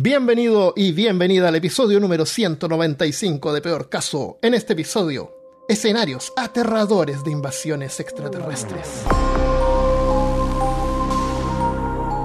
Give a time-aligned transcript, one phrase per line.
[0.00, 4.38] Bienvenido y bienvenida al episodio número 195 de Peor Caso.
[4.42, 5.32] En este episodio,
[5.68, 9.02] escenarios aterradores de invasiones extraterrestres.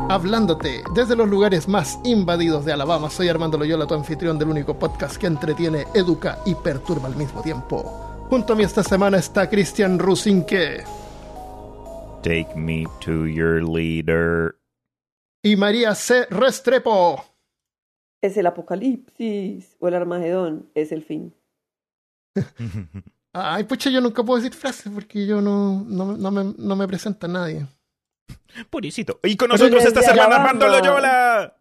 [0.08, 4.78] Hablándote desde los lugares más invadidos de Alabama, soy Armando Loyola, tu anfitrión del único
[4.78, 8.28] podcast que entretiene, educa y perturba al mismo tiempo.
[8.30, 10.84] Junto a mí esta semana está Cristian Rusinque.
[12.22, 14.60] Take me to your leader.
[15.42, 16.28] Y María C.
[16.30, 17.33] Restrepo.
[18.24, 21.36] Es el apocalipsis o el Armagedón, es el fin.
[23.34, 26.88] Ay, pucha, yo nunca puedo decir frases porque yo no, no, no, me, no me
[26.88, 27.68] presenta nadie.
[28.70, 29.20] Purisito.
[29.24, 31.54] Y con nosotros esta semana Armando Loyola.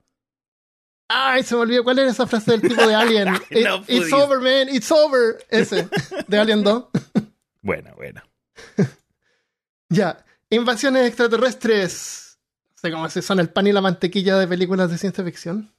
[1.08, 3.34] Ay, se me olvidó cuál era esa frase del tipo de Alien.
[3.50, 5.44] It, it's over, man, it's over.
[5.48, 5.88] Ese,
[6.28, 6.84] de Alien 2.
[7.60, 8.24] Buena, buena.
[9.88, 12.38] Ya, invasiones extraterrestres.
[12.70, 15.72] No sé cómo se son el pan y la mantequilla de películas de ciencia ficción.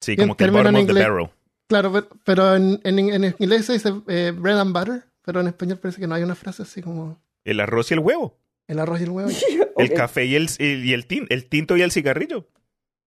[0.00, 1.30] Sí, como que el en bottom of the barrel.
[1.68, 5.48] Claro, pero, pero en, en, en inglés se dice eh, bread and butter, pero en
[5.48, 8.38] español parece que no hay una frase así como El arroz y el huevo.
[8.68, 9.30] el arroz y el huevo.
[9.76, 12.48] El café y el, y el, tin- el tinto y el cigarrillo.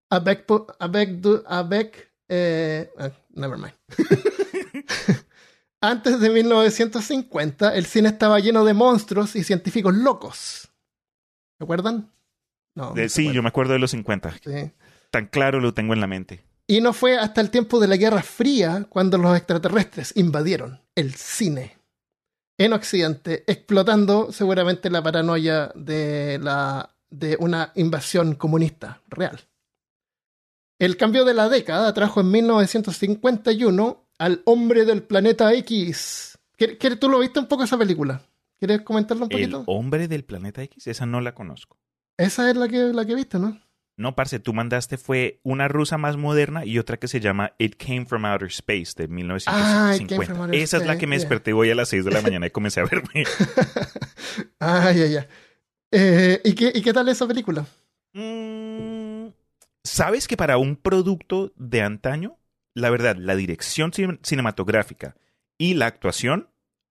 [0.09, 3.73] Avec, pu- avec, du- avec, eh, ah, never mind.
[5.81, 10.71] Antes de 1950, el cine estaba lleno de monstruos y científicos locos.
[11.57, 12.11] ¿Se acuerdan?
[12.75, 12.93] No.
[12.95, 14.35] No sí, yo me acuerdo de los 50.
[14.43, 14.71] Sí.
[15.09, 16.43] Tan claro lo tengo en la mente.
[16.71, 21.13] Y no fue hasta el tiempo de la Guerra Fría cuando los extraterrestres invadieron el
[21.15, 21.77] cine
[22.57, 29.39] en Occidente, explotando seguramente la paranoia de, la, de una invasión comunista real.
[30.79, 36.37] El cambio de la década trajo en 1951 al hombre del planeta X.
[36.57, 38.21] ¿Quieres- ¿Tú lo viste un poco esa película?
[38.59, 39.63] ¿Quieres comentarlo un El poquito?
[39.67, 41.77] hombre del planeta X, esa no la conozco.
[42.17, 43.59] Esa es la que, la que viste, ¿no?
[43.97, 47.75] No, parce, tú mandaste fue una rusa más moderna y otra que se llama It
[47.75, 50.25] Came From Outer Space de Ah, It Came 1950.
[50.25, 52.47] From Outer Esa es la que me desperté hoy a las 6 de la mañana
[52.47, 53.25] y comencé a verme.
[54.59, 55.27] ah, ya, ya.
[55.91, 57.65] Eh, ¿y, qué, ¿Y qué tal esa película?
[58.13, 59.27] Mm,
[59.83, 62.37] ¿Sabes que para un producto de antaño,
[62.73, 65.15] la verdad, la dirección cin- cinematográfica
[65.57, 66.49] y la actuación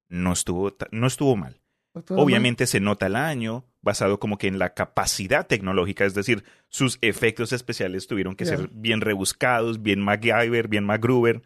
[0.09, 1.60] no estuvo, no estuvo mal?
[2.09, 6.97] Obviamente se nota el año, basado como que en la capacidad tecnológica, es decir, sus
[7.01, 11.41] efectos especiales tuvieron que ser bien rebuscados, bien MacGyver, bien MacGruber,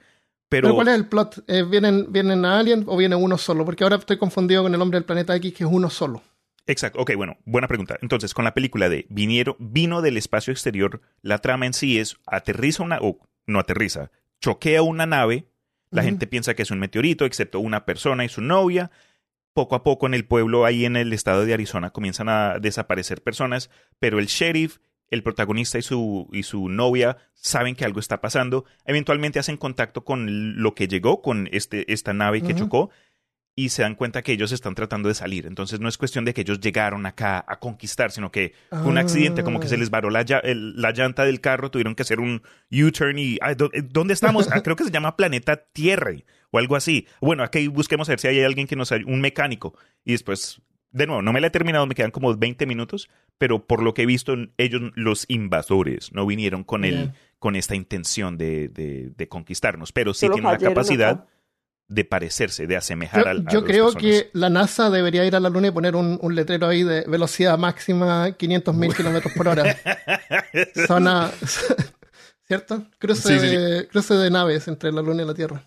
[0.47, 1.44] ¿Pero, pero, cuál es el plot?
[1.47, 3.66] Eh, ¿vienen, ¿Vienen a Alien o viene uno solo?
[3.66, 6.22] Porque ahora estoy confundido con el hombre del planeta X, que es uno solo.
[6.67, 7.97] Exacto, ok, bueno, buena pregunta.
[8.01, 12.17] Entonces, con la película de Vinieron, vino del espacio exterior, la trama en sí es
[12.25, 15.47] aterriza una, o no aterriza, choquea una nave,
[15.91, 18.91] la gente piensa que es un meteorito, excepto una persona y su novia.
[19.55, 23.23] Poco a poco en el pueblo, ahí en el estado de Arizona, comienzan a desaparecer
[23.23, 24.79] personas, pero el sheriff,
[25.09, 28.66] el protagonista y su, y su novia saben que algo está pasando.
[28.83, 32.63] Eventualmente hacen contacto con lo que llegó, con este, esta nave que Ujú.
[32.66, 32.89] chocó,
[33.57, 35.45] y se dan cuenta que ellos están tratando de salir.
[35.45, 38.97] Entonces no es cuestión de que ellos llegaron acá a conquistar, sino que fue un
[38.97, 42.19] accidente, como que se les varó la, el- la llanta del carro, tuvieron que hacer
[42.19, 44.49] un U-turn y ay, ¿dó- eh, ¿dónde estamos?
[44.51, 46.11] Ah, creo que se llama Planeta Tierra
[46.51, 47.07] o algo así.
[47.22, 49.75] Bueno, aquí busquemos a ver si hay alguien que nos ay- un mecánico.
[50.03, 50.61] Y después,
[50.91, 53.94] de nuevo, no me la he terminado, me quedan como 20 minutos, pero por lo
[53.94, 59.11] que he visto, ellos, los invasores, no vinieron con, el, con esta intención de, de-
[59.16, 61.28] de conquistarnos, pero sí tienen la capacidad acá.
[61.89, 63.47] de parecerse, de asemejar Yo, al.
[63.47, 64.03] yo creo personas.
[64.03, 67.01] que la NASA debería ir a la Luna y poner un, un letrero ahí de
[67.07, 69.75] velocidad máxima 500.000 kilómetros por hora.
[70.88, 71.29] Zona.
[72.47, 72.85] ¿Cierto?
[72.99, 73.55] Cruce, Sí, sí, sí.
[73.58, 75.64] De, cruce de naves entre la Luna y la Tierra.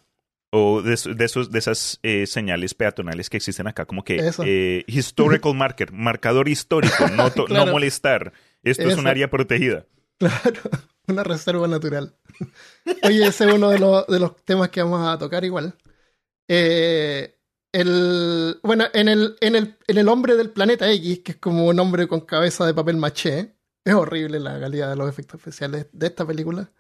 [0.51, 4.33] O de, esos- de esos, de esas eh, señales peatonales que existen acá, como que
[4.45, 7.67] eh, historical marker, marcador histórico, no, to- Claro.
[7.67, 8.33] no molestar.
[8.63, 9.85] Esto es un área protegida.
[10.19, 10.61] Claro,
[11.07, 12.15] una reserva natural.
[13.03, 15.75] Oye, ese es uno de los, de los temas que vamos a tocar igual.
[16.49, 17.35] Eh,
[17.73, 21.67] el, bueno, en el, en, el, en el hombre del planeta X, que es como
[21.67, 23.55] un hombre con cabeza de papel maché,
[23.85, 26.71] es horrible la calidad de los efectos especiales de esta película.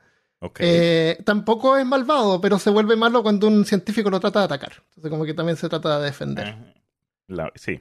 [0.60, 4.72] Eh, tampoco es malvado, pero se vuelve malo cuando un científico lo trata de atacar.
[4.90, 6.74] Entonces, como que también se trata de defender.
[7.26, 7.80] La- sí.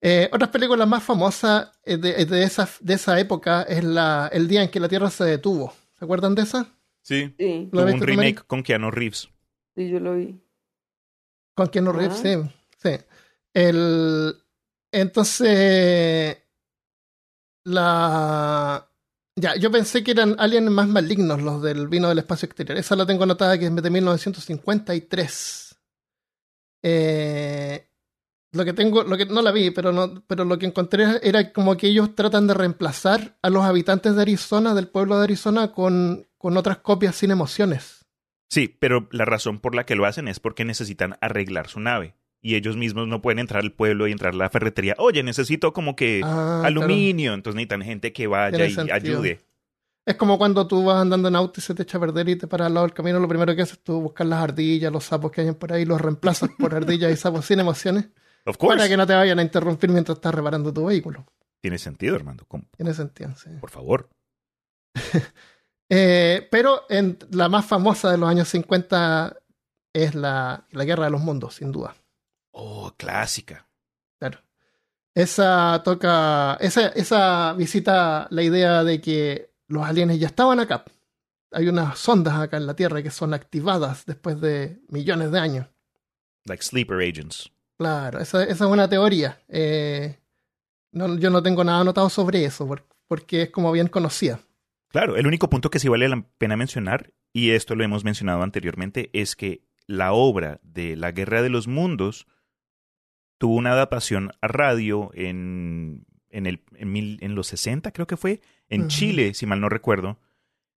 [0.00, 4.46] Eh, otras películas más famosas eh, de, de esa, de esa época es la, El
[4.48, 5.72] día en que la Tierra se detuvo.
[5.98, 6.66] ¿Se acuerdan de esa?
[7.02, 7.34] Sí.
[7.38, 9.28] Sí, ¿Lo Tuvo un remake con Keanu Reeves.
[9.74, 10.38] sí, yo lo vi.
[11.54, 12.50] Con Keanu Reeves, Ah.
[12.82, 12.88] sí.
[12.90, 13.04] sí.
[13.54, 14.34] El,
[14.92, 16.36] entonces,
[17.64, 18.88] la...
[19.38, 22.78] Ya, yo pensé que eran aliens más malignos los del vino del espacio exterior.
[22.78, 25.78] Esa la tengo anotada que es de 1953.
[26.82, 27.90] Eh,
[28.52, 31.52] lo que tengo, lo que no la vi, pero no, pero lo que encontré era
[31.52, 35.72] como que ellos tratan de reemplazar a los habitantes de Arizona, del pueblo de Arizona,
[35.72, 38.06] con, con otras copias sin emociones.
[38.48, 42.14] Sí, pero la razón por la que lo hacen es porque necesitan arreglar su nave.
[42.46, 44.94] Y ellos mismos no pueden entrar al pueblo y entrar a la ferretería.
[44.98, 46.64] Oye, necesito como que Ah, claro.
[46.82, 47.34] aluminio.
[47.34, 48.94] Entonces necesitan gente que vaya Tiene y sentido.
[48.96, 49.40] ayude.
[50.04, 52.36] Es como cuando tú vas andando en auto y se te echa a perder y
[52.36, 54.92] te paras al lado del camino, lo primero que haces es tú buscar las ardillas,
[54.92, 58.10] los sapos que hay por ahí, los reemplazas por ardillas y sapos sin emociones,
[58.46, 58.76] Of course.
[58.76, 61.26] para que no te vayan a interrumpir mientras estás reparando tu vehículo.
[61.60, 62.46] Tiene sentido, Armando.
[62.76, 63.50] Tiene sentido, sí.
[63.60, 64.08] Por favor.
[65.88, 69.36] Eh, pero en la más famosa de los años 50
[69.92, 71.94] es la, la Guerra de los Mundos, sin duda.
[72.58, 73.68] Oh, clásica.
[74.18, 74.38] Claro.
[75.14, 80.84] Esa toca, esa, esa visita la idea de que los aliens ya estaban acá.
[81.52, 85.66] Hay unas sondas acá en la Tierra que son activadas después de millones de años.
[86.46, 87.50] Like sleeper agents.
[87.78, 89.38] Claro, esa, esa es una teoría.
[89.48, 90.18] Eh,
[90.92, 94.40] no, yo no tengo nada anotado sobre eso, por- porque es como bien conocida.
[94.88, 98.42] Claro, el único punto que sí vale la pena mencionar, y esto lo hemos mencionado
[98.42, 102.26] anteriormente, es que la obra de La Guerra de los Mundos
[103.38, 108.16] tuvo una adaptación a radio en, en, el, en, mil- en los 60, creo que
[108.16, 108.88] fue, en.
[108.88, 110.18] Chile, si mal no recuerdo,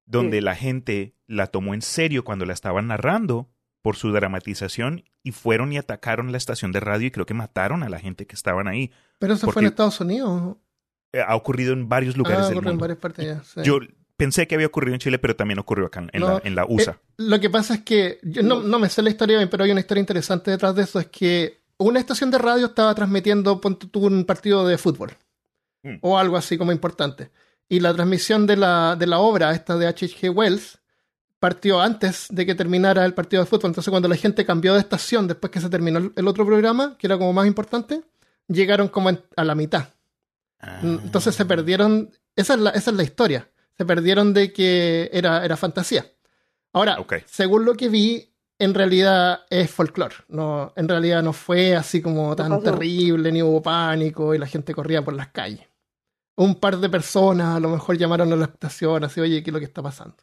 [0.05, 0.43] donde Sí.
[0.43, 3.49] la gente la tomó en serio cuando la estaban narrando
[3.81, 7.83] por su dramatización y fueron y atacaron la estación de radio y creo que mataron
[7.83, 8.91] a la gente que estaban ahí.
[9.19, 10.57] Pero eso fue en Estados Unidos.
[11.13, 12.81] Eh, Ha ocurrido en varios lugares ah, del ocurre en mundo.
[12.81, 13.43] varias partes ya.
[13.43, 13.61] sí.
[13.63, 13.79] Yo
[14.17, 16.65] pensé que había ocurrido en Chile, pero también ocurrió acá en, No, la, en la
[16.65, 16.91] USA.
[16.91, 19.63] Eh, lo que pasa es que yo no, no me sé la historia bien, pero
[19.63, 20.99] hay una historia interesante detrás de eso.
[20.99, 23.59] Es que una estación de radio estaba transmitiendo
[23.93, 25.17] un partido de fútbol
[25.83, 25.95] Mm.
[26.01, 27.31] o algo así como importante.
[27.67, 30.29] Y la transmisión de la, de la obra, esta de H.G.
[30.35, 30.79] Wells,
[31.39, 33.69] partió antes de que terminara el partido de fútbol.
[33.69, 37.07] Entonces, cuando la gente cambió de estación después que se terminó el, otro programa, que
[37.07, 38.01] era como más importante,
[38.47, 39.89] llegaron como a la mitad.
[40.59, 40.79] Ah.
[40.83, 42.11] Entonces se perdieron.
[42.35, 43.49] Esa es la, esa es la historia.
[43.77, 46.05] Se perdieron de que era, era fantasía.
[46.73, 46.97] Ahora,
[47.27, 50.15] según lo que vi, en realidad es folclore.
[50.27, 52.63] No, en realidad no fue así como tan pasó?
[52.63, 55.65] terrible, ni hubo pánico y la gente corría por las calles.
[56.37, 59.53] Un par de personas a lo mejor llamaron a la estación así, oye, ¿qué es
[59.53, 60.15] lo que está pasando?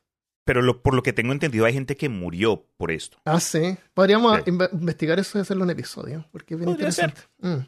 [0.45, 3.19] Pero lo- por lo que tengo entendido, hay gente que murió por esto.
[3.25, 3.77] Ah, sí.
[3.95, 4.51] Podríamos Sí.
[4.73, 7.23] investigar eso y hacerlo un episodio, porque es bien Podría interesante.
[7.41, 7.67] Mm.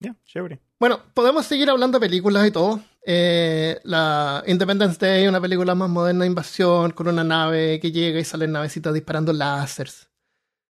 [0.00, 0.60] Ya, chévere.
[0.78, 2.80] Bueno, podemos seguir hablando de películas y todo.
[3.04, 8.20] Eh, la Independence Day, una película más moderna de invasión, con una nave que llega
[8.20, 10.08] y salen navecitas disparando láseres.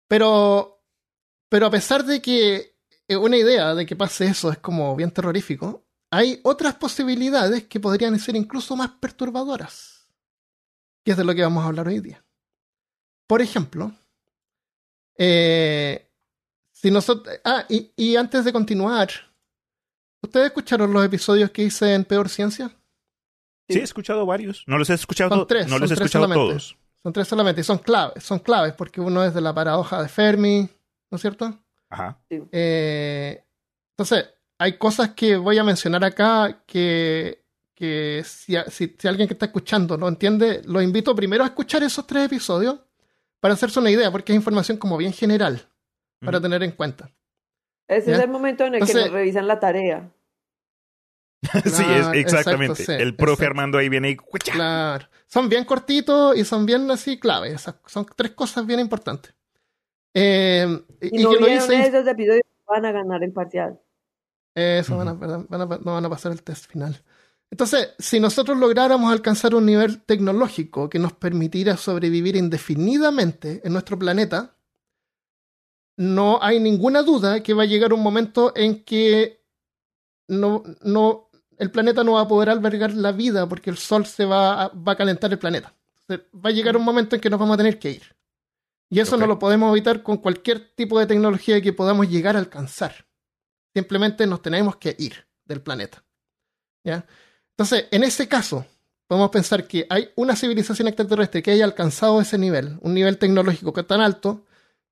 [0.08, 0.82] Pero,
[1.48, 2.76] pero a pesar de que
[3.08, 8.18] una idea de que pase eso es como bien terrorífico, hay otras posibilidades que podrían
[8.18, 10.08] ser incluso más perturbadoras.
[11.04, 12.24] Que es de lo que vamos a hablar hoy día.
[13.26, 13.92] Por ejemplo,
[15.18, 16.10] eh,
[16.72, 17.36] si nosotros.
[17.44, 19.10] Ah, y, y antes de continuar,
[20.24, 22.70] ¿ustedes escucharon los episodios que hice en Peor Ciencia?
[23.68, 24.64] Sí, he escuchado varios.
[24.66, 26.50] No los he escuchado, Son to- tres, no los he son tres escuchado solamente.
[26.52, 26.76] todos.
[27.02, 30.08] Son tres solamente, y son claves, son claves, porque uno es de la paradoja de
[30.08, 30.68] Fermi,
[31.10, 31.58] ¿no es cierto?
[31.90, 32.18] Ajá.
[32.30, 33.42] Eh,
[33.92, 34.28] entonces,
[34.58, 37.42] hay cosas que voy a mencionar acá que,
[37.74, 41.82] que si, si- si alguien que está escuchando no entiende, lo invito primero a escuchar
[41.82, 42.76] esos tres episodios
[43.40, 45.60] para hacerse una idea, porque es información como bien general
[46.20, 47.10] para tener en cuenta.
[47.86, 48.16] Ese ¿Ya?
[48.16, 50.10] es el momento en el que nos revisan la tarea.
[51.64, 52.82] sí, es, exactamente.
[52.82, 53.50] exacto, sí, el profe exacto.
[53.50, 54.16] Armando ahí viene y...
[54.16, 54.52] ¡cucha!
[54.52, 55.08] Claro.
[55.26, 57.54] Son bien cortitos y son bien así claves.
[57.54, 59.34] Esas- son tres cosas bien importantes.
[60.14, 60.66] Eh,
[61.00, 63.80] y, y no que lo esos episodios, van a ganar el parcial.
[64.54, 67.02] Eso, van a, van a- no van a pasar el test final.
[67.50, 73.98] Entonces, si nosotros lográramos alcanzar un nivel tecnológico que nos permitiera sobrevivir indefinidamente en nuestro
[73.98, 74.56] planeta,
[75.96, 79.44] no hay ninguna duda que va a llegar un momento en que
[80.28, 81.23] no, no,
[81.58, 84.68] el planeta no va a poder albergar la vida porque el sol se va a,
[84.68, 85.74] va a calentar el planeta.
[86.00, 88.02] Entonces, va a llegar un momento en que nos vamos a tener que ir.
[88.90, 92.38] Y eso no lo podemos evitar con cualquier tipo de tecnología que podamos llegar a
[92.38, 93.06] alcanzar.
[93.74, 96.04] Simplemente nos tenemos que ir del planeta.
[96.84, 97.06] ¿Ya?
[97.50, 98.66] Entonces, en ese caso,
[99.06, 103.72] podemos pensar que hay una civilización extraterrestre que haya alcanzado ese nivel, un nivel tecnológico
[103.72, 104.43] que es tan alto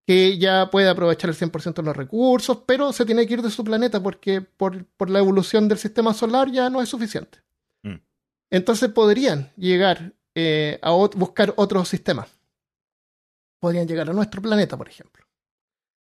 [0.07, 3.51] que ya puede aprovechar el 100% de los recursos, pero se tiene que ir de
[3.51, 7.39] su planeta porque por, por la evolución del sistema solar ya no es suficiente.
[7.83, 7.97] Mm.
[8.51, 12.29] Entonces podrían llegar eh, a ot- buscar otros sistemas.
[13.61, 15.25] Podrían llegar a nuestro planeta, por ejemplo.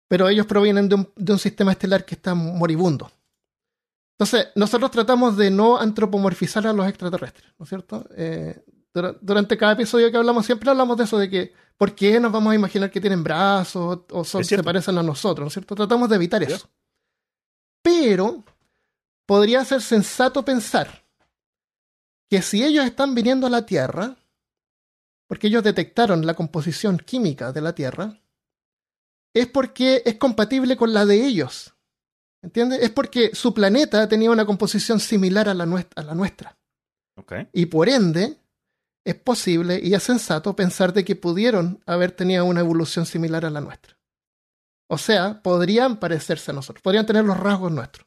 [0.07, 3.11] Pero ellos provienen de un, de un sistema estelar que está moribundo.
[4.17, 8.07] Entonces, nosotros tratamos de no antropomorfizar a los extraterrestres, ¿no es cierto?
[8.15, 8.63] Eh,
[9.21, 12.51] durante cada episodio que hablamos, siempre hablamos de eso, de que ¿por qué nos vamos
[12.51, 15.75] a imaginar que tienen brazos o son, se parecen a nosotros, ¿no es cierto?
[15.75, 16.69] Tratamos de evitar eso.
[17.81, 18.43] Pero
[19.25, 21.03] podría ser sensato pensar
[22.29, 24.15] que si ellos están viniendo a la Tierra,
[25.27, 28.19] porque ellos detectaron la composición química de la Tierra,
[29.33, 31.73] es porque es compatible con la de ellos.
[32.41, 32.81] ¿Entiendes?
[32.83, 36.57] Es porque su planeta tenía una composición similar a la, nues- a la nuestra.
[37.53, 38.37] Y por ende,
[39.05, 43.49] es posible y es sensato pensar de que pudieron haber tenido una evolución similar a
[43.49, 43.97] la nuestra.
[44.87, 48.05] O sea, podrían parecerse a nosotros, podrían tener los rasgos nuestros.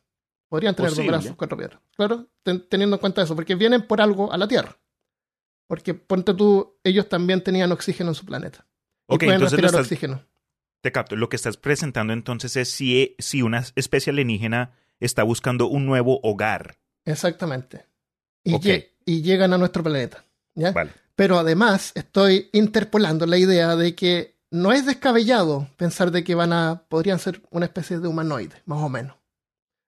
[0.49, 1.11] Podrían tener Posible.
[1.13, 1.81] dos brazos, cuatro piernas.
[1.97, 4.79] Claro, ten- teniendo en cuenta eso, porque vienen por algo a la Tierra.
[5.67, 8.67] Porque ponte tú, ellos también tenían oxígeno en su planeta.
[9.09, 10.25] Y Ok, pueden entonces lo respirar estás- oxígeno.
[10.81, 11.17] Te capto.
[11.17, 16.19] Lo que estás presentando entonces es si, si una especie alienígena está buscando un nuevo
[16.23, 16.79] hogar.
[17.05, 17.85] Exactamente.
[18.45, 18.55] Y,
[19.05, 20.25] y llegan a nuestro planeta.
[20.59, 20.73] ¿Ya?
[20.73, 20.93] Vale.
[21.15, 26.53] Pero además estoy interpolando la idea de que no es descabellado pensar de que van
[26.53, 29.17] a podrían ser una especie de humanoide, más o menos.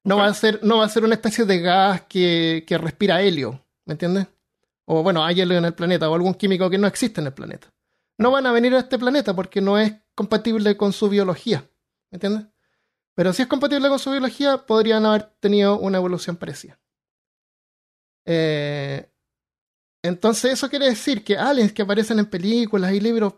[0.05, 3.21] No va a ser no va a ser una especie de gas que, que respira
[3.21, 4.27] helio, ¿me entiendes?
[4.87, 7.33] O bueno, hay helio en el planeta o algún químico que no existe en el
[7.35, 7.73] planeta.
[8.19, 11.65] No van a venir a este planeta porque no es compatible con su biología,
[12.11, 12.47] ¿me entiendes?
[13.15, 16.79] Pero si es compatible con su biología, podrían haber tenido una evolución parecida.
[18.25, 19.10] Eh,
[20.03, 23.35] entonces, eso quiere decir que aliens que aparecen en películas y libros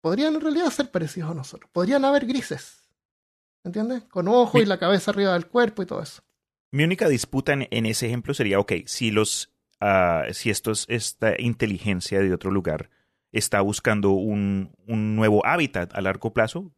[0.00, 1.70] podrían en realidad ser parecidos a nosotros.
[1.72, 2.88] Podrían haber grises.
[3.62, 4.04] ¿Entiendes?
[4.04, 6.22] Con ojos y la cabeza arriba del cuerpo y todo eso.
[6.72, 11.38] Mi única disputa en, en ese ejemplo sería, ok, si los, ah, si estos, esta
[11.38, 12.88] inteligencia de otro lugar
[13.32, 16.72] está buscando un, un nuevo hábitat a largo plazo,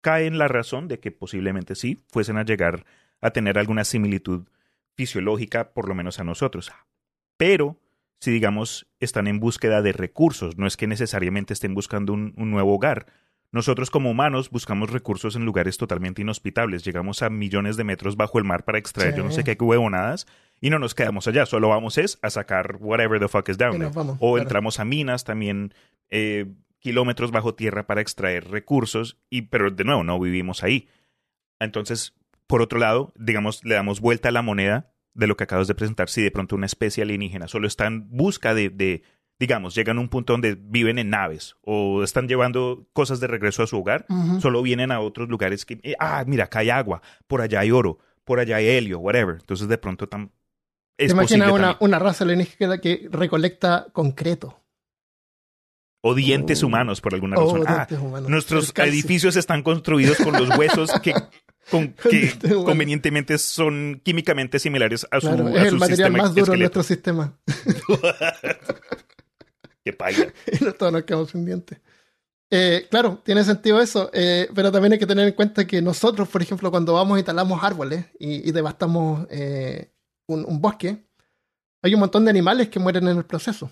[0.00, 2.84] cae en la razón de que posiblemente sí fuesen a llegar
[3.20, 4.46] a tener alguna similitud
[4.94, 6.72] fisiológica, por lo menos a nosotros.
[7.36, 7.80] Pero
[8.20, 12.50] si digamos están en búsqueda de recursos, no es que necesariamente estén buscando un, un
[12.50, 13.06] nuevo hogar.
[13.52, 16.84] Nosotros como humanos buscamos recursos en lugares totalmente inhospitables.
[16.84, 19.18] Llegamos a millones de metros bajo el mar para extraer Sí.
[19.18, 20.26] yo no sé qué huevonadas
[20.60, 21.46] y no nos quedamos allá.
[21.46, 23.90] Solo vamos es a sacar whatever the fuck is down there.
[23.94, 24.42] vamos, O claro.
[24.42, 25.72] entramos a minas también,
[26.10, 26.46] eh,
[26.80, 30.88] kilómetros bajo tierra para extraer recursos, y, pero de nuevo, no vivimos ahí.
[31.60, 32.14] Entonces,
[32.46, 35.74] por otro lado, digamos, le damos vuelta a la moneda de lo que acabas de
[35.74, 36.08] presentar.
[36.08, 39.02] Si de pronto una especie alienígena solo está en busca de, de,
[39.38, 43.62] digamos, llegan a un punto donde viven en naves o están llevando cosas de regreso
[43.62, 44.06] a su hogar,
[44.40, 47.70] solo vienen a otros lugares que, eh, ah, mira, acá hay agua, por allá hay
[47.70, 49.36] oro, por allá hay helio, whatever.
[49.40, 50.16] Entonces, de pronto, ¿Te
[50.98, 54.60] es imaginas posible una, una raza alienígena que recolecta concreto?
[56.06, 56.66] O dientes Oh.
[56.66, 57.64] humanos, por alguna Oh, razón.
[57.66, 58.20] Ah.
[58.28, 61.14] Nuestros edificios están construidos con los huesos que,
[61.70, 62.64] con- que humanos.
[62.64, 66.78] convenientemente son químicamente similares a su, Claro, a es el material sistema más duro esqueleto.
[66.78, 67.38] nuestro sistema.
[69.84, 70.26] Qué paila.
[70.60, 71.78] y no todos nos quedamos sin dientes.
[72.50, 76.28] Eh, claro, tiene sentido eso, eh, pero también hay que tener en cuenta que nosotros,
[76.28, 79.90] por ejemplo, cuando vamos y talamos árboles y, y devastamos eh,
[80.28, 81.04] un, un bosque,
[81.82, 83.70] hay un montón de animales que mueren en el proceso.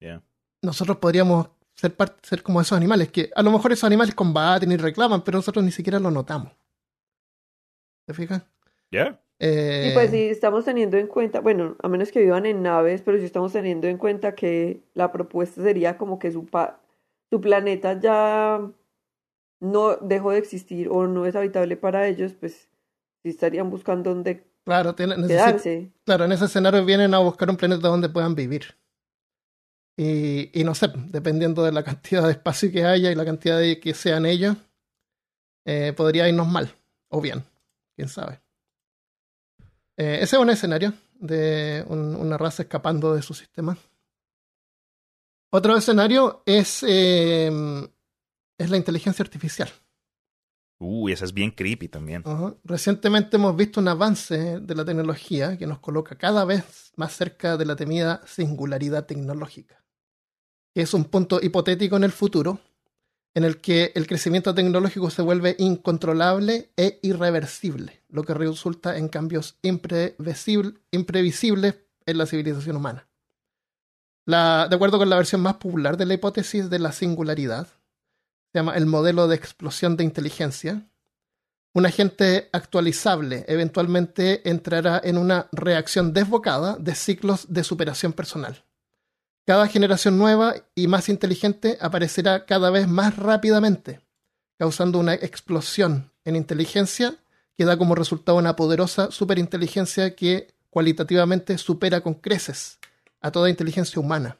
[0.00, 0.22] Yeah.
[0.62, 4.70] Nosotros podríamos ser, parte, ser como esos animales, que a lo mejor esos animales combaten
[4.70, 6.52] y reclaman, pero nosotros ni siquiera lo notamos.
[8.06, 8.42] ¿Te fijas?
[8.90, 9.20] Yeah.
[9.38, 13.02] Eh, Y pues si estamos teniendo en cuenta, bueno, a menos que vivan en naves,
[13.02, 16.80] pero si estamos teniendo en cuenta que la propuesta sería como que su, pa-
[17.30, 18.60] su planeta ya
[19.60, 22.68] no dejó de existir o no es habitable para ellos, pues
[23.22, 25.90] sí estarían buscando dónde Claro, tiene- necesi- quedarse.
[26.04, 28.64] Claro, en ese escenario vienen a buscar un planeta donde puedan vivir.
[29.96, 33.58] Y, y no sé, dependiendo de la cantidad de espacio que haya y la cantidad
[33.58, 34.56] de que sean ellos,
[35.66, 36.74] eh, podría irnos mal
[37.08, 37.44] o bien,
[37.94, 38.42] quién sabe.
[39.96, 43.76] Eh, ese es un escenario de un- una raza escapando de su sistema.
[45.52, 47.48] Otro escenario es, eh,
[48.58, 49.68] es la inteligencia artificial.
[50.80, 52.24] Uy, esa es bien creepy también.
[52.64, 57.56] Recientemente hemos visto un avance de la tecnología que nos coloca cada vez más cerca
[57.56, 59.84] de la temida singularidad tecnológica,
[60.74, 62.58] que es un punto hipotético en el futuro
[63.34, 69.08] en el que el crecimiento tecnológico se vuelve incontrolable e irreversible, lo que resulta en
[69.08, 71.74] cambios imprevisible- imprevisibles
[72.06, 73.08] en la civilización humana.
[74.26, 78.76] De acuerdo con la versión más popular de la hipótesis de la singularidad, se llama
[78.76, 80.88] el modelo de explosión de inteligencia,
[81.74, 88.63] un agente actualizable eventualmente entrará en una reacción desbocada de ciclos de superación personal.
[89.46, 94.00] Cada generación nueva y más inteligente aparecerá cada vez más rápidamente,
[94.58, 97.16] causando una explosión en inteligencia
[97.56, 102.78] que da como resultado una poderosa superinteligencia que cualitativamente supera con creces
[103.20, 104.38] a toda inteligencia humana.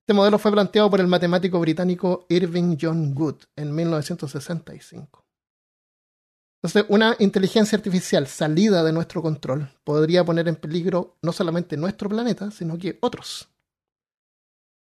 [0.00, 5.24] Este modelo fue planteado por el matemático británico Irving John Good en 1965.
[6.60, 12.08] Entonces, una inteligencia artificial salida de nuestro control podría poner en peligro no solamente nuestro
[12.08, 13.48] planeta, sino que otros.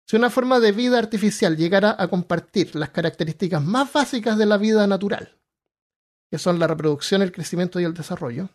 [0.10, 4.58] Si una forma de vida artificial llegara a compartir las características más básicas de la
[4.58, 5.38] vida natural,
[6.32, 8.50] que son la reproducción, el crecimiento y el desarrollo,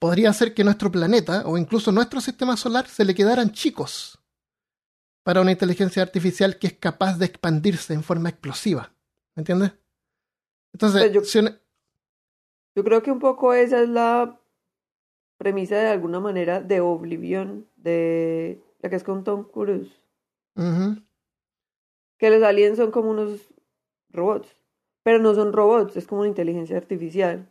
[0.00, 4.18] podría ser que nuestro planeta o incluso nuestro sistema solar se le quedaran chicos
[5.22, 8.90] para una inteligencia artificial que es capaz de expandirse en forma explosiva.
[9.36, 9.70] ¿Me entiendes?
[10.72, 11.60] Entonces, yo, si una-
[12.74, 14.36] yo creo que un poco esa es la
[15.36, 19.92] premisa de alguna manera de Oblivion, de la que es con Tom Cruise.
[22.18, 23.40] Que los aliens son como unos
[24.10, 24.48] robots.
[25.04, 27.48] Pero no son robots, es como una inteligencia artificial.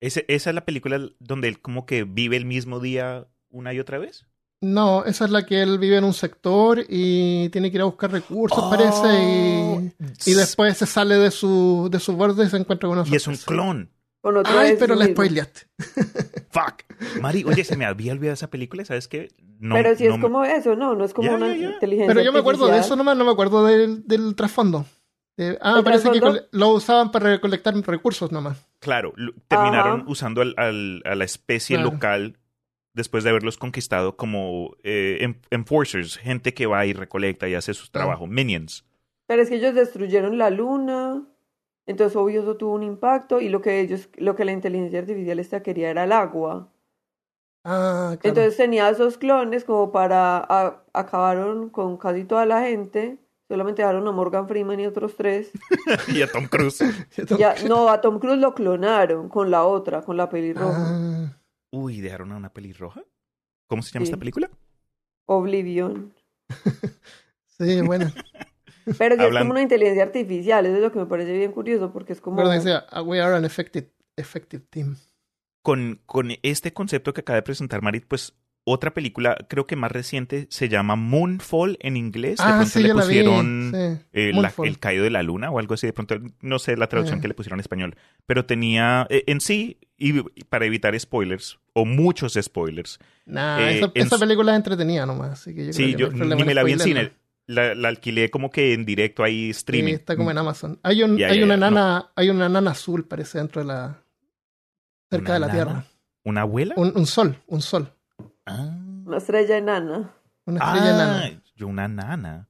[0.00, 3.80] Ese- ¿Esa es la película donde él como que vive el mismo día una y
[3.80, 4.26] otra vez?
[4.60, 7.84] No, esa es la que él vive en un sector y tiene que ir a
[7.84, 9.92] buscar recursos, parece, y,
[10.26, 13.14] y después se sale de su, de su borde y se encuentra con una Y
[13.14, 13.90] es un clon.
[14.20, 15.14] Con otro Ay, pero la mismo.
[15.22, 15.60] spoileaste.
[16.50, 17.20] Fuck.
[17.20, 19.28] Mari, oye, se me había olvidado esa película, ¿sabes qué?
[19.60, 22.22] No, pero si no es me- como eso, no, no es como una inteligencia Pero
[22.22, 24.86] yo me acuerdo de eso nomás, no me acuerdo del, del trasfondo.
[25.36, 26.48] Eh, ah, ¿El parece que trasfondo?
[26.50, 28.66] lo usaban para recolectar recursos nomás.
[28.80, 30.10] Claro, lo- terminaron Ajá.
[30.10, 31.92] usando al- al- a la especie Claro.
[31.92, 32.38] local
[32.94, 37.72] después de haberlos conquistado como eh, en- enforcers, gente que va y recolecta y hace
[37.74, 38.06] su Claro.
[38.06, 38.84] trabajo, minions.
[39.28, 41.22] Pero es que ellos destruyeron la luna,
[41.88, 45.38] entonces obvio eso tuvo un impacto y lo que ellos, lo que la inteligencia artificial
[45.40, 46.68] esta quería era el agua.
[47.64, 48.28] Ah, claro.
[48.40, 53.18] Entonces tenía esos clones como para a- acabaron con casi toda la gente.
[53.48, 55.50] Solamente dejaron a Morgan Freeman y otros tres.
[56.08, 56.80] y a Tom Cruise.
[57.38, 60.70] Ya, no, a Tom Cruise lo clonaron con la otra, con la pelirroja.
[60.70, 61.40] Ah,
[61.72, 63.02] Uy, ¿dejaron a una pelirroja?
[63.66, 64.10] ¿Cómo se llama Sí.
[64.12, 64.50] esta película?
[65.26, 66.14] Oblivion.
[67.58, 68.10] sí, bueno.
[68.96, 72.12] Pero es como una inteligencia artificial, eso es lo que me parece bien curioso, porque
[72.12, 72.42] es como...
[72.42, 74.96] Que decía, "Ah, we are an effective, effective team.
[75.62, 79.90] Con, con este concepto que acaba de presentar Marit, pues otra película, creo que más
[79.90, 82.36] reciente, se llama Moonfall en inglés.
[82.38, 84.06] De Ah, pronto sí, le la pusieron sí.
[84.12, 85.86] eh, la- el caído de la luna o algo así.
[85.86, 87.22] De pronto, no sé la traducción Eh.
[87.22, 87.96] que le pusieron en español.
[88.26, 93.78] Pero tenía eh, en sí, y y para evitar spoilers, o muchos spoilers, Nah, eh,
[93.78, 95.30] esa, en esa su- película es entretenida nomás.
[95.32, 97.12] Así que yo sí, creo que yo ni me la vi en cine.
[97.48, 99.94] La, la alquilé como que en directo ahí Sí, streaming.
[99.94, 100.78] está como en Amazon.
[100.82, 104.04] Hay, un, Ya, hay una nana, hay una nana azul, parece, dentro de la.
[105.10, 105.52] cerca ¿Una de la nana?
[105.64, 105.84] Tierra.
[106.24, 106.74] ¿Una abuela?
[106.76, 107.92] Un, un sol, un sol.
[108.46, 108.76] Ah.
[109.06, 110.14] Una estrella enana.
[110.44, 111.42] Una estrella Ah, enana.
[111.56, 112.48] yo una nana.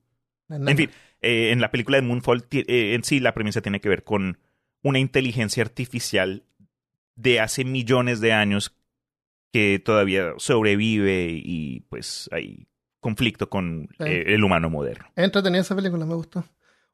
[0.48, 0.70] Una nana.
[0.72, 3.88] En fin, eh, en la película de Moonfall, eh, en sí la premisa tiene que
[3.88, 4.38] ver con
[4.82, 6.42] una inteligencia artificial
[7.14, 8.74] de hace millones de años
[9.52, 12.66] que todavía sobrevive y pues hay
[13.00, 14.04] conflicto con Sí.
[14.04, 15.06] eh, el humano moderno.
[15.16, 16.44] Entretenida esa película, me gustó.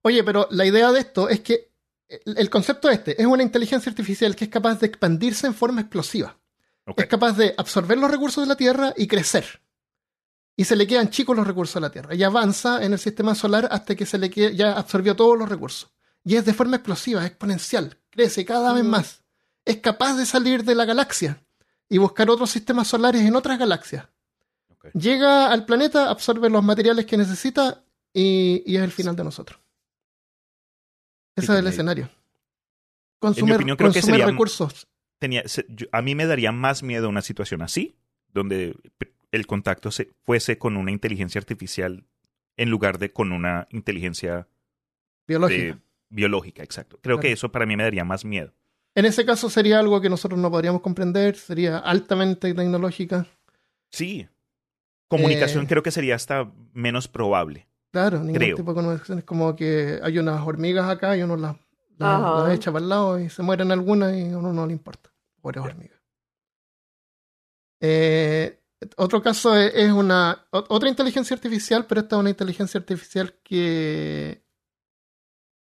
[0.03, 1.73] Oye, pero la idea de esto es que
[2.09, 6.39] el, concepto este es una inteligencia artificial que es capaz de expandirse en forma explosiva.
[6.97, 9.63] Es capaz de absorber los recursos de la Tierra y crecer.
[10.57, 12.15] Y se le quedan chicos los recursos de la Tierra.
[12.15, 15.49] Y avanza en el sistema solar hasta que se le quede- ya absorbió todos los
[15.49, 15.91] recursos.
[16.23, 17.99] Y es de forma explosiva, es exponencial.
[18.11, 18.91] Crece cada vez Ujú.
[18.91, 19.23] más.
[19.65, 21.43] Es capaz de salir de la galaxia
[21.89, 24.07] y buscar otros sistemas solares en otras galaxias.
[24.93, 29.59] Llega al planeta, absorbe los materiales que necesita y, y es el final de nosotros.
[31.37, 32.11] Ese Sí, es el escenario.
[33.19, 34.87] Consume, opinión, creo que sería- recursos.
[35.19, 37.97] Tenía, se- yo- a mí me daría más miedo una situación así,
[38.33, 38.77] donde
[39.33, 42.05] el contacto se, fuese con una inteligencia artificial
[42.57, 44.47] en lugar de con una inteligencia
[45.27, 45.75] biológica.
[45.77, 45.79] de-
[46.11, 46.99] biológica, exacto.
[47.03, 48.53] Creo que eso para mí me daría más miedo.
[48.95, 53.27] En ese caso sería algo que nosotros no podríamos comprender, sería altamente tecnológica.
[53.91, 54.29] Sí.
[55.09, 57.69] Comunicación Eh, creo que sería hasta menos probable.
[57.93, 58.57] Claro, ningún Creo.
[58.57, 59.19] tipo de comunicación.
[59.19, 61.57] Es como que hay unas hormigas acá y uno las,
[61.99, 62.45] las, Ajá.
[62.49, 65.11] las echa para el lado y se mueren algunas y a uno no le importa.
[65.41, 66.01] Pobres hormigas.
[67.81, 68.61] Eh,
[68.97, 74.43] otro caso es, es una otra inteligencia artificial, pero esta es una inteligencia artificial que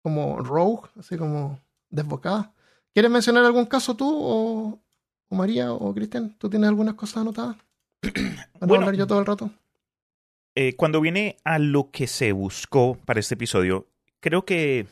[0.02, 2.54] como rogue, así como desbocada.
[2.94, 4.80] ¿Quieres mencionar algún caso tú o,
[5.30, 6.36] o María o Cristian?
[6.38, 7.58] ¿Tú tienes algunas cosas anotadas?
[8.60, 9.52] Bueno, hablar yo todo el rato.
[10.56, 13.88] Eh, cuando viene a lo que se buscó para este episodio,
[14.22, 14.86] creo que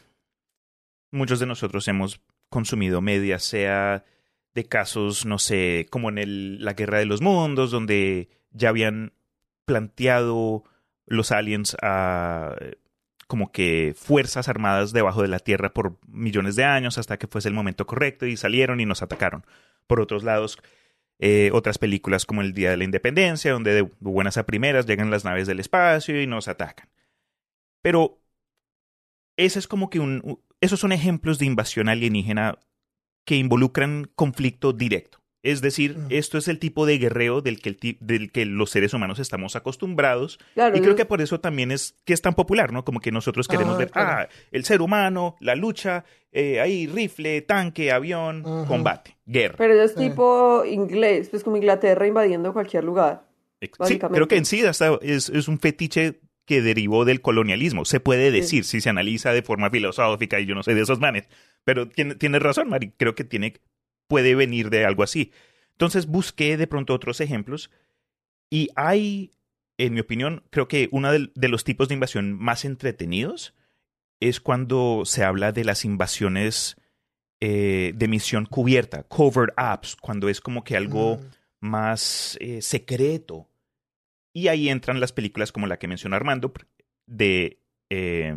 [1.12, 2.20] muchos de nosotros hemos
[2.50, 4.04] consumido media, sea
[4.54, 9.14] de casos, no sé, como en el, la Guerra de los Mundos, donde ya habían
[9.66, 10.64] planteado
[11.06, 12.56] los aliens a
[13.28, 17.48] como que fuerzas armadas debajo de la Tierra por millones de años hasta que fuese
[17.48, 19.46] el momento correcto y salieron y nos atacaron.
[19.88, 20.58] Por otros lados,
[21.24, 25.12] eh, otras películas como El Día de la Independencia, donde de buenas a primeras llegan
[25.12, 26.90] las naves del espacio y nos atacan.
[27.84, 28.20] Pero
[29.38, 32.58] ese es como que un, esos son ejemplos de invasión alienígena
[33.24, 35.21] que involucran conflicto directo.
[35.44, 36.08] Es decir, Mm.
[36.10, 39.18] esto es el tipo de guerreo del que, el ti- del que los seres humanos
[39.20, 40.38] estamos acostumbrados.
[40.54, 42.86] Claro, y creo que por eso también es que es tan popular, ¿no?
[42.86, 44.10] Como que nosotros queremos Ah, ver, claro.
[44.12, 48.68] ah, el ser humano, la lucha, eh, ahí rifle, tanque, avión, Ajá.
[48.68, 49.56] combate, guerra.
[49.58, 53.24] Pero es tipo inglés, pues como Inglaterra invadiendo cualquier lugar.
[53.60, 54.16] Sí, básicamente.
[54.18, 57.86] creo que en sí hasta es, es un fetiche que derivó del colonialismo.
[57.86, 61.00] Se puede decir si se analiza de forma filosófica y yo no sé de esos
[61.00, 61.28] manes.
[61.64, 62.92] Pero tiene, tienes razón, Mari.
[62.98, 63.54] Creo que tiene,
[64.12, 65.32] puede venir de algo así.
[65.72, 67.72] Entonces busqué de pronto otros ejemplos
[68.50, 69.32] y hay,
[69.78, 73.54] en mi opinión, creo que uno de, los tipos de invasión más entretenidos
[74.20, 76.76] es cuando se habla de las invasiones
[77.40, 81.70] eh, de misión cubierta, covert apps, cuando es como que algo Mm.
[81.70, 83.48] más eh, secreto.
[84.34, 86.52] Y ahí entran las películas como la que menciona Armando,
[87.06, 88.36] de eh,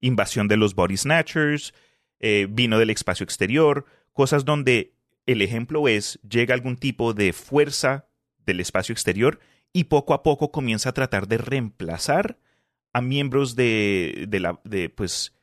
[0.00, 1.74] invasión de los body snatchers,
[2.18, 3.84] eh, vino del espacio exterior,
[4.16, 4.94] cosas donde
[5.26, 8.08] el ejemplo es, llega algún tipo de fuerza
[8.46, 9.40] del espacio exterior
[9.72, 12.38] y poco a poco comienza a tratar de reemplazar
[12.94, 15.34] a miembros de, de la, de, pues,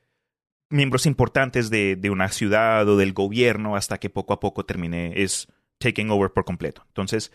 [0.70, 5.48] miembros importantes de, una ciudad o del gobierno hasta que poco a poco termine, es
[5.78, 6.84] taking over por completo.
[6.88, 7.32] Entonces,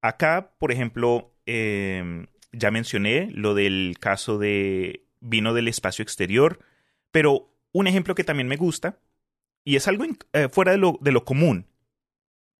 [0.00, 6.60] acá, por ejemplo, eh, ya mencioné lo del caso de vino del espacio exterior,
[7.10, 9.00] pero un ejemplo que también me gusta,
[9.68, 11.66] y es algo eh, fuera de lo, de lo común,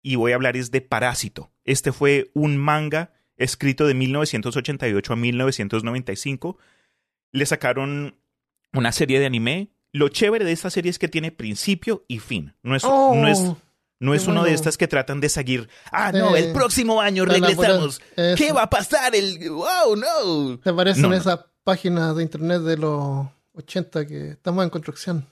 [0.02, 1.50] y voy a hablar es de Parásito.
[1.64, 6.58] Este fue un manga escrito de 1988 a 1995.
[7.32, 8.18] Le sacaron
[8.74, 9.70] una serie de anime.
[9.90, 12.52] Lo chévere de esta serie es que tiene principio y fin.
[12.62, 13.42] No es, Oh, no es,
[14.00, 15.70] no es uno de estas que tratan de seguir.
[15.90, 18.02] Ah, no, Eh, el próximo año regresamos.
[18.36, 19.14] ¿Qué va a pasar?
[19.14, 20.58] El, wow, no.
[20.58, 21.14] ¿Te parecen No, no.
[21.14, 25.26] esas páginas de internet de los 80 que estamos en construcción?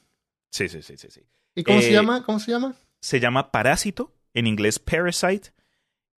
[0.50, 1.20] Sí, sí, sí, sí, sí.
[1.56, 2.22] ¿Y cómo Eh, se llama?
[2.22, 2.76] ¿Cómo se llama?
[3.00, 5.50] Se llama Parásito, en inglés Parasite.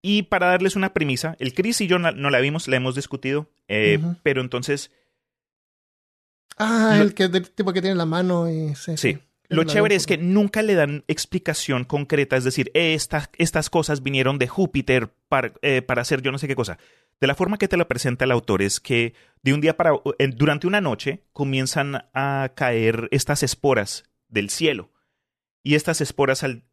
[0.01, 2.95] Y para darles una premisa, el Chris y yo no, no la vimos, la hemos
[2.95, 4.91] discutido, eh, pero entonces
[6.57, 8.97] Ah, lo- el que del tipo que tiene la mano y sí.
[8.97, 9.17] Sí.
[9.49, 14.03] Lo chévere es que nunca le dan explicación concreta, es decir, "Eh, estas, estas cosas
[14.03, 16.77] vinieron de Júpiter para, eh, para hacer yo no sé qué cosa.
[17.21, 19.91] De la forma que te la presenta el autor es que de un día para
[20.19, 24.91] eh, durante una noche comienzan a caer estas esporas del cielo
[25.67, 26.63] y estas esporas al,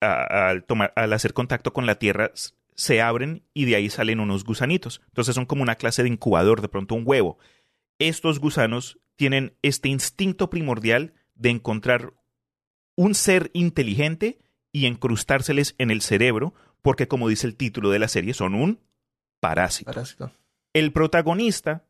[0.00, 2.30] a- al tomar, al hacer contacto con la tierra
[2.74, 5.00] se abren y de ahí salen unos gusanitos.
[5.06, 7.38] Entonces son como una clase de incubador, de pronto un huevo.
[7.98, 12.12] Estos gusanos tienen este instinto primordial de encontrar
[12.96, 14.38] un ser inteligente
[14.72, 16.52] y incrustárseles en el cerebro,
[16.82, 18.80] porque como dice el título de la serie, son un
[19.40, 19.92] parásito.
[19.92, 20.32] Parásito.
[20.72, 21.84] El protagonista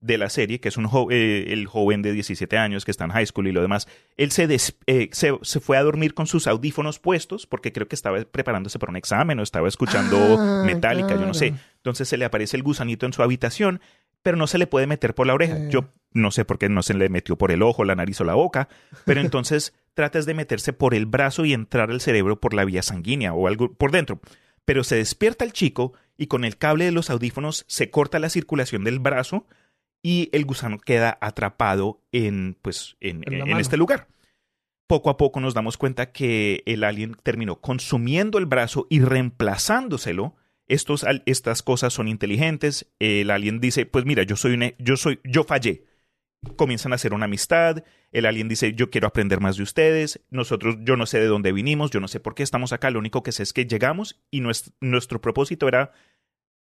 [0.00, 3.04] de la serie, que es un jo- eh, el joven de 17 años que está
[3.04, 6.14] en high school y lo demás, él se, des- eh, se, se fue a dormir
[6.14, 10.36] con sus audífonos puestos porque creo que estaba preparándose para un examen o estaba escuchando
[10.38, 11.54] Ah, metálica, yo no sé.
[11.76, 13.80] Entonces se le aparece el gusanito en su habitación,
[14.22, 15.56] pero no se le puede meter por la oreja.
[15.56, 15.68] Eh.
[15.70, 18.24] Yo no sé por qué no se le metió por el ojo, la nariz o
[18.24, 18.68] la boca,
[19.04, 22.82] pero entonces tratas de meterse por el brazo y entrar al cerebro por la vía
[22.82, 24.20] sanguínea o algo por dentro.
[24.64, 28.28] Pero se despierta el chico y con el cable de los audífonos se corta la
[28.30, 29.46] circulación del brazo
[30.02, 34.08] y el gusano queda atrapado en, pues, en, En este lugar.
[34.86, 40.36] Poco a poco nos damos cuenta que el alien terminó consumiendo el brazo y reemplazándoselo.
[40.68, 42.86] Estos, estas cosas son inteligentes.
[42.98, 45.84] El alien dice, pues mira, yo soy un, yo soy, yo fallé.
[46.56, 47.82] Comienzan a hacer una amistad.
[48.12, 50.20] El alien dice, yo quiero aprender más de ustedes.
[50.30, 52.90] Nosotros, yo no sé de dónde vinimos, yo no sé por qué estamos acá.
[52.90, 55.92] Lo único que sé es que llegamos y nues- nuestro propósito era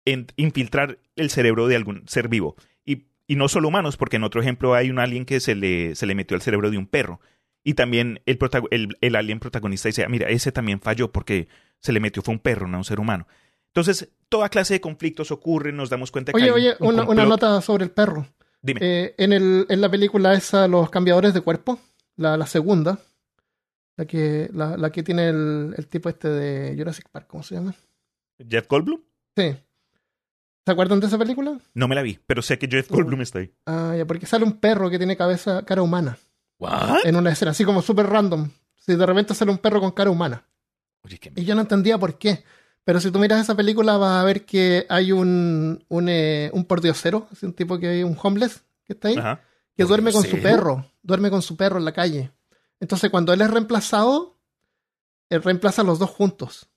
[0.05, 2.55] en- infiltrar el cerebro de algún ser vivo.
[2.85, 5.95] Y, y no solo humanos, porque en otro ejemplo hay un alien que se le,
[5.95, 7.21] se le metió al cerebro de un perro.
[7.63, 8.39] Y también el,
[8.71, 11.49] el, el alien protagonista dice, "Ah, mira, ese también falló porque
[11.81, 13.27] se le metió fue un perro, no un ser humano.
[13.69, 17.05] Entonces, toda clase de conflictos ocurren, nos damos cuenta que Oye, hay oye, un una,
[17.05, 18.27] una nota sobre el perro.
[18.63, 18.81] Dime.
[18.83, 21.81] Eh, en, el, en la película esa, Los Cambiadores de Cuerpo,
[22.17, 22.99] la, la segunda,
[23.97, 27.57] la que, la, la que tiene el, el tipo este de Jurassic Park, ¿cómo se
[27.57, 27.75] llama?
[28.49, 29.01] ¿Jeff Goldblum?
[29.37, 29.55] Sí.
[30.65, 31.59] ¿Se acuerdan de esa película?
[31.75, 32.91] No me la vi, pero sé que Jeff.
[32.91, 33.53] Goldblum está ahí.
[33.67, 36.19] Ah, ya, porque sale un perro que tiene cabeza, cara humana,
[36.59, 37.05] ¿What?
[37.05, 38.49] en una escena, así como súper random.
[38.77, 40.47] Si de repente sale un perro con cara humana.
[41.03, 42.45] Oye, qué Y yo no entendía por qué.
[42.85, 46.65] Pero si tú miras esa película vas a ver que hay un, un, eh, un
[46.67, 49.41] pordiosero, un tipo que hay un homeless que está ahí, Ajá.
[49.75, 52.31] que duerme con su perro, duerme con su perro en la calle.
[52.81, 54.39] Entonces cuando él es reemplazado,
[55.31, 56.69] él reemplaza a los dos juntos.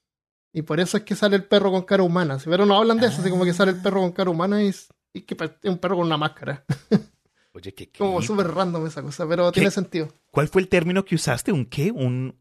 [0.54, 2.38] Y por eso es que sale el perro con cara humana.
[2.44, 4.74] Pero no hablan de eso, así como que sale el perro con cara humana y,
[5.14, 6.64] y que es un perro con una máscara.
[7.54, 7.98] Oye, ¿qué, qué?
[8.00, 10.08] Como súper random esa cosa, pero tiene sentido.
[10.32, 11.52] ¿Cuál fue el término que usaste?
[11.52, 11.92] ¿Un qué?
[11.92, 12.40] Un...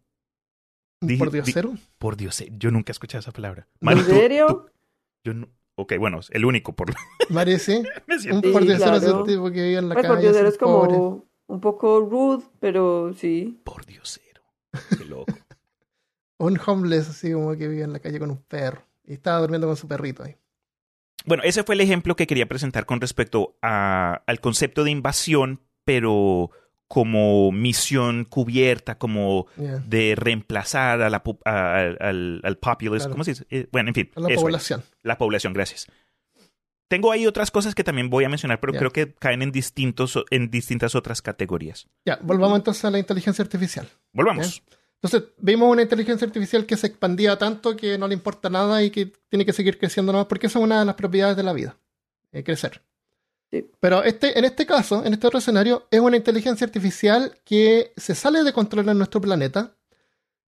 [1.03, 1.75] Un Dije- pordiosero.
[1.99, 3.67] Por Dios, yo nunca he escuchado esa palabra.
[3.81, 4.47] ¿En Mari, tú- serio?
[4.47, 4.71] tú-
[5.25, 5.49] yo no...
[5.79, 6.95] Ok, bueno, el único por
[7.31, 7.83] Mari, sí.
[8.07, 9.21] Me Un siento- Sí, pordiosero es claro.
[9.21, 10.49] el tipo que vive en la Pues calle.
[10.49, 11.23] es como pobre.
[11.49, 13.61] un poco rude, pero sí.
[13.65, 14.43] Por Diosero.
[14.97, 15.35] Qué loco.
[16.39, 18.83] Un homeless así como que vive en la calle con un perro.
[19.07, 20.37] Y estaba durmiendo con su perrito ahí.
[21.25, 25.61] Bueno, ese fue el ejemplo que quería presentar con respecto a- al concepto de invasión,
[25.85, 26.51] pero
[26.89, 32.99] como misión cubierta, como de reemplazar a la, a- al, al, populace.
[33.05, 33.11] Claro.
[33.13, 33.47] ¿Cómo se dice?
[33.51, 34.11] Eh, bueno, en fin.
[34.15, 34.43] A la eso es.
[34.43, 34.83] población.
[35.03, 35.87] La población, gracias.
[36.89, 40.23] Tengo ahí otras cosas que también voy a mencionar, pero creo que caen en, distintos,
[40.31, 41.89] en distintas otras categorías.
[42.05, 43.89] Ya, volvamos entonces a la inteligencia artificial.
[44.13, 44.63] Volvamos.
[45.03, 48.91] Entonces, vimos una inteligencia artificial que se expandía tanto que no le importa nada y
[48.91, 51.53] que tiene que seguir creciendo nomás, porque esa es una de las propiedades de la
[51.53, 51.77] vida,
[52.33, 52.83] eh, crecer.
[53.51, 53.71] Sí.
[53.79, 58.15] Pero este, en este caso, en este otro escenario, es una inteligencia artificial que se
[58.15, 59.77] sale de control en nuestro planeta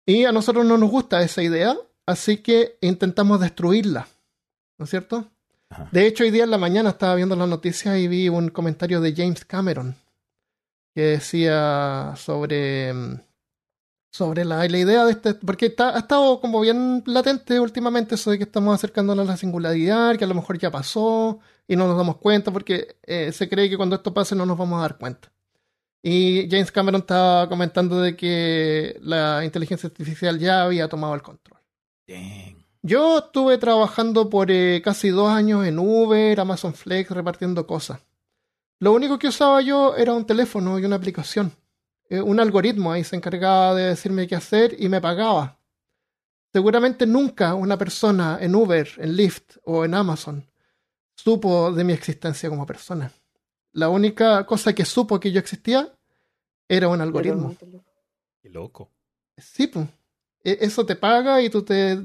[0.04, 4.08] y a nosotros no nos gusta esa idea, así que intentamos destruirla,
[4.78, 5.30] ¿no es cierto?
[5.68, 5.88] Ajá.
[5.92, 9.00] De hecho, hoy día en la mañana estaba viendo las noticias y vi un comentario
[9.00, 9.94] de James Cameron
[10.98, 13.20] que decía sobre, mm,
[14.11, 18.31] sobre la, la idea de este, porque está, ha estado como bien latente últimamente eso
[18.31, 21.87] de que estamos acercándonos a la singularidad, que a lo mejor ya pasó y no
[21.87, 24.83] nos damos cuenta porque eh, se cree que cuando esto pase no nos vamos a
[24.83, 25.31] dar cuenta.
[26.03, 31.61] Y James Cameron estaba comentando de que la inteligencia artificial ya había tomado el control.
[32.07, 32.59] Dang.
[32.83, 38.01] Yo estuve trabajando por eh, casi dos años en Uber, Amazon Flex, repartiendo cosas.
[38.79, 41.53] Lo único que usaba yo era un teléfono y una aplicación.
[42.09, 45.59] Eh, un algoritmo ahí se encargaba de decirme qué hacer y me pagaba.
[46.53, 50.49] Seguramente nunca una persona en Uber, en Lyft o en Amazon
[51.18, 53.12] supo de mi existencia como persona.
[53.73, 55.92] La única cosa que supo que yo existía
[56.68, 57.57] era un algoritmo.
[58.40, 58.90] Qué loco.
[59.37, 59.87] Sí, pues.
[60.42, 61.99] Eso te paga y tú te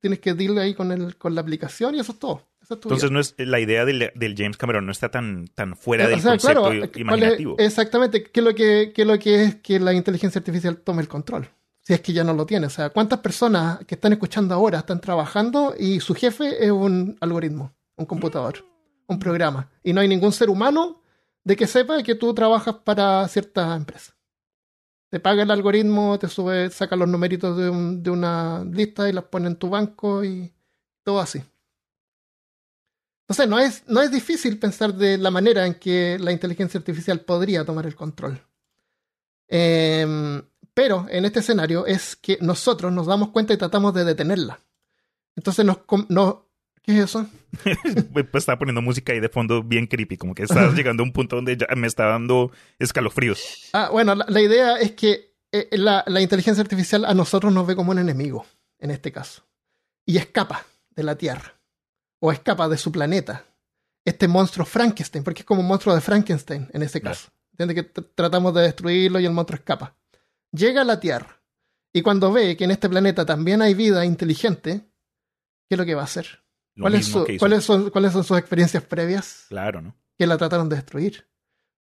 [0.00, 2.46] tienes que deal ahí con, el, con la aplicación y eso es todo.
[2.74, 6.08] Entonces no es, la idea del, del James Cameron no está tan, tan fuera Eh,
[6.10, 7.56] del o sea, concepto claro, i- ¿cuál es- imaginativo.
[7.58, 11.02] exactamente, ¿qué es, lo que, qué es lo que es que la inteligencia artificial tome
[11.02, 11.48] el control?
[11.82, 12.66] Si es que ya no lo tiene.
[12.66, 17.16] O sea, ¿cuántas personas que están escuchando ahora están trabajando y su jefe es un
[17.20, 18.64] algoritmo, un computador,
[19.08, 19.68] un programa?
[19.82, 21.02] Y no hay ningún ser humano
[21.42, 24.14] de que sepa que tú trabajas para cierta empresa.
[25.08, 29.12] Te paga el algoritmo, te sube, saca los numeritos de, un- de una lista y
[29.12, 30.52] las pone en tu banco y
[31.02, 31.42] todo así.
[33.30, 37.20] Entonces, no es, no es difícil pensar de la manera en que la inteligencia artificial
[37.20, 38.42] podría tomar el control.
[39.48, 40.42] Em,
[40.74, 44.60] pero en este escenario es que nosotros nos damos cuenta y tratamos de detenerla.
[45.36, 45.78] Entonces nos...
[45.78, 46.48] com- no-
[46.82, 47.26] ¿Qué es eso?
[48.12, 51.12] Pues estaba poniendo música ahí de fondo bien creepy, como que estabas llegando a un
[51.12, 53.68] punto donde ya me está dando escalofríos.
[53.74, 57.66] Ah, bueno, la, la idea es que eh, la, la inteligencia artificial a nosotros nos
[57.66, 58.46] ve como un enemigo,
[58.78, 59.44] en este caso.
[60.06, 61.59] Y escapa de la Tierra.
[62.20, 63.44] O escapa de su planeta.
[64.04, 67.28] Este monstruo Frankenstein, porque es como un monstruo de Frankenstein en ese caso.
[67.52, 69.96] Entiende que tr- tratamos de destruirlo y el monstruo escapa.
[70.52, 71.40] Llega a la Tierra.
[71.92, 74.80] Y cuando ve que en este planeta también hay vida inteligente,
[75.68, 76.44] ¿qué es lo que va a hacer?
[76.76, 77.36] Lo ¿Cuál es mismo su-.
[77.38, 79.46] ¿cuáles, son, ¿Cuáles son sus experiencias previas?
[79.48, 79.96] Claro, ¿no?
[80.16, 81.26] que la trataron de destruir.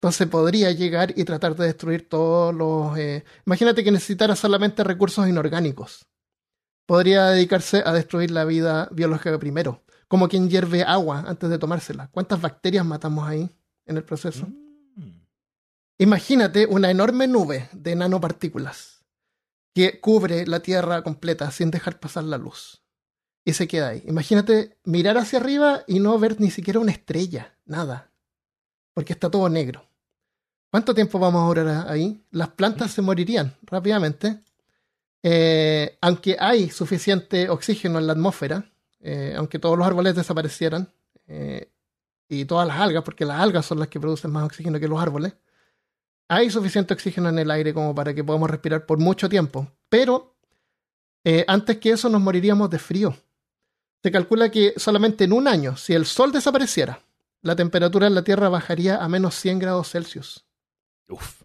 [0.01, 2.99] Entonces podría llegar y tratar de destruir todos los...
[2.99, 6.05] eh, Imagínate que necesitara solamente recursos inorgánicos.
[6.87, 12.09] Podría dedicarse a destruir la vida biológica primero, como quien hierve agua antes de tomársela.
[12.09, 13.51] ¿Cuántas bacterias matamos ahí
[13.87, 14.47] en el proceso?
[14.47, 15.25] Mm.
[15.99, 19.05] Imagínate una enorme nube de nanopartículas
[19.75, 22.83] que cubre la Tierra completa sin dejar pasar la luz.
[23.45, 24.03] Y se queda ahí.
[24.07, 28.11] Imagínate mirar hacia arriba y no ver ni siquiera una estrella, nada.
[28.95, 29.87] Porque está todo negro.
[30.71, 32.25] ¿Cuánto tiempo vamos a durar ahí?
[32.31, 34.44] Las plantas se morirían rápidamente.
[35.27, 40.93] Eh, aunque hay suficiente oxígeno en la atmósfera, eh, aunque todos los árboles desaparecieran,
[41.27, 41.71] eh,
[42.29, 45.01] y todas las algas, porque las algas son las que producen más oxígeno que los
[45.01, 45.33] árboles,
[46.29, 49.67] hay suficiente oxígeno en el aire como para que podamos respirar por mucho tiempo.
[49.89, 50.37] Pero
[51.47, 53.17] antes que eso nos moriríamos de frío.
[54.03, 57.01] Se calcula que solamente en un año, si el sol desapareciera,
[57.41, 60.45] la temperatura en la Tierra bajaría a menos 100 grados Celsius.
[61.09, 61.45] Uf.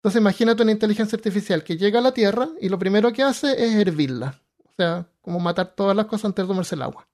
[0.00, 3.52] Entonces imagínate una inteligencia artificial que llega a la Tierra y lo primero que hace
[3.52, 4.40] es hervirla.
[4.64, 7.06] O sea, como matar todas las cosas antes de tomarse el agua.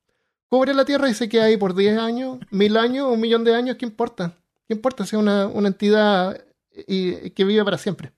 [0.49, 3.57] Cubre la Tierra y se queda ahí por 10 años, mil años, un millón de
[3.57, 4.35] años, ¿qué importa?
[4.69, 6.41] ¿Qué importa si es una, una entidad
[6.87, 8.13] y, que vive para siempre?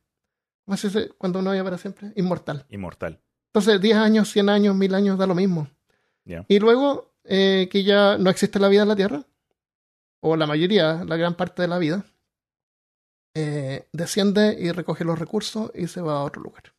[0.66, 2.12] ¿Cómo se dice cuando uno vive para siempre?
[2.16, 2.66] Inmortal.
[2.68, 3.18] Inmortal.
[3.46, 5.66] Entonces, 10 años, 100 años, 1000 años da lo mismo.
[6.46, 9.24] Y luego eh, que ya no existe la vida en la Tierra,
[10.20, 12.04] o la mayoría, la gran parte de la vida,
[13.34, 16.74] eh, desciende y recoge los recursos y se va a otro lugar.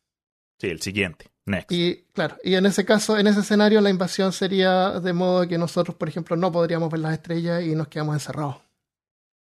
[0.58, 1.30] Sí, el siguiente.
[1.46, 1.72] Next.
[1.72, 5.58] Y claro, y en ese caso, en ese escenario, la invasión sería de modo que
[5.58, 8.56] nosotros, por ejemplo, no podríamos ver las estrellas y nos quedamos encerrados.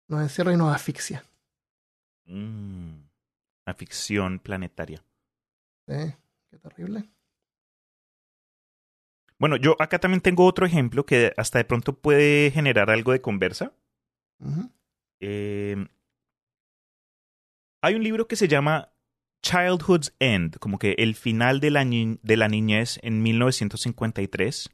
[0.07, 1.23] Nos encierra y nos asfixia.
[2.25, 3.01] Mm,
[3.65, 5.03] Una ficción planetaria.
[5.87, 6.13] Sí,
[6.49, 7.03] qué terrible.
[9.39, 13.21] Bueno, yo acá también tengo otro ejemplo que hasta de pronto puede generar algo de
[13.21, 13.73] conversa.
[15.19, 15.87] Eh,
[17.81, 18.93] hay un libro que se llama
[19.43, 24.69] Childhood's End, como que el final de la, ni- de la niñez en 1953,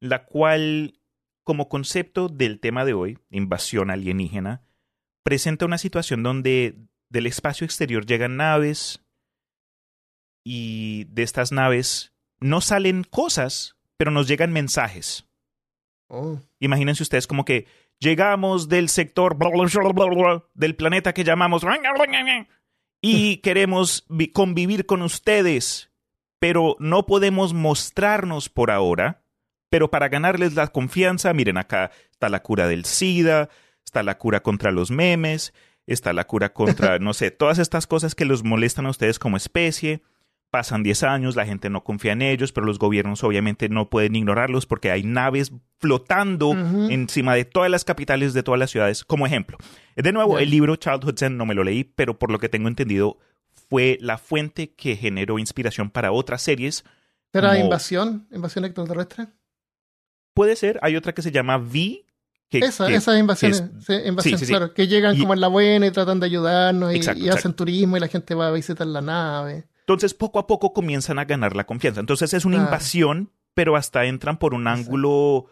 [0.00, 1.00] la cual,
[1.44, 4.62] como concepto del tema de hoy, invasión alienígena,
[5.22, 6.76] presenta una situación donde
[7.08, 9.02] del espacio exterior llegan naves
[10.44, 15.26] y de estas naves no salen cosas, pero nos llegan mensajes.
[16.08, 17.66] Oh, Imagínense ustedes como que
[17.98, 19.36] llegamos del sector
[20.54, 21.62] del planeta que llamamos
[23.02, 25.90] y queremos vi- convivir con ustedes,
[26.38, 29.22] pero no podemos mostrarnos por ahora.
[29.68, 33.48] Pero para ganarles la confianza, miren acá está la cura del SIDA,
[33.84, 35.52] está la cura contra los memes,
[35.86, 39.36] está la cura contra, no sé, todas estas cosas que los molestan a ustedes como
[39.36, 40.02] especie.
[40.56, 44.16] Pasan 10 años, la gente no confía en ellos, pero los gobiernos obviamente no pueden
[44.16, 46.52] ignorarlos porque hay naves flotando
[46.88, 49.58] encima de todas las capitales de todas las ciudades, como ejemplo.
[49.96, 52.68] De nuevo, el libro Childhood Zen no me lo leí, pero por lo que tengo
[52.68, 53.18] entendido,
[53.68, 56.84] fue la fuente que generó inspiración para otras series.
[57.34, 58.26] ¿Será Como- invasión?
[58.32, 59.26] ¿Invasión extraterrestre?
[60.32, 62.06] Puede ser, hay otra que se llama V.
[62.48, 64.52] Que, Esa, que- esas invasiones, es- sí, invasiones, sí, sí.
[64.52, 67.24] claro, que llegan Y- como en la buena y tratan de ayudarnos y, Exacto, y
[67.28, 67.56] hacen exacto.
[67.56, 69.66] turismo y la gente va a visitar la nave.
[69.86, 72.00] Entonces, poco a poco comienzan a ganar la confianza.
[72.00, 75.46] Entonces, es una invasión, pero hasta entran por un ángulo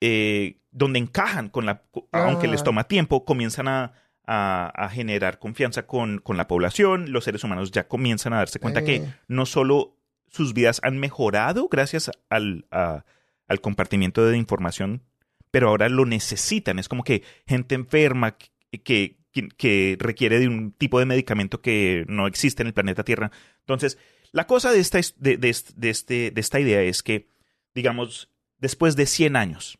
[0.00, 1.82] eh, donde encajan con la.
[2.12, 3.92] Aunque les toma tiempo, comienzan a,
[4.26, 7.12] a- a generar confianza con, con la población.
[7.12, 9.96] Los seres humanos ya comienzan a darse cuenta que no solo
[10.28, 13.04] sus vidas han mejorado gracias al, a-
[13.48, 15.02] al compartimiento de información,
[15.50, 16.78] pero ahora lo necesitan.
[16.78, 22.04] Es como que gente enferma que, que, que requiere de un tipo de medicamento que
[22.08, 23.30] no existe en el planeta Tierra.
[23.60, 23.98] Entonces,
[24.30, 27.28] la cosa de esta, es- de, de est- de este, de esta idea es que,
[27.74, 29.78] digamos, después de 100 años,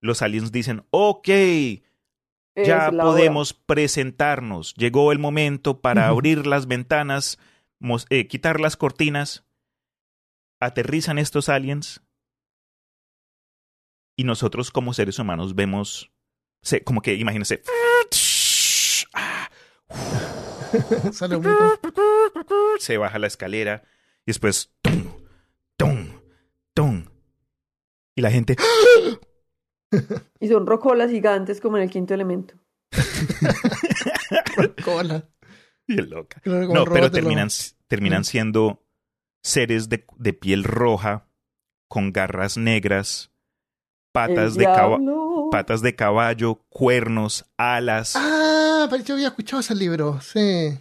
[0.00, 1.28] los aliens dicen, ok,
[2.56, 3.02] ya hora.
[3.04, 4.74] podemos presentarnos.
[4.74, 7.38] Llegó el momento para abrir las ventanas,
[8.10, 9.44] eh, quitar las cortinas.
[10.60, 12.02] Aterrizan estos aliens.
[14.16, 16.12] Y nosotros como seres humanos vemos,
[16.84, 17.62] como que imagínense,
[21.12, 21.40] sale
[22.78, 23.82] se baja la escalera
[24.20, 25.04] y después, tum,
[25.76, 26.08] tum,
[26.72, 27.04] tum.
[28.16, 28.56] Y la gente,
[30.40, 32.54] Y son rocolas gigantes como en el quinto elemento.
[34.84, 35.28] Cola.
[35.86, 36.40] Bien loca.
[36.44, 37.48] No, pero terminan,
[37.86, 38.82] terminan siendo
[39.42, 41.28] seres de, de piel roja,
[41.88, 43.30] con garras negras,
[44.12, 48.16] patas El de, patas de caballo, cuernos, alas.
[48.16, 48.33] Ah,
[48.88, 50.78] pero yo había escuchado ese libro, sí.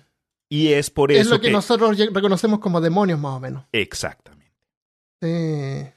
[0.49, 3.65] y es por Es eso lo que, nosotros reconocemos como demonios, más o menos.
[3.71, 4.53] Exactamente.
[5.21, 5.89] Sí.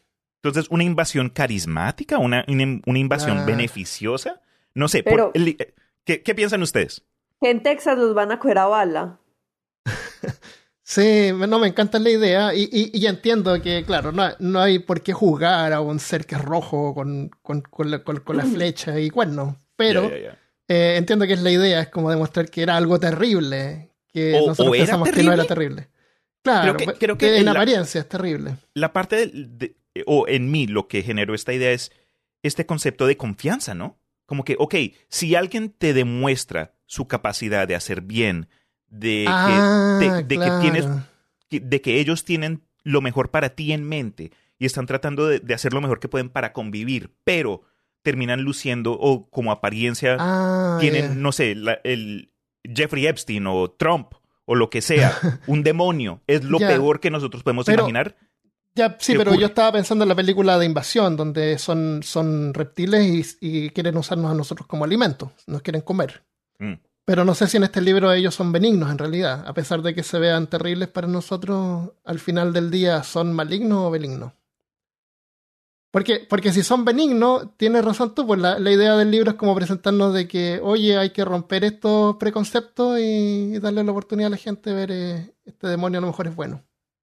[0.42, 3.47] Entonces, una invasión carismática, una, una, una invasión Claro.
[3.47, 4.40] beneficiosa.
[4.75, 5.57] No sé, por- Pero- el-
[6.05, 7.03] ¿qué, qué piensan ustedes?
[7.40, 9.19] Que en Texas los van a coger a bala.
[10.88, 14.79] Sí, no, me encanta la idea y, y, y entiendo que, claro, no, no hay
[14.79, 18.37] por qué juzgar a un ser que es rojo con, con, con la, con- con
[18.37, 20.09] la flecha y cuernos, pero.
[20.68, 24.48] Eh, entiendo que es la idea, es como demostrar que era algo terrible, que O-
[24.48, 25.88] nosotros o era pensamos que no era terrible.
[26.42, 28.57] Claro, Creo que- pe- creo que en la- apariencia es terrible.
[28.74, 31.90] La parte de- o en mí lo que generó esta idea es
[32.42, 33.98] este concepto de confianza, ¿no?
[34.27, 34.75] Como que, ok,
[35.08, 38.48] si alguien te demuestra su capacidad de hacer bien,
[38.88, 40.87] de que ah, de- que tienes-
[41.50, 45.54] de que ellos tienen lo mejor para ti en mente y están tratando de, de
[45.54, 47.62] hacer lo mejor que pueden para convivir, pero
[48.07, 52.31] terminan luciendo o como apariencia Ah, tienen, no sé, la- el
[52.65, 54.13] Jeffrey Epstein o Trump
[54.44, 55.13] o lo que sea,
[55.48, 58.15] un demonio, es lo peor que nosotros podemos Pero- imaginar.
[58.77, 59.40] Ya, sí, ¿Qué pero ocurre?
[59.40, 63.96] yo estaba pensando en la película de invasión, donde son, son reptiles y, y quieren
[63.96, 66.23] usarnos a nosotros como alimento, nos quieren comer.
[66.59, 66.75] Mm.
[67.07, 69.44] Pero no sé si en este libro ellos son benignos en realidad.
[69.48, 73.79] A pesar de que se vean terribles para nosotros, al final del día son malignos
[73.79, 74.33] o benignos.
[75.91, 79.37] Porque, porque si son benignos, tienes razón tú, pues la, la, idea del libro es
[79.37, 84.31] como presentarnos de que, oye, hay que romper estos preconceptos y, darle la oportunidad a
[84.31, 86.63] la gente de ver eh, este demonio a lo mejor es bueno.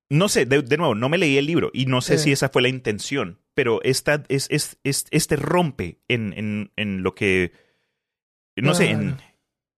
[0.10, 2.50] No sé, de, de nuevo, no me leí el libro y no sé si esa
[2.50, 7.52] fue la intención, pero esta, es, es, es, este rompe en, en, en lo que,
[8.58, 9.18] no sé, en,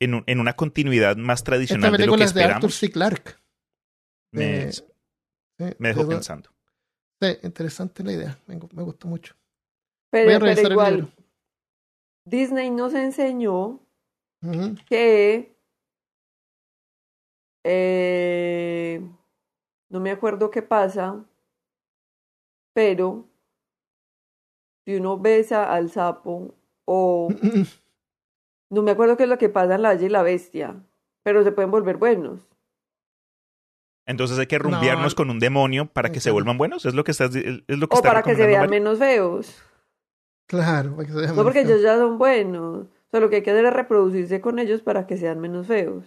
[0.02, 2.56] en, en, una continuidad más tradicional Esta de lo que es de esperamos.
[2.66, 2.92] Arthur C.
[2.92, 3.36] Clarke.
[4.32, 4.70] Me,
[5.58, 6.50] Eh, me dejó de- pensando.
[7.22, 8.38] Sí, interesante la idea.
[8.48, 9.36] Me, me gustó mucho.
[10.10, 11.12] Pero, Voy a pero revisar el igual, libro.
[12.26, 13.80] Disney nos enseñó
[14.88, 15.56] que
[17.64, 19.02] eh,
[19.90, 21.24] no me acuerdo qué pasa,
[22.74, 23.28] pero
[24.86, 26.54] si uno besa al sapo
[26.86, 27.30] o
[28.70, 30.84] no me acuerdo qué es lo que pasa en la Bella y la Bestia,
[31.24, 32.48] pero se pueden volver buenos.
[34.06, 35.16] Entonces hay que rumbearnos No.
[35.16, 36.86] con un demonio para que se vuelvan buenos.
[36.86, 39.62] Es lo que estás, es lo que O está para que se vean menos feos.
[40.48, 41.70] Claro, para que se vea No menos porque feo.
[41.72, 42.86] ellos ya son buenos.
[42.86, 45.68] O sea, lo que hay que hacer es reproducirse con ellos para que sean menos
[45.68, 46.06] feos.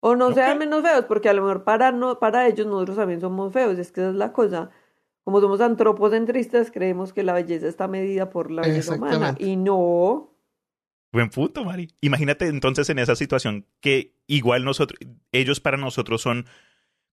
[0.00, 0.34] O no Ok.
[0.34, 3.78] sean menos feos, porque a lo mejor para, no, para ellos nosotros también somos feos.
[3.78, 4.70] Es que esa es la cosa.
[5.24, 9.34] Como somos antropocentristas, creemos que la belleza está medida por la belleza humana.
[9.38, 10.32] Y no.
[11.12, 11.88] Buen punto, Mari.
[12.02, 14.98] Imagínate entonces en esa situación que igual nosotros,
[15.32, 16.44] ellos para nosotros son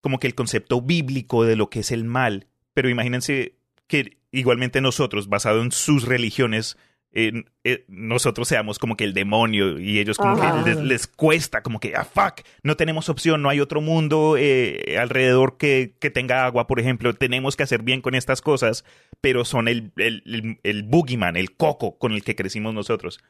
[0.04, 3.56] como que el concepto bíblico de lo que es el mal, pero imagínense
[3.88, 6.78] que igualmente nosotros, basado en sus religiones,
[7.14, 10.62] eh, eh, nosotros seamos como que el demonio y ellos como Ajá.
[10.62, 14.36] que les, les cuesta, como que, ah, fuck, no tenemos opción, no hay otro mundo
[14.38, 18.84] eh, alrededor que, que tenga agua, por ejemplo, tenemos que hacer bien con estas cosas,
[19.22, 23.24] pero son el, el, el, el boogeyman, el coco con el que crecimos nosotros.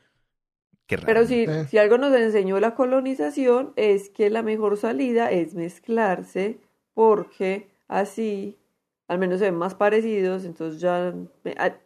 [0.88, 1.06] Qué raro.
[1.08, 1.66] Pero si, Eh.
[1.70, 6.60] si algo nos enseñó la colonización es que la mejor salida es mezclarse
[6.94, 8.58] porque así
[9.08, 11.14] al menos se ven más parecidos, entonces ya
[11.44, 11.78] me- a-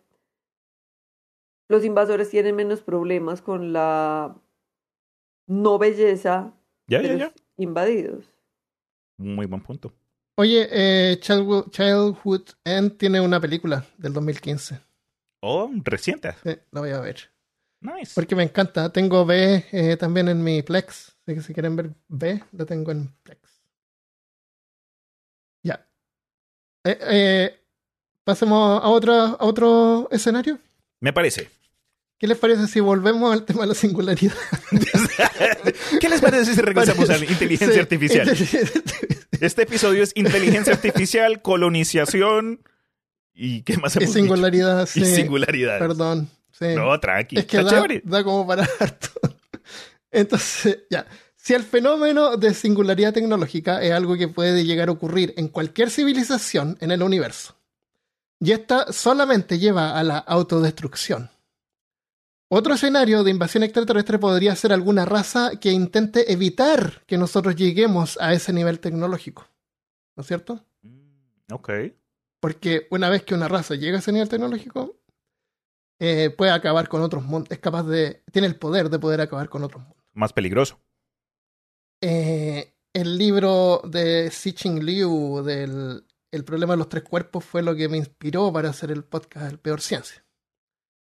[1.70, 4.36] los invasores tienen menos problemas con la
[5.48, 6.54] no belleza
[6.88, 7.34] Ya, de ya, los ya.
[7.58, 8.26] invadidos.
[9.18, 9.92] Muy buen punto.
[10.36, 14.80] Oye, eh, Childhood, Childhood End tiene una película del 2015.
[15.42, 16.32] Oh, reciente.
[16.44, 17.32] Sí, la voy a ver.
[17.82, 18.12] Nice.
[18.16, 18.92] Porque me encanta.
[18.92, 21.16] Tengo B eh, también en mi Plex.
[21.26, 23.40] Así que si quieren ver B, lo tengo en Plex.
[25.64, 25.88] Ya.
[26.84, 27.60] Eh, eh,
[28.24, 30.58] pasemos a otro, a otro escenario.
[31.00, 31.50] Me parece.
[32.18, 34.34] ¿Qué les parece si volvemos al tema de la singularidad?
[36.02, 38.28] ¿Qué les parece si regresamos a la inteligencia Sí, artificial?
[39.40, 42.62] Este episodio es inteligencia artificial, colonización
[43.36, 44.20] y ¿qué más y hemos dicho?
[44.26, 45.02] singularidad, sí.
[45.02, 45.78] Y singularidad.
[45.78, 46.28] Perdón.
[46.58, 46.76] Sí.
[46.76, 47.38] No, tranqui.
[47.40, 48.02] Es que Está da, chévere.
[48.06, 49.10] da como para harto.
[50.12, 51.06] Entonces, ya.
[51.36, 55.90] Si el fenómeno de singularidad tecnológica es algo que puede llegar a ocurrir en cualquier
[55.90, 57.56] civilización en el universo,
[58.40, 61.30] y esta solamente lleva a la autodestrucción.
[62.50, 68.18] Otro escenario de invasión extraterrestre podría ser alguna raza que intente evitar que nosotros lleguemos
[68.22, 69.48] a ese nivel tecnológico.
[70.16, 70.66] ¿No es cierto?
[70.82, 71.70] Mm, Ok.
[72.40, 74.97] Porque una vez que una raza llega a ese nivel tecnológico,
[76.00, 77.52] eh, puede acabar con otros mundos.
[77.52, 78.24] Es capaz de.
[78.32, 80.04] Tiene el poder de poder acabar con otros mundos.
[80.14, 80.80] Más peligroso.
[82.02, 87.76] Eh, el libro de Xi Liu del El problema de los tres cuerpos fue lo
[87.76, 90.24] que me inspiró para hacer el podcast El Peor Ciencia.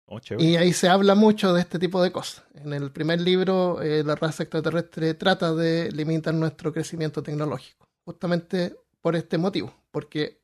[0.06, 0.20] Oh.
[0.38, 2.44] Y ahí se habla mucho de este tipo de cosas.
[2.54, 8.76] En el primer libro, eh, la raza extraterrestre trata de limitar nuestro crecimiento tecnológico, justamente
[9.00, 10.42] por este motivo, porque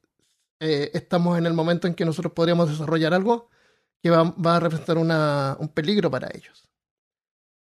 [0.60, 3.50] eh, estamos en el momento en que nosotros podríamos desarrollar algo
[4.02, 6.68] que va, a representar un peligro para ellos.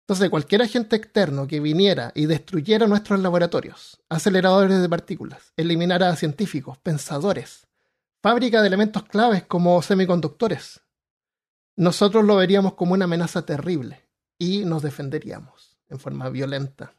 [0.08, 6.16] Entonces, cualquier agente externo que viniera y destruyera nuestros laboratorios, aceleradores de partículas, eliminara a
[6.16, 7.68] científicos, pensadores,
[8.22, 10.82] fábrica de elementos claves como semiconductores,
[11.78, 14.08] nosotros lo veríamos como una amenaza terrible
[14.38, 16.94] y nos defenderíamos en forma violenta.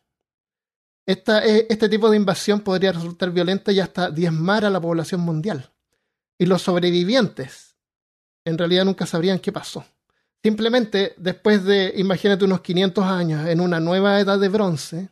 [1.06, 5.72] Eh, este tipo de invasión podría resultar violenta y hasta diezmar a la población mundial.
[6.38, 7.65] Y los sobrevivientes
[8.46, 9.84] en realidad nunca sabrían qué pasó.
[10.42, 15.08] Simplemente después de, imagínate, unos 500 años en una nueva edad de bronce,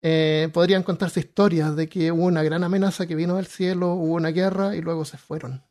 [0.00, 4.14] eh, podrían contarse historias de que hubo una gran amenaza que vino del cielo, hubo
[4.14, 5.64] una guerra y luego se fueron.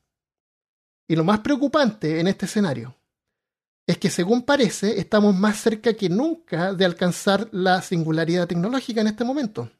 [1.07, 2.93] Y lo más preocupante en este escenario
[3.87, 9.07] es que, según parece, estamos más cerca que nunca de alcanzar la singularidad tecnológica en
[9.07, 9.71] este momento.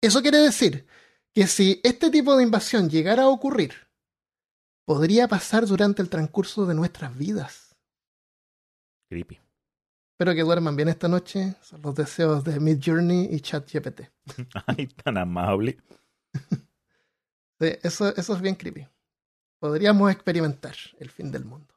[0.00, 0.86] Eso quiere decir
[1.32, 3.89] que si este tipo de invasión llegara a ocurrir,
[4.84, 7.76] podría pasar durante el transcurso de nuestras vidas.
[9.08, 9.40] Creepy.
[10.12, 11.54] Espero que duerman bien esta noche.
[11.62, 14.02] Son los deseos de Mid Journey y ChatGPT.
[14.66, 15.78] Ay, tan amable.
[17.58, 18.86] Sí, eso, eso es bien creepy.
[19.58, 21.74] Podríamos experimentar el fin del mundo.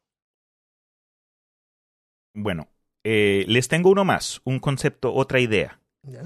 [2.33, 2.67] Bueno,
[3.03, 5.79] eh, les tengo uno más, un concepto, otra idea.
[6.03, 6.23] ¿ya?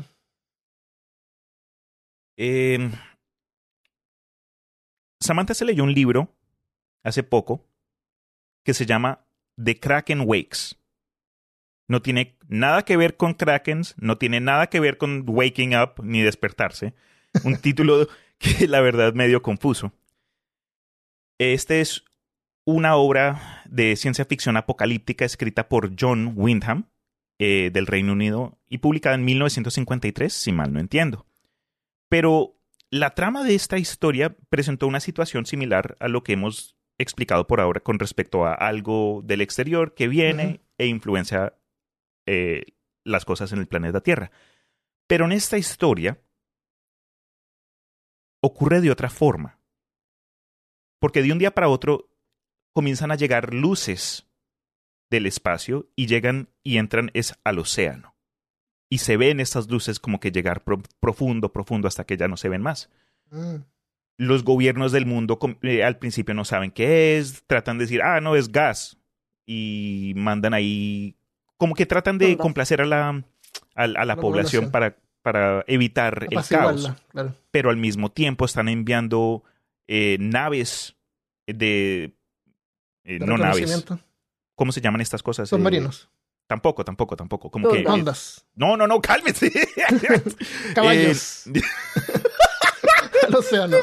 [2.37, 2.91] Eh,
[5.19, 6.36] Samantha se leyó un libro
[7.03, 7.65] hace poco
[8.63, 9.25] que se llama
[9.63, 10.77] The Kraken Wakes.
[11.87, 16.03] No tiene nada que ver con Krakens, no tiene nada que ver con waking up
[16.03, 16.93] ni despertarse.
[17.43, 19.93] Un título que la verdad medio confuso.
[21.39, 22.03] Este es
[22.65, 26.89] una obra de ciencia ficción apocalíptica escrita por John Wyndham
[27.39, 31.25] eh, del Reino Unido y publicada en 1953, si mal no entiendo.
[32.09, 32.57] Pero
[32.89, 37.61] la trama de esta historia presentó una situación similar a lo que hemos explicado por
[37.61, 41.53] ahora con respecto a algo del exterior que viene e influencia
[42.25, 42.63] eh,
[43.03, 44.31] las cosas en el planeta Tierra.
[45.07, 46.19] Pero en esta historia
[48.41, 49.59] ocurre de otra forma.
[50.99, 52.09] Porque de un día para otro
[52.73, 54.27] comienzan a llegar luces
[55.09, 58.15] del espacio y llegan y entran es al océano.
[58.89, 62.37] Y se ven estas luces como que llegar pro- profundo, profundo hasta que ya no
[62.37, 62.89] se ven más.
[63.31, 63.57] Mm,
[64.17, 68.19] Los gobiernos del mundo eh, al principio no saben qué es, tratan de decir, ah,
[68.19, 68.97] no, es gas.
[69.45, 71.15] Y mandan ahí,
[71.57, 73.23] como que tratan de complacer a la, a,
[73.83, 74.71] a la, La población población.
[74.71, 77.35] para, para evitar el caos claro.
[77.51, 79.43] pero al mismo tiempo están enviando
[79.87, 80.95] eh, naves
[81.45, 82.15] de...
[83.05, 83.85] eh, De no naves.
[84.55, 85.47] ¿Cómo se llaman estas cosas?
[85.47, 86.09] Eh, Submarinos.
[86.47, 87.51] tampoco, tampoco, tampoco.
[87.51, 87.85] Como que...
[87.87, 88.45] Ondas.
[88.55, 89.51] No, no, no, cálmese.
[90.73, 91.43] Caballos.
[93.27, 93.77] Al océano.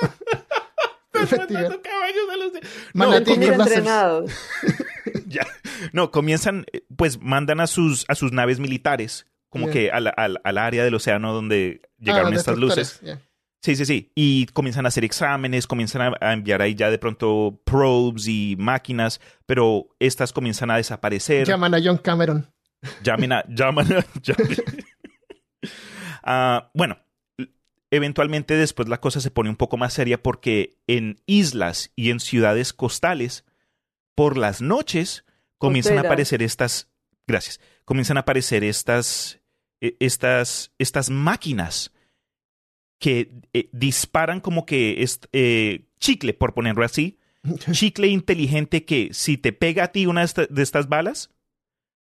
[1.14, 1.80] Investigar.
[1.80, 2.60] caballos a los de-
[2.92, 4.32] Manatí No, entrenados.
[5.26, 5.46] ya.
[5.92, 10.40] No, comienzan, eh, pues mandan a sus, a sus naves militares, como que al, al,
[10.42, 13.00] al área del océano donde llegaron Ah, estas luces.
[13.62, 14.10] Sí, sí, sí.
[14.14, 18.56] Y comienzan a hacer exámenes, comienzan a, a enviar ahí ya de pronto probes y
[18.58, 21.46] máquinas, pero estas comienzan a desaparecer.
[21.46, 22.46] Llaman a John Cameron.
[23.02, 23.44] Llamen a.
[23.48, 24.04] Llaman a.
[24.22, 24.56] llamen.
[26.26, 26.96] Ah, bueno,
[27.94, 32.20] eventualmente después la cosa se pone un poco más seria porque en islas y en
[32.20, 33.44] ciudades costales,
[34.14, 35.24] por las noches,
[35.58, 36.88] comienzan a aparecer estas.
[37.26, 37.60] Gracias.
[37.84, 39.40] Comienzan a aparecer estas.
[39.80, 41.92] eh, Estas, estas máquinas
[42.98, 47.18] que eh, disparan como que es, eh, chicle, por ponerlo así,
[47.72, 51.30] chicle inteligente que si te pega a ti una de estas balas,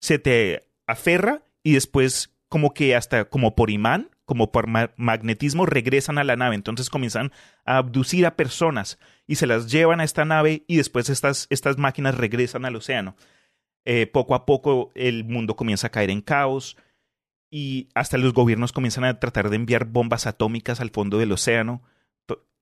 [0.01, 5.66] se te aferra y después como que hasta como por imán, como por ma- magnetismo,
[5.66, 6.55] regresan a la nave.
[6.55, 7.33] Entonces comienzan
[7.66, 11.76] a abducir a personas y se las llevan a esta nave y después estas, estas
[11.76, 13.14] máquinas regresan al océano.
[13.85, 16.78] Eh, poco a poco el mundo comienza a caer en caos
[17.51, 21.83] y hasta los gobiernos comienzan a tratar de enviar bombas atómicas al fondo del océano.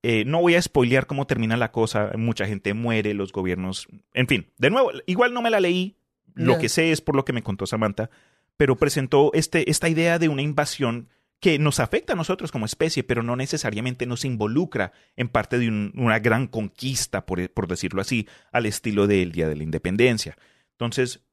[0.03, 4.27] Eh, no voy a spoilear cómo termina la cosa, mucha gente muere, los gobiernos, en
[4.27, 5.95] fin, de nuevo, igual no me la leí,
[6.35, 8.09] lo que sé es por lo que me contó Samantha,
[8.57, 11.09] pero presentó este, esta idea de una invasión
[11.41, 15.69] que nos afecta a nosotros como especie, pero no necesariamente nos involucra en parte de
[15.69, 20.37] un- una gran conquista, por, por decirlo así, al estilo del Día de la Independencia.
[20.73, 21.25] Entonces,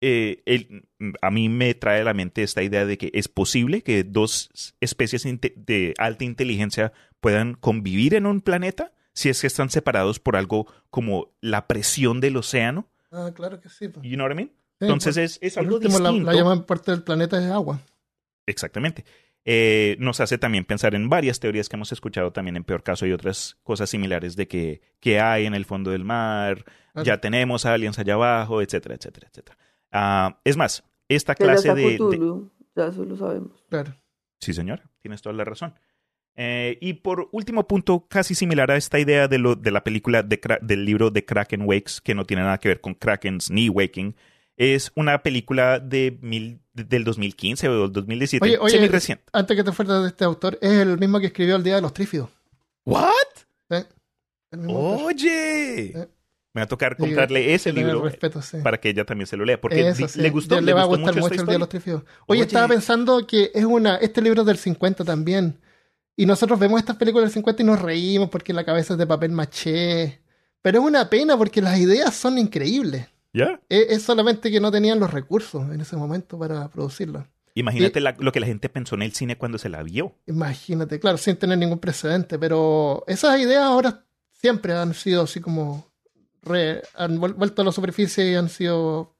[0.00, 0.88] eh, el-
[1.22, 4.74] a mí me trae a la mente esta idea de que es posible que dos
[4.80, 10.36] especies de alta inteligencia puedan convivir en un planeta si es que están separados por
[10.36, 12.88] algo como la presión del océano.
[13.10, 13.88] Ah, claro que sí.
[13.88, 14.04] pues.
[14.06, 14.48] You know what I mean?
[14.50, 16.30] Sí, Entonces es, es algo último, la, distinto.
[16.32, 17.80] la llama parte del planeta es agua.
[18.46, 19.04] Exactamente.
[19.50, 23.06] Eh, nos hace también pensar en varias teorías que hemos escuchado también en peor caso
[23.06, 26.66] y otras cosas similares de que, que hay en el fondo del mar,
[27.02, 29.56] ya tenemos aliens allá abajo, etcétera, etcétera, etcétera.
[29.90, 32.42] Ah, es más, esta clase de, de-
[32.76, 33.64] ya eso lo sabemos.
[33.70, 33.94] Claro.
[34.38, 35.72] Sí, señora, tienes toda la razón.
[36.36, 40.22] Eh, y por último punto, casi similar a esta idea de, lo, de la película
[40.22, 43.70] de del libro de Kraken Wakes, que no tiene nada que ver con Krakens ni
[43.70, 44.14] Waking,
[44.58, 49.24] es una película de mil, del 2015 o del 2017, Oye, oye, semi reciente.
[49.32, 51.80] Antes que te fueras de este autor, es el mismo que escribió El Día de
[51.80, 52.28] los Trífidos.
[52.84, 53.12] ¿What?
[53.70, 53.84] ¿eh?
[54.66, 56.08] Oye, Eh.
[56.54, 58.58] me va a tocar Sí, comprarle ese libro respeto, sí.
[58.62, 60.72] para que ella también se lo lea, porque Eso di- sí, le gustó, le, le
[60.72, 61.68] va a gustó gustar mucho el Día de los.
[61.68, 62.02] Trífidos.
[62.26, 62.42] Oye, Oye.
[62.42, 63.96] estaba pensando que es una.
[63.96, 65.60] Este libro es del 50 también.
[66.16, 69.06] Y nosotros vemos estas películas del 50 y nos reímos porque la cabeza es de
[69.06, 70.20] papel maché.
[70.62, 73.06] Pero es una pena porque las ideas son increíbles.
[73.32, 73.60] ¿Ya?
[73.68, 77.28] Es, es solamente que no tenían los recursos en ese momento para producirla.
[77.54, 80.14] Imagínate la- lo que la gente pensó en el cine cuando se la vio.
[80.26, 82.38] Imagínate, claro, sin tener ningún precedente.
[82.38, 85.86] Pero esas ideas ahora siempre han sido así como.
[86.42, 89.16] re- han vuel- vuelto a la superficie y han sido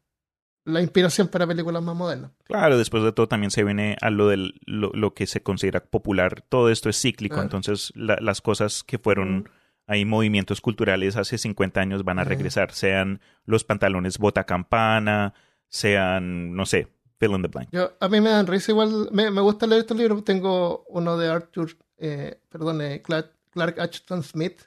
[0.64, 2.30] la inspiración para películas más modernas.
[2.44, 5.80] Claro, después de todo también se viene a lo de lo, lo, que se considera
[5.84, 6.44] popular.
[6.48, 7.46] Todo esto es cíclico, Claro.
[7.46, 9.48] entonces la- las cosas que fueron
[9.88, 15.34] ahí movimientos culturales hace 50 años van a regresar, sean los pantalones bota campana,
[15.68, 17.68] sean, no sé, fill in the blank.
[17.72, 20.24] Yo, a mí me dan risa igual, me, me gusta leer estos libros.
[20.24, 24.60] Tengo uno de Arthur, eh, perdón, Clark, Clark Ashton Smith.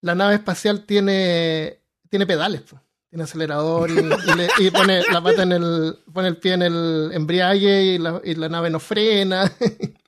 [0.00, 1.80] La nave espacial tiene,
[2.10, 2.62] tiene pedales,
[3.08, 6.62] tiene acelerador y, y le- y pone la pata en el, pone el pie en
[6.62, 9.50] el embriague y la, y la nave no frena.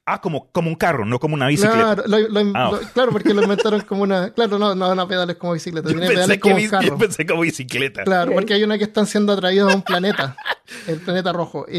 [0.09, 1.96] Ah, como, como un carro, no como una bicicleta.
[1.96, 2.70] Claro, lo- lo- Ah.
[2.70, 3.42] lo- claro, porque lo
[3.72, 4.32] inventaron como una.
[4.32, 6.86] Claro, no, no, no pedales como bicicleta, Yo pensé, pedales que como carro.
[6.86, 8.04] yo pensé como bicicleta.
[8.04, 10.36] Claro, porque hay una que están siendo atraídos a un planeta,
[10.86, 11.66] el planeta rojo.
[11.68, 11.78] Y,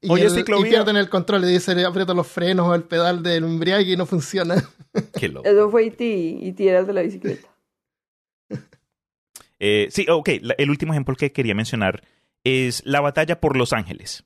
[0.00, 3.22] y, Oye, el- y pierden el control y dice, aprieta los frenos o el pedal
[3.22, 4.54] del embriague y no funciona.
[5.20, 5.46] Qué loco.
[5.46, 6.48] Eso fue E.T.
[6.48, 6.66] E.T.
[6.68, 7.48] era el de la bicicleta.
[9.58, 12.02] Eh, sí, ok, la- el último ejemplo que quería mencionar
[12.44, 14.24] es la batalla por Los Ángeles,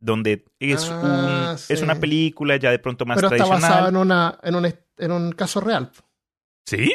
[0.00, 1.72] donde es, Ah, un- sí.
[1.72, 3.70] es una película ya de pronto más Pero está tradicional.
[3.70, 5.90] basado en, una, en, un, en un caso real.
[6.66, 6.92] ¿Sí?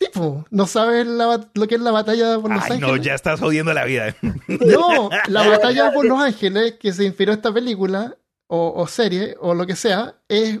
[0.00, 0.44] Sí, po.
[0.50, 3.04] ¿no sabes la lo que es la batalla Los Ay, no, Ángeles?
[3.06, 4.14] ya estás jodiendo la vida.
[4.48, 8.16] No, la batalla por Los Ángeles que se inspiró esta película
[8.46, 10.60] o, o serie o lo que sea es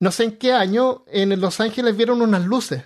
[0.00, 2.84] no sé en qué año en Los Ángeles vieron unas luces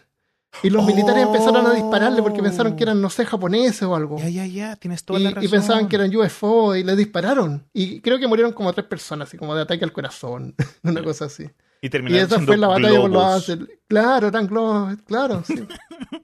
[0.63, 1.33] y los militares Oh.
[1.35, 4.77] empezaron a dispararle porque pensaron que eran no sé japoneses o algo Ya, ya, ya,
[4.77, 8.27] tienes toda y, la y pensaban que eran UFO y le dispararon y creo que
[8.29, 11.45] murieron como tres personas así como de ataque al corazón una cosa así
[11.83, 13.53] Y y terminaron esa siendo fue la batalla por Los
[13.89, 15.67] claro eran globos claro sí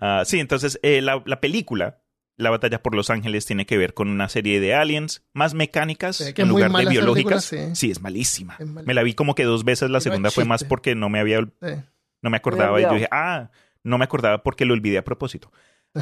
[0.00, 1.98] Ah, sí, entonces eh, la, la película,
[2.36, 6.16] La batalla por Los Ángeles, tiene que ver con una serie de aliens más mecánicas
[6.16, 7.48] Sí, que en lugar de esa biológicas.
[7.50, 7.90] película, sí.
[7.90, 8.54] es malísima.
[8.60, 8.68] Es.
[8.68, 11.18] Me la vi como que dos veces, la Y segunda fue más porque no me
[11.18, 11.74] había Sí.
[12.22, 13.50] no me acordaba y yo dije, ah,
[13.88, 15.50] no me acordaba porque lo olvidé a propósito.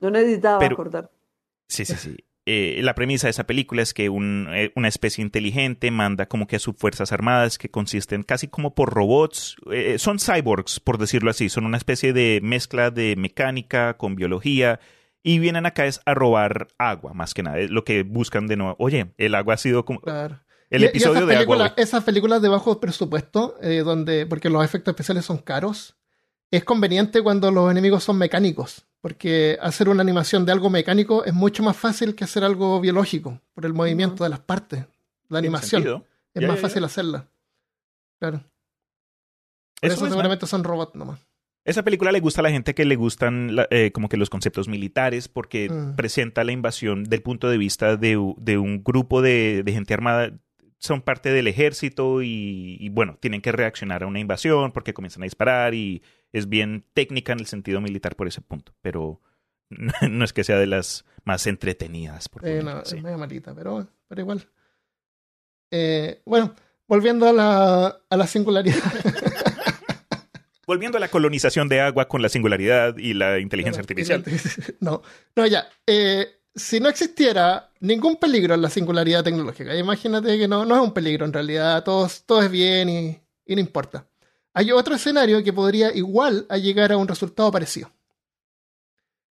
[0.00, 1.10] No necesitaba Pero- acordar.
[1.68, 2.16] Sí, sí, sí.
[2.46, 6.46] Eh, la premisa de esa película es que un, eh, una especie inteligente manda como
[6.46, 9.56] que a sus fuerzas armadas que consisten casi como por robots.
[9.70, 11.48] eh, son cyborgs, por decirlo así.
[11.50, 14.80] Son una especie de mezcla de mecánica con biología.
[15.22, 17.58] Y vienen acá es a robar agua, más que nada.
[17.58, 18.74] Es lo que buscan de nuevo.
[18.78, 20.00] Oye, el agua ha sido como...
[20.00, 20.40] Claro.
[20.70, 21.44] El Y- y episodio esas de agua.
[21.46, 21.82] películas, hoy.
[21.84, 25.98] esas películas de bajo presupuesto, eh, donde, porque los efectos especiales son caros,
[26.50, 28.86] es conveniente cuando los enemigos son mecánicos.
[29.00, 33.40] Porque hacer una animación de algo mecánico es mucho más fácil que hacer algo biológico,
[33.54, 34.84] por el movimiento de las partes.
[35.28, 35.82] La animación
[36.34, 36.68] es Ya, más ya, ya.
[36.68, 37.26] fácil hacerla.
[38.18, 38.38] Claro.
[39.80, 41.20] Por Eso eso, es, seguramente son robots nomás.
[41.64, 44.28] Esa película le gusta a la gente que le gustan la- eh, como que los
[44.30, 45.94] conceptos militares porque Mm.
[45.96, 50.32] presenta la invasión del punto de vista de, de un grupo de, de gente armada.
[50.78, 55.22] Son parte del ejército y, y, bueno, tienen que reaccionar a una invasión porque comienzan
[55.22, 59.20] a disparar y es bien técnica en el sentido militar por ese punto, pero
[60.08, 62.28] no es que sea de las más entretenidas.
[62.28, 64.48] Por Eh, no, es medio malita, pero, pero igual.
[65.70, 66.54] Eh, bueno,
[66.86, 68.76] volviendo a la, a la singularidad.
[70.66, 74.22] Volviendo a la colonización de agua con la singularidad y la inteligencia artificial.
[74.80, 75.02] No,
[75.34, 75.68] no, ya.
[75.84, 80.80] Eh, si no existiera ningún peligro en la singularidad tecnológica, imagínate que no, no es
[80.80, 84.06] un peligro en realidad, todo, todo es bien y, y no importa.
[84.52, 87.92] Hay otro escenario que podría igual a llegar a un resultado parecido.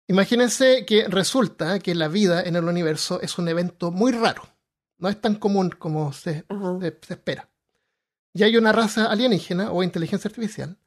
[0.07, 4.43] Imagínense que resulta que la vida en el universo es un evento muy raro.
[4.97, 6.79] No es tan común como se, Ajá.
[6.79, 7.49] se, se espera.
[8.33, 10.77] Y hay una raza alienígena o inteligencia artificial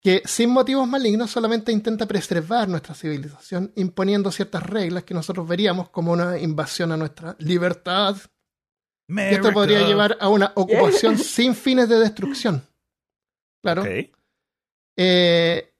[0.00, 5.88] que sin motivos malignos solamente intenta preservar nuestra civilización imponiendo ciertas reglas que nosotros veríamos
[5.88, 8.16] como una invasión a nuestra libertad.
[9.08, 9.88] Y esto podría America.
[9.88, 12.62] llevar a una ocupación sin fines de destrucción.
[13.62, 13.82] Claro.
[14.96, 15.74] Eh,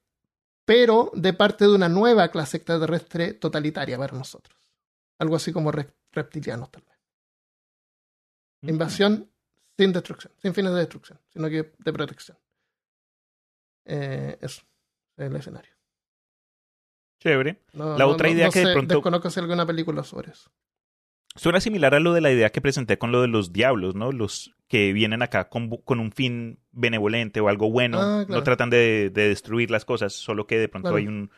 [0.65, 4.57] pero de parte de una nueva clase extraterrestre totalitaria para nosotros.
[5.19, 6.97] Algo así como re- reptilianos, tal vez.
[8.61, 8.69] Mm.
[8.69, 9.31] Invasión
[9.77, 12.37] sin destrucción, sin fines de destrucción, sino que de protección.
[13.85, 14.61] Eh, eso
[15.17, 15.73] es el escenario.
[17.21, 17.63] Chévere.
[17.73, 20.31] No- La otra no- idea no que de sé, pronto- Desconozco si alguna película sobre
[20.31, 20.51] eso.
[21.35, 24.11] Suena similar a lo de la idea que presenté con lo de los diablos, ¿no?
[24.11, 27.99] Los que vienen acá con, un fin benevolente o algo bueno.
[27.99, 28.39] Ah, claro.
[28.39, 30.97] No tratan de, de destruir las cosas, solo que de pronto Claro.
[30.97, 31.31] hay un,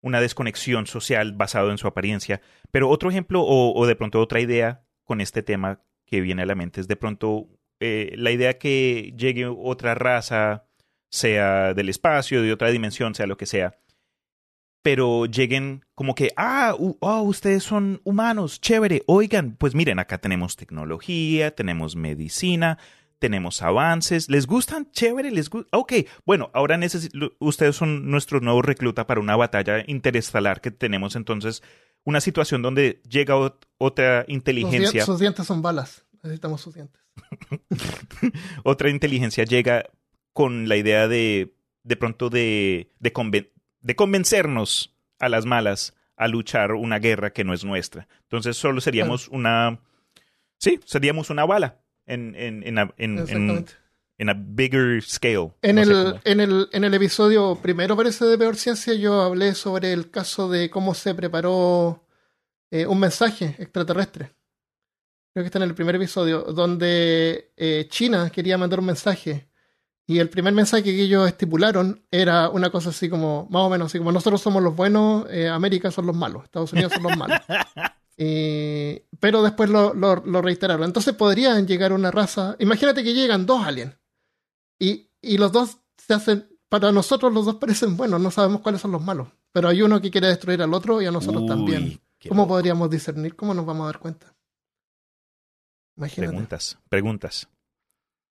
[0.00, 2.40] una desconexión social basado en su apariencia.
[2.70, 6.46] Pero otro ejemplo o, o de pronto otra idea con este tema que viene a
[6.46, 7.48] la mente es de pronto
[7.80, 10.66] eh, la idea que llegue otra raza,
[11.08, 13.76] sea del espacio, de otra dimensión, sea lo que sea,
[14.82, 20.18] pero lleguen como que, ah, u- oh, ustedes son humanos, chévere, oigan, pues miren, acá
[20.18, 22.78] tenemos tecnología, tenemos medicina,
[23.18, 24.90] tenemos avances, ¿les gustan?
[24.90, 25.68] Chévere, les gusta.
[25.78, 25.92] Ok,
[26.26, 26.78] bueno, ahora
[27.38, 31.62] ustedes son nuestro nuevo recluta para una batalla interestelar que tenemos, entonces
[32.04, 33.34] una situación donde llega
[33.78, 35.04] otra inteligencia.
[35.04, 36.04] Sus, dientes son balas.
[36.24, 37.00] Necesitamos sus dientes.
[38.64, 39.84] otra inteligencia llega
[40.32, 41.54] con la idea de,
[41.84, 43.12] de pronto, de, de,
[43.96, 48.08] convencernos a las malas a luchar una guerra que no es nuestra.
[48.22, 49.80] Entonces solo seríamos una...
[50.58, 53.66] Sí, seríamos una bala en, en, en, en,
[54.18, 55.52] en a bigger scale.
[55.62, 59.92] En, el, en, el, en el episodio primero, parece, de Peor Ciencia, yo hablé sobre
[59.92, 62.06] el caso de cómo se preparó
[62.70, 64.30] eh, un mensaje extraterrestre.
[65.32, 69.48] Creo que está en el primer episodio, donde eh, China quería mandar un mensaje.
[70.12, 73.86] Y el primer mensaje que ellos estipularon era una cosa así como, más o menos,
[73.86, 77.16] así como nosotros somos los buenos, eh, América son los malos, Estados Unidos son los
[77.16, 77.38] malos.
[79.20, 80.84] pero después lo, lo, lo, reiteraron.
[80.84, 82.56] Entonces podrían llegar una raza.
[82.58, 83.96] Imagínate que llegan dos aliens.
[84.78, 85.08] Y,
[85.38, 89.02] los dos se hacen, para nosotros los dos parecen buenos, no sabemos cuáles son los
[89.02, 89.28] malos.
[89.50, 92.02] Pero hay uno que quiere destruir al otro y a nosotros también.
[92.28, 93.34] ¿Cómo podríamos discernir?
[93.34, 94.34] ¿Cómo nos vamos a dar cuenta?
[95.96, 96.32] Imagínate.
[96.32, 97.48] Preguntas, preguntas.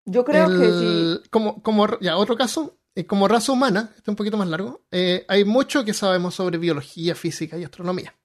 [0.06, 1.30] Yo creo que sí.
[1.30, 4.82] Como, como, ya, otro caso, eh, como raza humana, este es un poquito más largo,
[4.92, 8.16] eh, hay mucho que sabemos sobre biología, física y astronomía.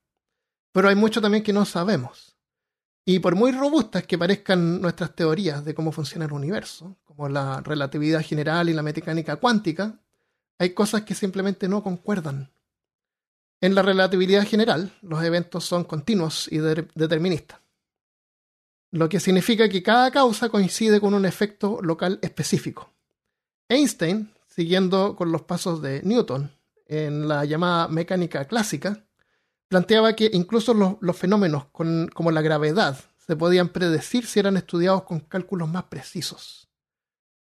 [0.73, 2.37] Pero hay mucho también que no sabemos.
[3.05, 7.61] Y por muy robustas que parezcan nuestras teorías de cómo funciona el universo, como la
[7.61, 10.01] relatividad general y la mecánica cuántica,
[10.59, 12.51] hay cosas que simplemente no concuerdan.
[13.61, 17.61] En la relatividad general, los eventos son continuos y deterministas,
[18.91, 22.93] lo que significa que cada causa coincide con un efecto local específico.
[23.69, 26.51] Einstein, siguiendo con los pasos de Newton
[26.87, 29.05] en la llamada mecánica clásica,
[29.69, 35.21] planteaba que incluso los, fenómenos como la gravedad se podían predecir si eran estudiados con
[35.21, 36.69] cálculos más precisos,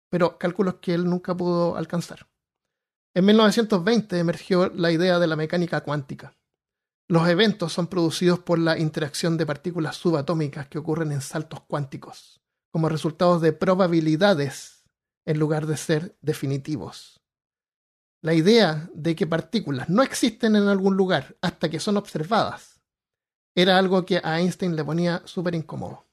[0.09, 2.27] pero cálculos que él nunca pudo alcanzar.
[3.15, 6.37] En 1920 emergió la idea de la mecánica cuántica.
[7.11, 12.41] Los eventos son producidos por la interacción de partículas subatómicas que ocurren en saltos cuánticos,
[12.71, 14.85] como resultados de probabilidades
[15.27, 17.21] en lugar de ser definitivos.
[18.23, 22.81] La idea de que partículas no existen en algún lugar hasta que son observadas
[23.57, 26.07] era algo que a Einstein le ponía súper incómodo.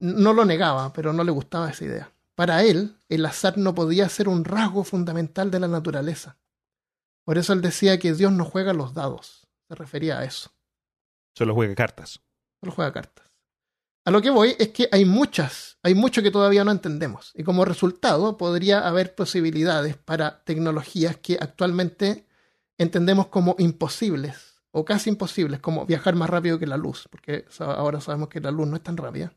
[0.00, 2.10] No lo negaba, pero no le gustaba esa idea.
[2.34, 6.38] Para él, el azar no podía ser un rasgo fundamental de la naturaleza.
[7.26, 9.41] Por eso él decía que Dios no juega los dados.
[9.72, 10.50] Se refería a eso.
[11.34, 12.20] Solo juega cartas.
[12.60, 13.30] Solo juega cartas.
[14.04, 17.32] A lo que voy es que hay muchas, hay mucho que todavía no entendemos.
[17.34, 22.26] Y como resultado podría haber posibilidades para tecnologías que actualmente
[22.76, 28.02] entendemos como imposibles o casi imposibles, como viajar más rápido que la luz, porque ahora
[28.02, 29.32] sabemos que la luz no es tan rápida.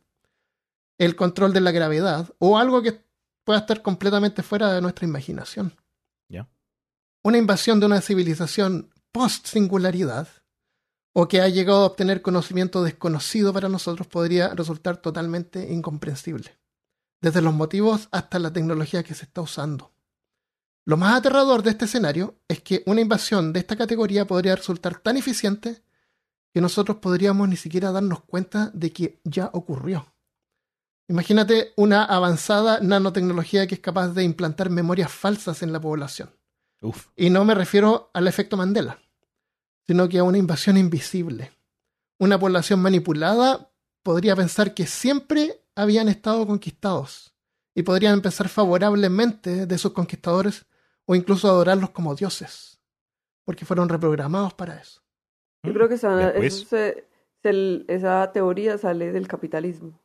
[0.97, 3.05] El control de la gravedad o algo que
[3.45, 5.77] pueda estar completamente fuera de nuestra imaginación.
[7.23, 10.27] Una invasión de una civilización post-singularidad
[11.13, 16.59] o que ha llegado a obtener conocimiento desconocido para nosotros podría resultar totalmente incomprensible,
[17.21, 19.93] desde los motivos hasta la tecnología que se está usando.
[20.83, 24.99] Lo más aterrador de este escenario es que una invasión de esta categoría podría resultar
[24.99, 25.81] tan eficiente
[26.53, 30.13] que nosotros podríamos ni siquiera darnos cuenta de que ya ocurrió.
[31.07, 36.35] Imagínate una avanzada nanotecnología que es capaz de implantar memorias falsas en la población.
[37.15, 38.99] Y no me refiero al efecto Mandela
[39.87, 41.51] sino que a una invasión invisible.
[42.17, 43.71] Una población manipulada
[44.03, 47.33] podría pensar que siempre habían estado conquistados
[47.73, 50.65] y podrían pensar favorablemente de sus conquistadores
[51.05, 52.79] o incluso adorarlos como dioses,
[53.43, 55.01] porque fueron reprogramados para eso.
[55.63, 56.33] Yo creo que esa,
[57.43, 59.99] esa teoría sale del capitalismo.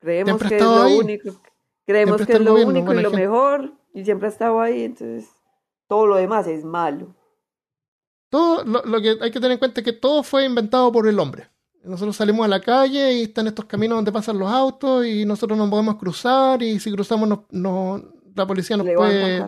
[0.00, 1.42] Creemos que es lo único,
[1.86, 5.30] creemos que es lo único y lo mejor, y siempre ha estado ahí, entonces
[5.86, 7.14] todo lo demás es malo.
[8.32, 11.18] Todo lo, que hay que tener en cuenta es que todo fue inventado por el
[11.18, 11.50] hombre.
[11.84, 15.58] Nosotros salimos a la calle y están estos caminos donde pasan los autos y nosotros
[15.58, 18.02] no podemos cruzar y si cruzamos no,
[18.34, 19.46] la policía nos puede...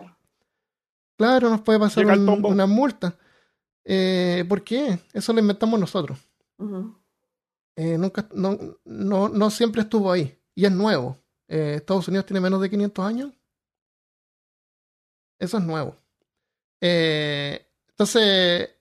[1.17, 3.17] Claro, nos puede pasar una multa.
[3.83, 4.99] Eh, ¿Por qué?
[5.13, 6.19] Eso lo inventamos nosotros.
[7.75, 8.55] Eh, nunca, no,
[8.85, 10.39] no, no, siempre estuvo ahí.
[10.53, 11.17] Y es nuevo.
[11.47, 13.33] Eh, Estados Unidos tiene menos de 500 años.
[15.39, 15.95] Eso es nuevo.
[17.97, 18.74] entonces,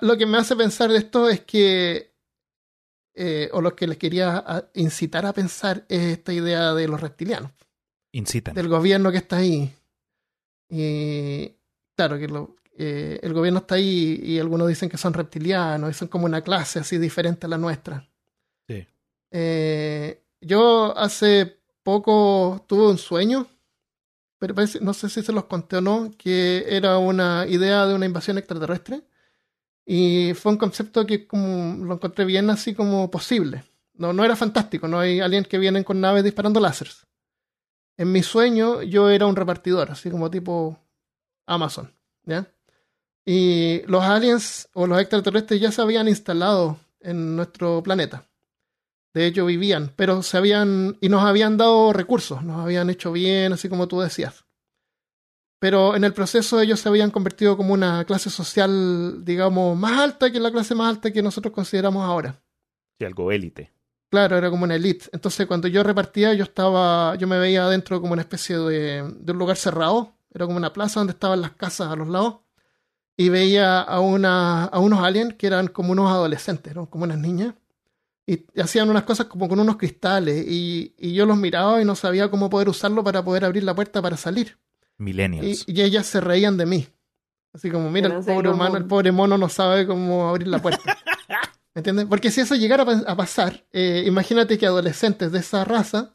[0.00, 2.14] lo que me hace pensar de esto es que,
[3.14, 7.52] eh, o lo que les quería incitar a pensar es esta idea de los reptilianos.
[8.12, 8.54] Incitan.
[8.54, 9.72] Del gobierno que está ahí.
[10.68, 11.52] Y
[11.96, 12.28] claro, que
[12.78, 16.42] eh, el gobierno está ahí y algunos dicen que son reptilianos y son como una
[16.42, 18.08] clase así diferente a la nuestra.
[18.66, 18.86] Sí.
[19.30, 23.46] Eh, yo hace poco tuve un sueño,
[24.38, 28.06] pero no sé si se los conté o no, que era una idea de una
[28.06, 29.02] invasión extraterrestre
[29.92, 33.64] Y fue un concepto que como, lo encontré bien así como posible.
[33.94, 37.08] No, no era fantástico, no hay aliens que vienen con naves disparando láseres.
[37.96, 40.78] En mi sueño yo era un repartidor, así como tipo
[41.44, 42.46] Amazon, ¿ya?
[43.24, 48.28] Y los aliens o los extraterrestres ya se habían instalado en nuestro planeta.
[49.12, 50.98] De hecho, vivían, pero se habían.
[51.00, 54.44] y nos habían dado recursos, nos habían hecho bien, así como tú decías.
[55.60, 60.32] Pero en el proceso ellos se habían convertido como una clase social, digamos, más alta
[60.32, 62.42] que la clase más alta que nosotros consideramos ahora.
[62.98, 63.70] Sí, algo élite.
[64.10, 65.06] Claro, era como una elite.
[65.12, 69.32] Entonces, cuando yo repartía, yo estaba, yo me veía adentro como una especie de, de
[69.32, 70.16] un lugar cerrado.
[70.34, 72.40] Era como una plaza donde estaban las casas a los lados
[73.20, 76.88] y veía a, una, a unos aliens que eran como unos adolescentes, ¿no?
[76.88, 77.54] como unas niñas,
[78.26, 81.94] y hacían unas cosas como con unos cristales, y, y, yo los miraba y no
[81.94, 84.56] sabía cómo poder usarlo para poder abrir la puerta para salir.
[85.00, 85.64] Millennials.
[85.66, 86.86] Y, y ellas se reían de mí.
[87.52, 90.98] Así como, mira, el pobre humano, el pobre mono no sabe cómo abrir la puerta.
[91.74, 92.06] ¿Me entiendes?
[92.06, 96.12] Porque si eso llegara a pasar, eh, imagínate que adolescentes de esa raza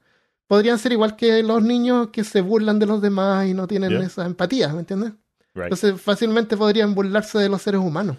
[0.47, 3.89] podrían ser igual que los niños que se burlan de los demás y no tienen
[3.89, 4.03] yeah.
[4.03, 5.13] esa empatía, ¿me entiendes?
[5.55, 8.17] Entonces fácilmente podrían burlarse de los seres humanos.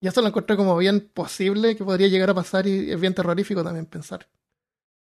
[0.00, 3.14] Y eso lo encontré como bien posible que podría llegar a pasar y es bien
[3.14, 4.26] terrorífico también pensar.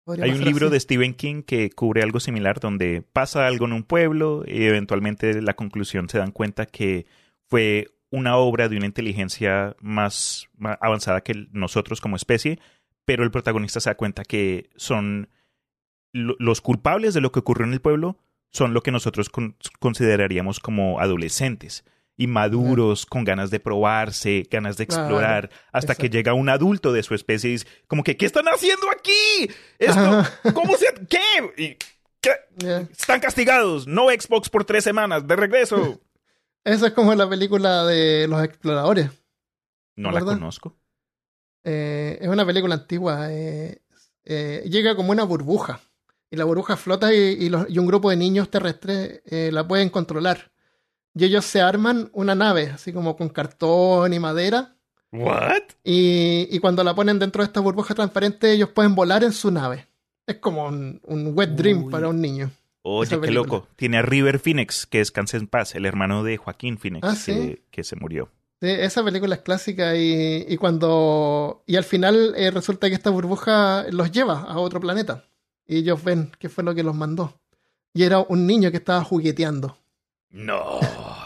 [0.05, 0.73] Podría Hay un libro así.
[0.73, 5.41] de Stephen King que cubre algo similar donde pasa algo en un pueblo y eventualmente
[5.41, 7.07] la conclusión se dan cuenta que
[7.49, 12.59] fue una obra de una inteligencia más, más avanzada que nosotros como especie,
[13.05, 15.29] pero el protagonista se da cuenta que son
[16.13, 18.19] los culpables de lo que ocurrió en el pueblo
[18.51, 21.85] son lo que nosotros con consideraríamos como adolescentes,
[22.17, 26.03] inmaduros, con ganas de probarse, ganas de explorar, hasta exacto.
[26.03, 29.51] que llega un adulto de su especie y dice, como que, ¿qué están haciendo aquí?
[29.79, 30.87] Esto, ¿Cómo se...?
[31.09, 31.79] ¿Qué?
[32.21, 32.31] ¿Qué?
[32.59, 32.81] Yeah.
[32.91, 36.01] Están castigados, no Xbox por tres semanas, de regreso.
[36.65, 39.11] Esa es como la película de los exploradores.
[39.97, 40.77] No la conozco.
[41.65, 43.33] Eh, es una película antigua.
[43.33, 43.83] Eh,
[44.25, 45.81] eh, llega como una burbuja
[46.31, 49.91] y la burbuja flota y, y, los, y un grupo de niños terrestres la pueden
[49.91, 50.52] controlar.
[51.15, 54.75] Y ellos se arman una nave, así como con cartón y madera.
[55.13, 55.63] ¿What?
[55.85, 59.51] Y, y cuando la ponen dentro de esta burbuja transparente, ellos pueden volar en su
[59.51, 59.87] nave.
[60.27, 61.91] Es como un, un wet dream Uy.
[61.91, 62.51] para un niño.
[62.83, 63.69] Oye, qué loco.
[63.77, 67.33] Tiene a River Phoenix, que descansa en paz, el hermano de Joaquín Phoenix, ah, ¿sí?
[67.33, 68.29] que, que, se murió.
[68.61, 71.63] Sí, esa película es clásica y, y cuando.
[71.67, 75.25] Y al final eh, resulta que esta burbuja los lleva a otro planeta.
[75.67, 77.35] Y ellos ven qué fue lo que los mandó.
[77.95, 79.77] Y era un niño que estaba jugueteando.
[80.33, 80.81] No.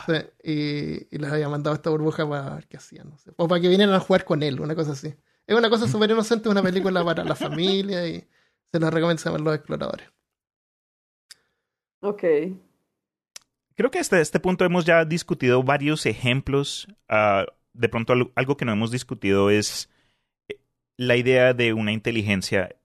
[0.06, 3.08] sí, y, y, les había mandado esta burbuja para ver qué hacían.
[3.08, 3.32] No sé.
[3.36, 5.14] O para que vinieran a jugar con él, una cosa así.
[5.46, 8.26] Es una cosa súper inocente, una película para la familia y
[8.72, 10.08] se la recomiendo a los exploradores.
[12.00, 12.22] Ok.
[13.76, 16.88] Creo que hasta este punto hemos ya discutido varios ejemplos.
[17.08, 17.44] Uh,
[17.74, 19.90] de pronto algo que no hemos discutido es
[20.48, 20.58] eh,
[20.96, 22.75] la idea de una inteligencia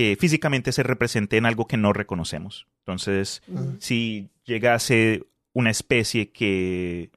[0.00, 2.66] que físicamente se represente en algo que no reconocemos.
[2.78, 3.76] Entonces, uh -huh.
[3.80, 7.10] si llegase una especie que,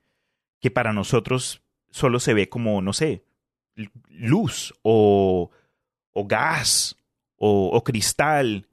[0.60, 1.62] que para nosotros
[1.92, 3.24] solo se ve como, no sé,
[4.10, 5.50] luz o,
[6.12, 6.98] o gas
[7.38, 8.68] o, o cristal,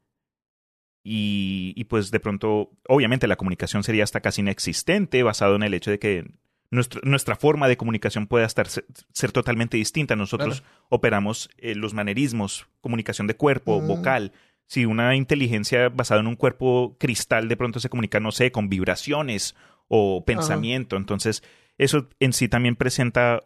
[1.04, 5.72] y, y, pues de pronto, obviamente la comunicación sería hasta casi inexistente, basado en el
[5.74, 6.32] hecho de que
[6.70, 10.16] nuestro, nuestra forma de comunicación pueda estar, ser, ser totalmente distinta.
[10.16, 10.86] Nosotros claro.
[10.88, 14.32] operamos eh, los manerismos, comunicación de cuerpo, vocal.
[14.66, 18.68] Si una inteligencia basada en un cuerpo cristal de pronto se comunica, no sé, con
[18.68, 19.56] vibraciones
[19.88, 21.42] o pensamiento, entonces
[21.76, 23.42] eso en sí también presenta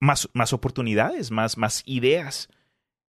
[0.00, 2.48] más, más oportunidades, más, más ideas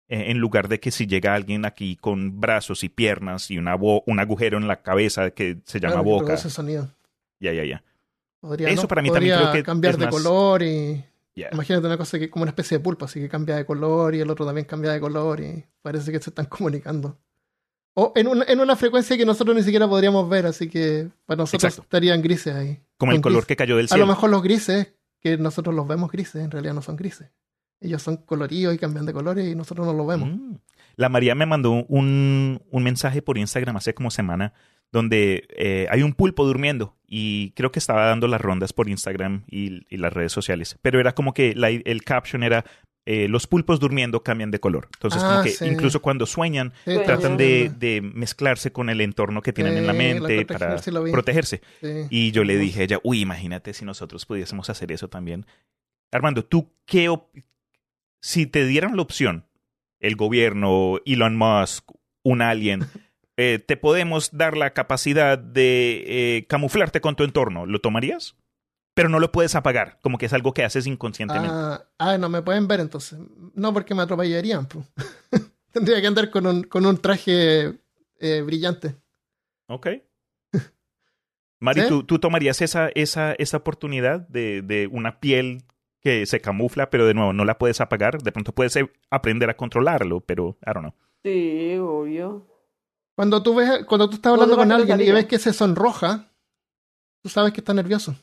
[0.08, 4.18] en lugar de que si llega alguien aquí con brazos y piernas y una un
[4.18, 6.34] agujero en la cabeza que se llama claro, boca.
[6.34, 6.90] Ese sonido.
[7.38, 7.84] Ya, ya, ya.
[8.40, 8.88] Podría, Eso ¿no?
[8.88, 10.14] para mí Podría también creo que cambiar de más...
[10.14, 11.50] color y yeah.
[11.52, 14.20] imagínate una cosa que como una especie de pulpo, así que cambia de color y
[14.20, 17.18] el otro también cambia de color y parece que se están comunicando.
[17.94, 21.38] O en una, en una frecuencia que nosotros ni siquiera podríamos ver, así que para
[21.38, 21.82] nosotros Exacto.
[21.82, 22.80] estarían grises ahí.
[22.96, 24.04] Como el color que cayó del cielo.
[24.04, 27.30] A lo mejor los grises, que nosotros los vemos grises, en realidad no son grises
[27.80, 30.28] ellos son coloridos y cambian de colores y nosotros no lo vemos.
[30.28, 30.54] Mm.
[30.96, 34.52] La María me mandó un, un, mensaje por Instagram hace como semana
[34.92, 39.44] donde eh, hay un pulpo durmiendo y creo que estaba dando las rondas por Instagram
[39.48, 42.64] y, y las redes sociales, pero era como que la, el caption era
[43.06, 44.88] eh, los pulpos durmiendo cambian de color.
[44.94, 45.64] Entonces, ah, como que sí.
[45.64, 49.86] incluso cuando sueñan, sí, tratan de, de, mezclarse con el entorno que tienen sí, en
[49.86, 50.76] la mente la para
[51.10, 51.62] protegerse.
[52.10, 55.46] Y yo le dije a ella, uy, imagínate si nosotros pudiésemos hacer eso también.
[56.12, 57.08] Armando, ¿tú qué,
[58.20, 59.46] si te dieran la opción,
[59.98, 61.90] el gobierno, Elon Musk,
[62.22, 62.80] un alien,
[63.40, 68.36] eh, te podemos dar la capacidad de eh, camuflarte con tu entorno, ¿lo tomarías?
[68.94, 71.48] pero no lo puedes apagar, como que es algo que haces inconscientemente.
[71.50, 73.18] Ah, ah, no me pueden ver entonces.
[73.54, 74.68] No, porque me atropellarían.
[75.72, 77.78] Tendría que andar con un, con un traje
[78.18, 78.96] eh, brillante.
[79.68, 79.88] Ok.
[81.60, 81.88] Mari, ¿Sí?
[81.88, 85.64] ¿tú, tú tomarías esa, esa, esa oportunidad de, de una piel
[86.02, 88.22] que se camufla, pero de nuevo no la puedes apagar?
[88.22, 88.78] De pronto puedes
[89.08, 90.94] aprender a controlarlo, pero I don't know.
[91.22, 92.49] Sí, obvio.
[93.20, 96.30] Cuando tú ves, cuando tú estás hablando con alguien y ves que se sonroja,
[97.22, 98.16] tú sabes que está nervioso.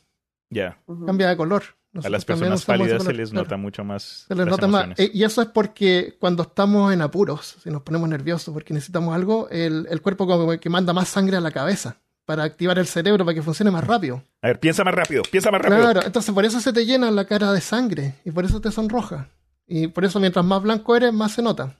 [0.49, 0.81] Ya.
[1.05, 1.61] Cambia de color.
[2.03, 4.25] A las personas pálidas se color, les nota mucho más.
[4.27, 4.85] Se les nota más.
[4.85, 5.15] emociones.
[5.15, 9.47] Y eso es porque cuando estamos en apuros, si nos ponemos nerviosos porque necesitamos algo,
[9.51, 13.23] el, el cuerpo como que manda más sangre a la cabeza para activar el cerebro
[13.23, 14.23] para que funcione más rápido.
[14.41, 15.79] A ver, piensa más rápido, piensa más rápido.
[15.79, 18.71] Claro, entonces por eso se te llena la cara de sangre y por eso te
[18.71, 19.29] sonroja.
[19.67, 21.75] Y por eso mientras más blanco eres, más se nota.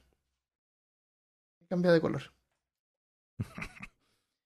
[1.67, 2.36] Cambia de color.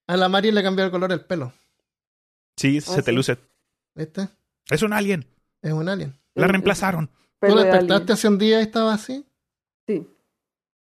[0.06, 1.52] A la Mari le cambió el color el pelo.
[2.56, 3.38] Sí, se Ah, te luce.
[3.94, 4.28] ¿Viste?
[4.70, 5.26] Es un alien.
[5.62, 6.14] Es un alien.
[6.34, 7.10] La reemplazaron.
[7.40, 9.26] ¿Tú de despertaste hace un día y estaba así?
[9.86, 10.06] Sí.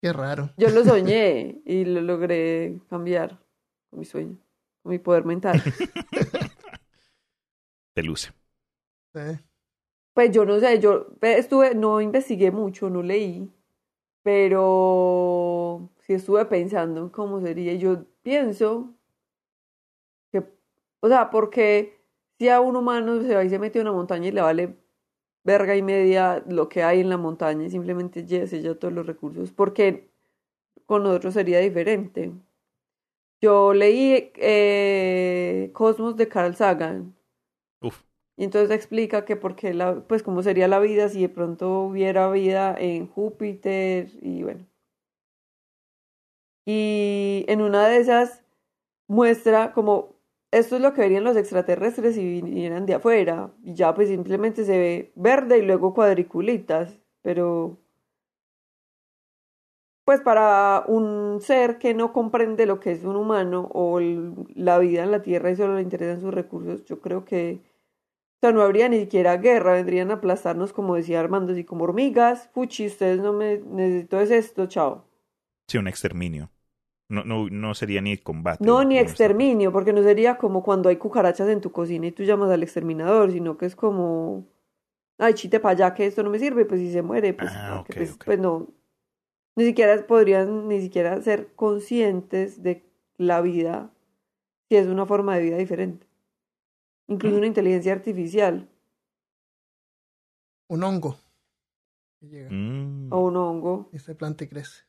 [0.00, 0.50] Qué raro.
[0.56, 3.38] Yo lo soñé y lo logré cambiar
[3.90, 4.36] con mi sueño,
[4.82, 5.62] con mi poder mental.
[7.94, 8.32] Te luce.
[9.14, 9.20] Sí.
[10.12, 13.50] Pues yo no sé, yo estuve, no investigué mucho, no leí,
[14.22, 17.74] pero sí estuve pensando en cómo sería.
[17.74, 18.94] Yo pienso
[20.30, 20.44] que,
[21.00, 22.00] o sea, porque
[22.38, 24.76] si a un humano se va y se mete a una montaña y le vale
[25.44, 29.06] verga y media lo que hay en la montaña y simplemente se lleva todos los
[29.06, 30.10] recursos, porque
[30.86, 32.32] con nosotros sería diferente.
[33.40, 37.14] Yo leí eh, Cosmos de Carl Sagan
[37.80, 38.02] Uf.
[38.36, 41.80] y entonces explica que por qué la, pues cómo sería la vida si de pronto
[41.82, 44.66] hubiera vida en Júpiter y bueno.
[46.66, 48.42] Y en una de esas
[49.08, 50.16] muestra como
[50.50, 53.52] esto es lo que verían los extraterrestres si vinieran de afuera.
[53.64, 56.98] Y ya pues simplemente se ve verde y luego cuadriculitas.
[57.22, 57.78] Pero
[60.04, 63.98] pues para un ser que no comprende lo que es un humano o
[64.54, 67.60] la vida en la Tierra y solo le interesan sus recursos, yo creo que
[68.36, 71.84] o sea, no habría ni siquiera guerra, vendrían a aplastarnos, como decía Armando, así como
[71.84, 75.04] hormigas, fuchi, ustedes no me necesito es esto, chao.
[75.66, 76.50] Sí, un exterminio.
[77.08, 78.64] No, no, no sería ni combate.
[78.64, 82.24] No, ni exterminio, porque no sería como cuando hay cucarachas en tu cocina y tú
[82.24, 84.44] llamas al exterminador, sino que es como,
[85.18, 87.84] ay, chite para allá que esto no me sirve, pues si se muere, pues, Ah,
[87.86, 88.66] pues, pues no,
[89.54, 92.84] ni siquiera podrían ni siquiera ser conscientes de
[93.18, 93.90] la vida
[94.68, 96.06] si es una forma de vida diferente.
[97.06, 97.38] Incluso Mm.
[97.38, 98.68] una inteligencia artificial
[100.68, 101.16] Un hongo.
[102.20, 103.12] llega Mm.
[103.12, 103.88] o un hongo.
[103.92, 104.85] y se planta y crece.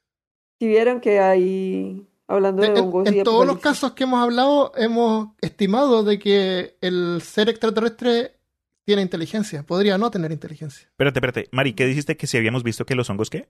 [0.59, 4.21] Si vieran que hay, hablando de En, hongos y en todos los casos que hemos
[4.21, 8.39] hablado, hemos estimado de que el ser extraterrestre
[8.85, 9.63] tiene inteligencia.
[9.63, 10.87] Podría no tener inteligencia.
[10.87, 11.49] Espérate, espérate.
[11.51, 13.47] Mari, ¿qué dijiste que si habíamos visto que los hongos qué?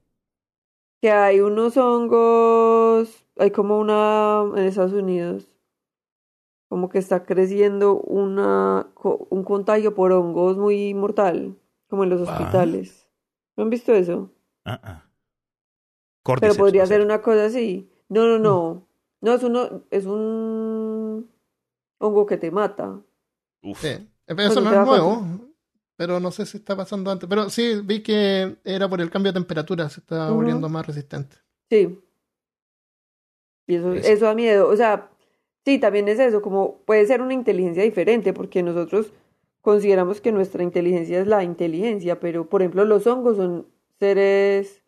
[1.01, 5.47] que hay unos hongos, hay como una en Estados Unidos,
[6.69, 8.87] como que está creciendo una,
[9.29, 11.55] un contagio por hongos muy mortal,
[11.87, 12.29] como en los What?
[12.29, 13.09] hospitales.
[13.55, 14.31] ¿No han visto eso?
[14.65, 15.03] Ah, ah.
[16.39, 17.89] Pero podría ser una cosa así.
[18.09, 18.87] No, no, no.
[19.21, 21.29] No, es uno, es un
[21.97, 22.99] hongo que te mata.
[23.63, 23.81] Uf.
[23.81, 24.07] Sí.
[24.27, 25.25] Eso no es nuevo,
[25.95, 27.27] pero no sé si está pasando antes.
[27.27, 31.37] Pero sí, vi que era por el cambio de temperatura, se está volviendo más resistente.
[31.69, 31.99] Sí.
[33.67, 34.07] Y eso, Eso.
[34.07, 34.69] eso da miedo.
[34.69, 35.09] O sea,
[35.65, 39.11] sí, también es eso, como puede ser una inteligencia diferente, porque nosotros
[39.61, 43.67] consideramos que nuestra inteligencia es la inteligencia, pero por ejemplo los hongos son
[43.99, 44.81] seres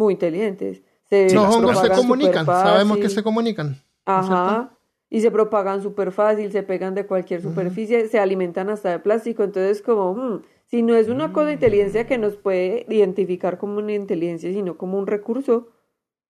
[0.00, 0.82] muy inteligentes.
[1.08, 3.76] Se Sí, Los hongos se comunican, sabemos que se comunican.
[4.06, 4.76] Ajá.
[5.12, 9.42] Y se propagan súper fácil, se pegan de cualquier superficie, se alimentan hasta de plástico.
[9.42, 13.78] Entonces, como, hmm, si no es una cosa de inteligencia que nos puede identificar como
[13.78, 15.68] una inteligencia, sino como un recurso,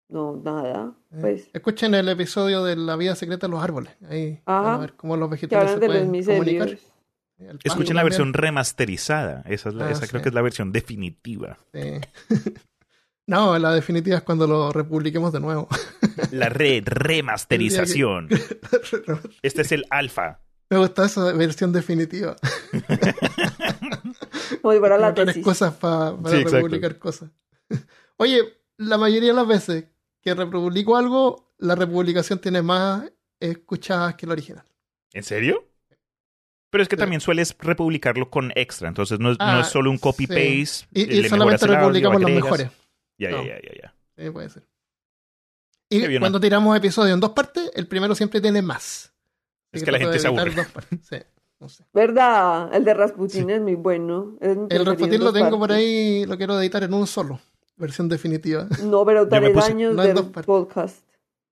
[0.08, 0.94] no, nada.
[1.12, 3.92] Eh, Pues, Escuchen el episodio de la vida secreta de los árboles.
[4.08, 4.74] Ahí Ajá.
[4.76, 6.78] a ver cómo los vegetales se pueden comunicar.
[7.64, 9.42] Escuchen la versión remasterizada.
[9.46, 10.22] Esa, es la, Ah, esa creo sí.
[10.22, 11.58] que es la versión definitiva.
[11.74, 12.00] Sí.
[13.26, 15.68] no, la definitiva es cuando lo republiquemos de nuevo.
[16.32, 18.28] La re remasterización.
[19.42, 20.40] Este es el alfa.
[20.68, 22.36] Me gusta esa versión definitiva.
[24.50, 25.42] Si fuera la tesis.
[25.44, 26.56] cosas pa- para Sí, exacto.
[26.58, 27.30] republicar cosas.
[28.16, 28.42] Oye,
[28.76, 29.84] la mayoría de las veces
[30.20, 33.10] que republico algo, la republicación tiene más
[33.40, 34.64] escuchadas que el original.
[35.12, 35.64] ¿En serio?
[36.70, 37.00] Pero es que Sí.
[37.00, 40.02] también sueles republicarlo con extra, entonces no, es- no Ah, es solo un sí.
[40.02, 40.86] copy-paste.
[40.92, 42.68] Y, y solamente republicamos los mejores.
[43.20, 43.44] Ya, ya, No.
[43.44, 43.94] ya, ya, ya.
[44.16, 44.62] Sí, puede ser.
[45.88, 49.12] Y bien, cuando tiramos episodios en dos partes, el primero siempre tiene más.
[49.72, 50.50] Es Así que la gente se aburre.
[50.54, 50.98] dos partes.
[51.08, 51.16] Sí.
[51.58, 51.84] No sé.
[51.92, 52.74] ¿Verdad?
[52.74, 54.36] El de Rasputin es muy bueno.
[54.40, 57.38] Es mi El Rasputin lo tengo por ahí, lo quiero editar en un solo,
[57.76, 58.66] versión definitiva.
[58.84, 61.04] No, pero puse- años no del podcast.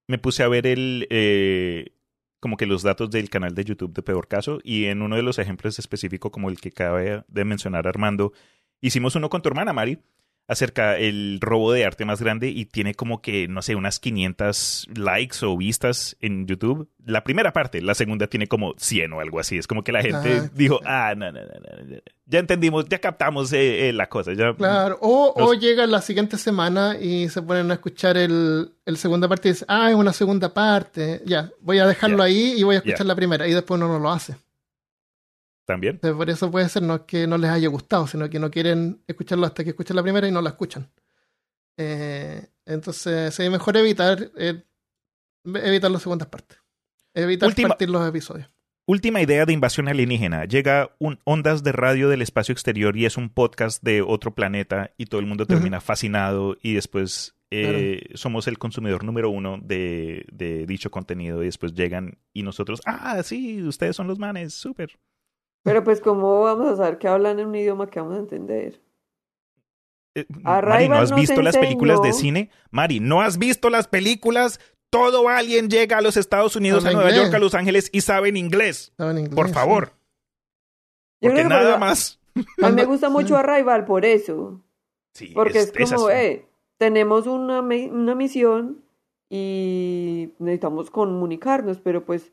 [0.06, 1.92] Me puse a ver el eh,
[2.40, 5.22] como que los datos del canal de YouTube de Peor Caso y en uno de
[5.22, 8.32] los ejemplos específico como el que acaba de mencionar Armando,
[8.80, 9.98] hicimos uno con tu hermana Mari
[10.48, 14.88] acerca el robo de arte más grande y tiene como que, no sé, unas 500
[14.94, 16.88] likes o vistas en YouTube.
[17.04, 19.58] La primera parte, la segunda tiene como 100 o algo así.
[19.58, 21.96] Es como que la gente dijo, ah, no, no, no, no, no.
[22.24, 24.32] ya entendimos, ya captamos eh, eh, la cosa.
[24.32, 28.96] Ya, Claro, o, o llega la siguiente semana y se ponen a escuchar el, el
[28.96, 32.62] segunda parte y dicen, ah, es una segunda parte, ya, voy a dejarlo ahí y
[32.62, 34.34] voy a escuchar la primera y después uno no lo hace.
[35.68, 35.98] También.
[35.98, 39.02] Por eso puede ser no es que no les haya gustado, sino que no quieren
[39.06, 40.90] escucharlo hasta que escuchen la primera y no la escuchan.
[41.76, 44.62] Eh, entonces, sí, mejor evitar eh,
[45.44, 46.58] evitar las segundas partes.
[47.12, 48.48] Evitar Última- partir los episodios.
[48.86, 50.46] Última idea de invasión alienígena.
[50.46, 54.92] Llega un ondas de radio del espacio exterior y es un podcast de otro planeta
[54.96, 60.24] y todo el mundo termina fascinado y después eh, somos el consumidor número uno de,
[60.32, 64.98] de dicho contenido y después llegan y nosotros, ah, sí, ustedes son los manes, súper.
[65.62, 68.80] Pero pues, ¿cómo vamos a saber que hablan en un idioma que vamos a entender?
[70.14, 72.50] Eh, Arrival Mari, ¿no has visto las películas de cine?
[72.70, 74.60] Mari, ¿no has visto las películas?
[74.90, 77.24] Todo alien llega a los Estados Unidos, a Nueva inglés.
[77.24, 78.88] York, a Los Ángeles y saben inglés.
[78.92, 79.92] Estaba en inglés, Por favor.
[81.20, 82.18] Porque nada más.
[82.62, 83.34] A mí me gusta mucho sí.
[83.34, 84.62] Arrival por eso.
[85.12, 86.46] Sí, Porque es, esas- como, eh,
[86.78, 88.82] tenemos una, una misión
[89.28, 92.32] y necesitamos comunicarnos, pero pues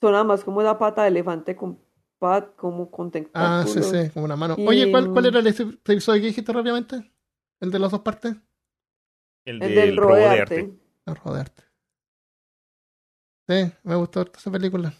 [0.00, 1.78] son nada más como la pata de elefante con
[2.18, 3.86] pat, como con Ah, sí, tentáculos.
[3.90, 4.54] sí, como una mano.
[4.58, 7.12] Y- Oye, ¿cuál, ¿cuál era el episodio que dijiste rápidamente?
[7.60, 8.36] ¿El de las dos partes?
[9.44, 10.72] el, El del del robo de arte.
[11.06, 11.62] Rodearte.
[13.48, 14.92] Sí, me gustó esa película.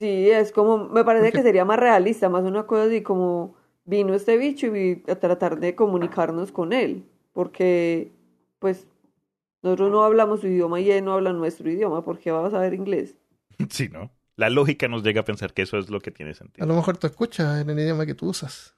[0.00, 3.56] Sí, es como, me parece Porque- que sería más realista, más una cosa así como
[3.84, 8.12] vino este bicho y vi- a tratar de comunicarnos con él, porque
[8.60, 8.86] pues
[9.62, 12.74] nosotros no hablamos su idioma y él no habla nuestro idioma, porque va a saber
[12.74, 13.16] inglés.
[13.70, 14.10] Sí, ¿no?
[14.38, 16.66] La lógica nos llega a pensar que eso es lo que tiene A sentido.
[16.66, 18.76] lo mejor tú escuchas en el idioma que tú usas.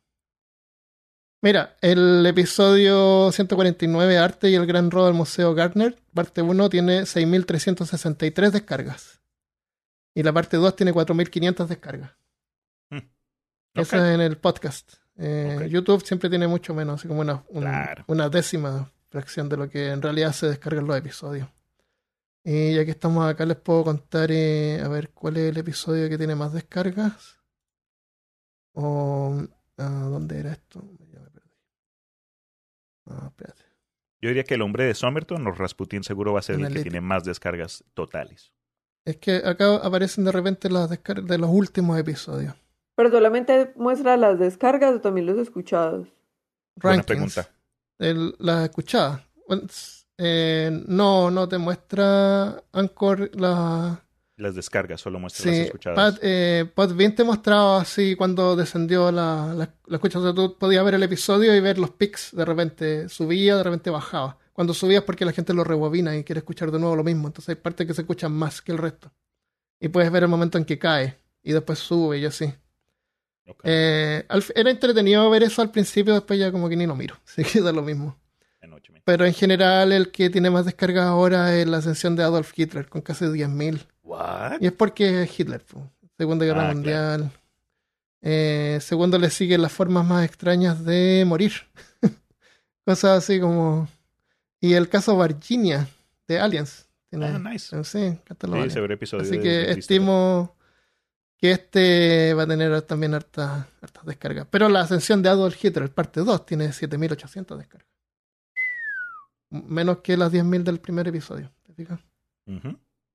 [1.42, 7.02] Mira, el episodio 149, Arte y el Gran Robo del Museo Gardner, parte 1 tiene
[7.06, 9.20] 6.363 descargas.
[10.14, 12.12] Y la parte 2 tiene 4.500 descargas.
[12.90, 12.98] Hmm.
[13.74, 14.02] Eso Ok.
[14.02, 14.94] es en el podcast.
[15.16, 15.68] Eh.
[15.70, 18.04] YouTube siempre tiene mucho menos, así como una, un- Claro.
[18.06, 21.48] una décima fracción de lo que en realidad se descargan los episodios.
[22.44, 26.08] Y ya que estamos acá, les puedo contar, eh, a ver, cuál es el episodio
[26.08, 27.38] que tiene más descargas.
[28.72, 29.42] O,
[29.78, 30.80] ah, ¿Dónde era esto?
[31.12, 31.50] Ya me perdí.
[33.06, 33.62] Ah, espérate.
[34.22, 36.82] Yo diría que el hombre de Somerton o Rasputin seguro va a ser el que
[36.82, 38.52] tiene más descargas totales.
[39.04, 42.54] Es que acá aparecen de repente las descargas de los últimos episodios.
[42.96, 46.08] Pero solamente muestra las descargas o también los escuchados.
[46.76, 47.06] Buena Rankings.
[47.34, 47.48] pregunta.
[47.98, 49.22] El- las escuchadas.
[50.22, 54.04] Eh, no, no te muestra Anchor la.
[54.36, 56.12] Las descargas solo muestran las escuchadas.
[56.12, 60.18] Pat, eh, Podbean te mostraba así cuando descendió la, la, la escucha.
[60.18, 62.34] O sea, tú podías ver el episodio y ver los pics.
[62.34, 64.38] De repente subía, de repente bajaba.
[64.52, 67.28] Cuando subía es porque la gente lo rebobina y quiere escuchar de nuevo lo mismo.
[67.28, 69.10] Entonces hay partes que se escuchan más que el resto.
[69.80, 72.52] Y puedes ver el momento en que cae y después sube y así.
[73.64, 77.16] Eh, era entretenido ver eso al principio, después ya como que ni lo miro.
[77.26, 78.16] Así que da lo mismo.
[79.04, 82.88] Pero en general el que tiene más descargas ahora es la ascensión de Adolf Hitler,
[82.88, 83.86] con casi 10.000.
[84.02, 84.60] What?
[84.60, 85.90] Y es porque es Hitler, po.
[86.18, 87.30] Segunda Guerra Ah, Mundial.
[88.22, 91.52] Eh, segundo le siguen las formas más extrañas de morir.
[92.84, 93.88] Cosas así como...
[94.60, 95.88] Y el caso Virginia,
[96.28, 96.86] de Aliens.
[97.08, 97.82] Tiene, Ah, nice.
[97.84, 99.22] Sí, Sí, episodio.
[99.22, 100.54] Así que estimo
[101.38, 104.46] que este va a tener también hartas hartas descargas.
[104.50, 107.89] Pero la ascensión de Adolf Hitler, parte 2, tiene 7800 descargas.
[109.50, 111.52] Menos que las 10.000 del primer episodio.
[111.64, 112.00] ¿Te fijas?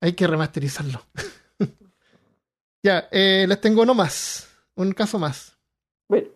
[0.01, 1.01] Hay que remasterizarlo.
[2.83, 4.47] ya, eh, les tengo uno más.
[4.75, 5.57] Un caso más.
[6.07, 6.27] Bueno,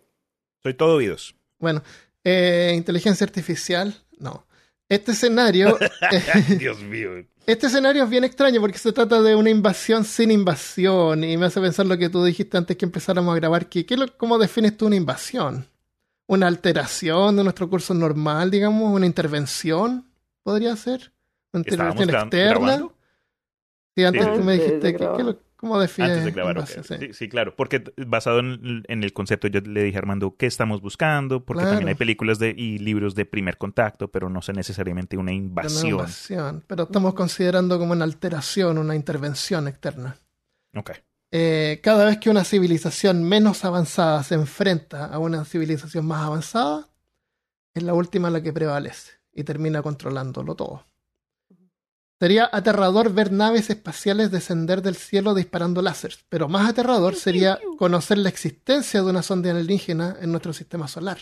[0.64, 1.36] Soy todo oídos.
[1.60, 1.84] Bueno,
[2.24, 4.46] eh, inteligencia artificial, no.
[4.88, 5.78] Este escenario,
[6.58, 7.12] Dios mío.
[7.46, 11.46] este escenario es bien extraño porque se trata de una invasión sin invasión y me
[11.46, 14.18] hace pensar lo que tú dijiste antes que empezáramos a grabar, que ¿qué es lo-
[14.18, 15.68] ¿cómo defines tú una invasión?
[16.30, 18.94] ¿Una alteración de nuestro curso normal, digamos?
[18.94, 20.06] ¿Una intervención?
[20.44, 21.12] ¿Podría ser?
[21.52, 22.60] ¿Una ¿Estábamos intervención externa?
[22.68, 22.96] grabando?
[23.96, 25.22] Sí, antes Sí, tú me dijiste, ¿qué- qué grabar.
[25.26, 26.68] lo- ¿cómo defines Antes de grabar?
[26.68, 26.82] Sí.
[27.00, 27.56] Sí, sí, claro.
[27.56, 31.62] Porque basado en, en el concepto, yo le dije a Armando qué estamos buscando, porque
[31.62, 31.72] Claro.
[31.78, 35.34] también hay películas de, y libros de primer contacto, pero no sé necesariamente una Una
[35.34, 35.88] invasión.
[35.90, 36.64] invasión.
[36.68, 40.16] Pero estamos considerando como una alteración, una intervención externa.
[40.76, 40.92] Ok.
[41.32, 46.90] Eh, cada vez que una civilización menos avanzada se enfrenta a una civilización más avanzada,
[47.74, 50.86] es la última la que prevalece y termina controlándolo todo.
[52.20, 58.18] Sería aterrador ver naves espaciales descender del cielo disparando láseres, pero más aterrador sería conocer
[58.18, 61.20] la existencia de una sonda alienígena en nuestro sistema solar.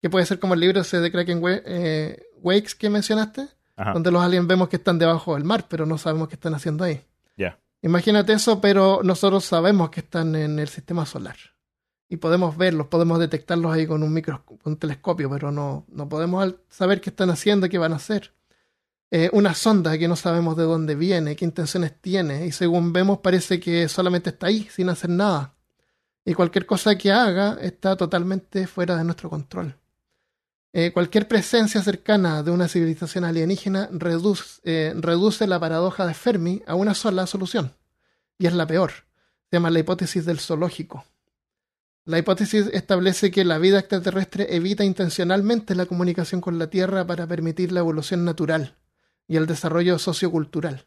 [0.00, 3.48] Que puede ser como el libro ese de Kraken eh, Wakes que mencionaste,
[3.92, 6.84] donde los aliens vemos que están debajo del mar, pero no sabemos qué están haciendo
[6.84, 7.02] ahí.
[7.82, 11.36] Imagínate eso, pero nosotros sabemos que están en el sistema solar.
[12.08, 14.22] Y podemos verlos, podemos detectarlos ahí con un
[14.64, 18.34] un telescopio, pero no, no podemos saber qué están haciendo, qué van a hacer.
[19.12, 23.18] Eh, una sonda que no sabemos de dónde viene, qué intenciones tiene, y según vemos
[23.18, 25.54] parece que solamente está ahí, sin hacer nada.
[26.24, 29.79] Y cualquier cosa que haga está totalmente fuera de nuestro control.
[30.72, 36.62] Eh, cualquier presencia cercana de una civilización alienígena reduce, eh, reduce, la paradoja de Fermi
[36.66, 37.74] a una sola solución.
[38.38, 38.92] Y es la peor.
[39.50, 41.04] Se llama la hipótesis del zoológico.
[42.04, 47.26] La hipótesis establece que la vida extraterrestre evita intencionalmente la comunicación con la Tierra para
[47.26, 48.76] permitir la evolución natural
[49.26, 50.86] y el desarrollo sociocultural,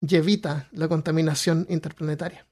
[0.00, 2.46] y evita la contaminación interplanetaria.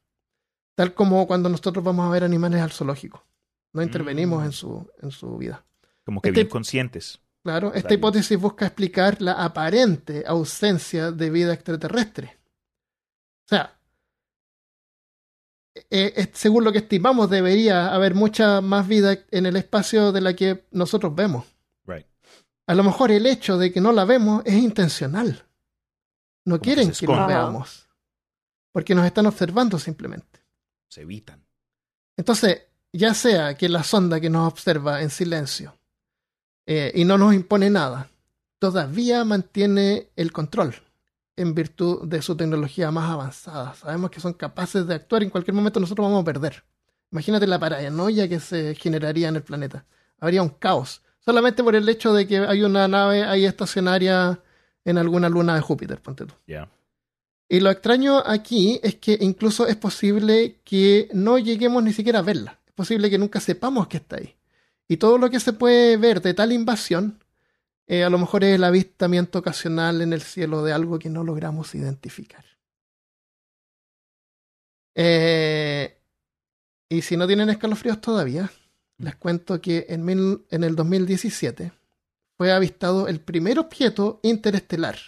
[0.75, 3.25] Tal como cuando nosotros vamos a ver animales al zoológico.
[3.73, 4.47] No intervenimos mm.
[4.47, 5.65] en, su, en su vida.
[6.05, 7.21] Como que bien conscientes.
[7.43, 12.39] Claro, esta hipótesis busca explicar la aparente ausencia de vida extraterrestre.
[13.47, 13.79] O sea,
[15.75, 15.85] eh,
[16.17, 20.35] eh, según lo que estimamos, debería haber mucha más vida en el espacio de la
[20.35, 21.47] que nosotros vemos.
[22.67, 25.45] A lo mejor el hecho de que no la vemos es intencional.
[26.45, 27.89] No quieren que, que nos veamos.
[28.71, 30.39] Porque nos están observando simplemente.
[30.87, 31.45] Se evitan.
[32.17, 35.80] Entonces, ya sea que la sonda que nos observa en silencio
[36.73, 38.11] eh, y no nos impone nada,
[38.61, 40.77] todavía mantiene el control
[41.35, 43.75] en virtud de su tecnología más avanzada.
[43.75, 46.63] Sabemos que son capaces de actuar en cualquier momento nosotros vamos a perder.
[47.11, 49.85] Imagínate la paranoia que se generaría en el planeta.
[50.21, 51.03] Habría un caos.
[51.19, 54.39] Solamente por el hecho de que hay una nave ahí estacionaria
[54.85, 56.35] en alguna luna de Júpiter, ponte tú.
[57.49, 62.23] Y lo extraño aquí es que incluso es posible que no lleguemos ni siquiera a
[62.23, 62.61] verla.
[62.65, 64.37] Es posible que nunca sepamos que está ahí.
[64.91, 67.23] Y todo lo que se puede ver de tal invasión,
[67.87, 71.23] eh, a lo mejor es el avistamiento ocasional en el cielo de algo que no
[71.23, 72.45] logramos identificar.
[74.97, 75.97] Eh,
[76.89, 78.51] y si no tienen escalofríos todavía,
[78.99, 80.09] les cuento que en,
[80.51, 81.71] en el 2017
[82.37, 84.99] fue avistado el primer objeto interestelar,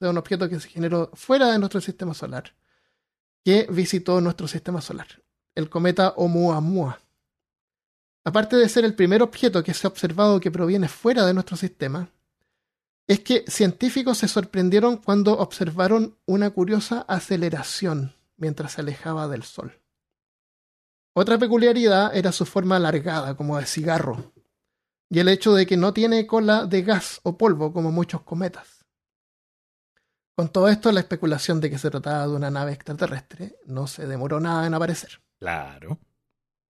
[0.00, 2.52] de un objeto que se generó fuera de nuestro sistema solar,
[3.42, 5.08] que visitó nuestro sistema solar,
[5.54, 7.00] el cometa Oumuamua
[8.30, 11.56] aparte de ser el primer objeto que se ha observado que proviene fuera de nuestro
[11.56, 12.10] sistema,
[13.08, 19.80] es que científicos se sorprendieron cuando observaron una curiosa aceleración mientras se alejaba del Sol.
[21.12, 24.32] Otra peculiaridad era su forma alargada, como de cigarro,
[25.08, 28.86] y el hecho de que no tiene cola de gas o polvo como muchos cometas.
[30.36, 34.06] Con todo esto, la especulación de que se trataba de una nave extraterrestre no se
[34.06, 35.20] demoró nada en aparecer.
[35.40, 35.98] Claro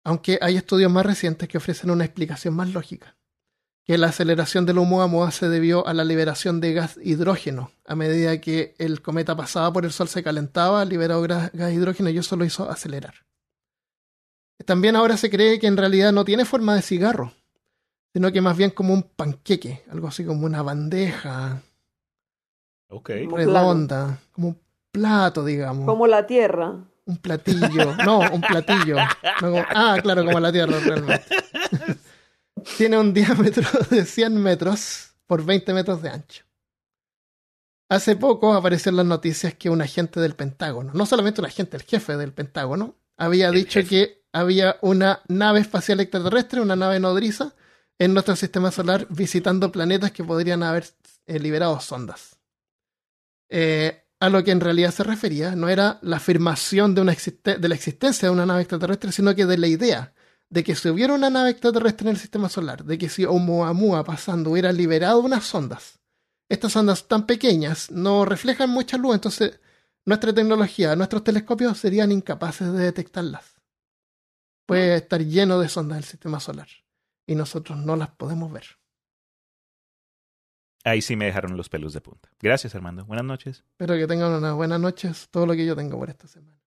[0.04, 3.16] aunque hay estudios más recientes que ofrecen una explicación más lógica,
[3.84, 7.70] que la aceleración del Oumuamua se debió a la liberación de gas hidrógeno.
[7.86, 12.18] A medida que el cometa pasaba por el Sol se calentaba, liberó gas, hidrógeno y
[12.18, 13.14] eso lo hizo acelerar.
[14.64, 17.32] También ahora se cree que en realidad no tiene forma de cigarro,
[18.12, 21.62] sino que más bien como un panqueque, algo así como una bandeja
[22.88, 24.60] redonda, como un
[24.92, 25.86] plato, digamos.
[25.86, 27.96] Como la Tierra un platillo.
[28.04, 28.96] No, un platillo.
[28.98, 31.26] ah, claro, como la Tierra realmente.
[32.76, 36.44] Tiene un diámetro de 100 metros por 20 metros de ancho.
[37.90, 41.76] Hace poco apareció en las noticias que un agente del Pentágono, no solamente un agente,
[41.76, 47.54] el jefe del Pentágono, había dicho que había una nave espacial extraterrestre, una nave nodriza,
[47.98, 50.86] en nuestro sistema solar visitando planetas que podrían haber
[51.26, 52.36] eh, liberado sondas.
[53.48, 57.68] Eh, a lo que en realidad se refería no era la afirmación de, una de
[57.68, 60.14] la existencia de una nave extraterrestre, sino que de la idea
[60.48, 64.04] de que si hubiera una nave extraterrestre en el sistema solar, de que si Oumuamua
[64.04, 65.98] pasando hubiera liberado unas ondas,
[66.48, 69.60] estas ondas tan pequeñas no reflejan mucha luz, entonces
[70.04, 73.54] nuestra tecnología, nuestros telescopios serían incapaces de detectarlas.
[74.66, 76.68] Puede estar lleno de sondas del sistema solar
[77.26, 78.64] y nosotros no las podemos ver.
[80.84, 82.28] Ahí sí me dejaron los pelos de punta.
[82.40, 83.04] Gracias, Armando.
[83.06, 83.64] Buenas noches.
[83.70, 85.28] Espero que tengan unas buenas noches.
[85.30, 86.58] Todo lo que yo tengo por esta semana.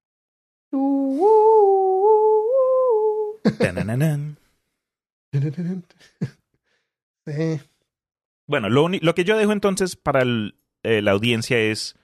[7.26, 7.62] sí.
[8.48, 11.96] Bueno, lo, lo, que yo dejo entonces para eh, la audiencia es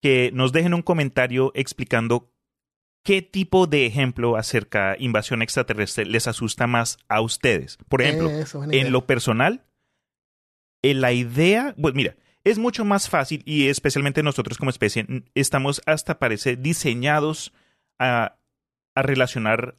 [0.00, 2.30] que nos dejen un comentario explicando
[3.06, 7.78] ¿qué tipo de ejemplo acerca de invasión extraterrestre les asusta más a ustedes?
[7.88, 8.30] Por ejemplo,
[8.72, 9.62] en lo personal,
[10.94, 16.18] la idea, pues mira, es mucho más fácil y especialmente nosotros como especie estamos hasta
[16.18, 17.52] parece diseñados
[17.98, 18.36] a,
[18.94, 19.76] a relacionar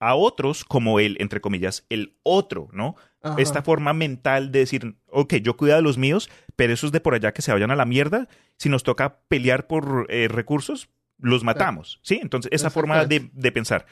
[0.00, 2.96] a otros como el, entre comillas, el otro, ¿no?
[3.20, 3.34] Ajá.
[3.38, 7.14] Esta forma mental de decir, ok, yo cuido de los míos, pero esos de por
[7.14, 10.88] allá que se vayan a la mierda, si nos toca pelear por eh, recursos,
[11.18, 12.20] los matamos, ¿sí?
[12.22, 13.86] Entonces, esa forma de, de pensar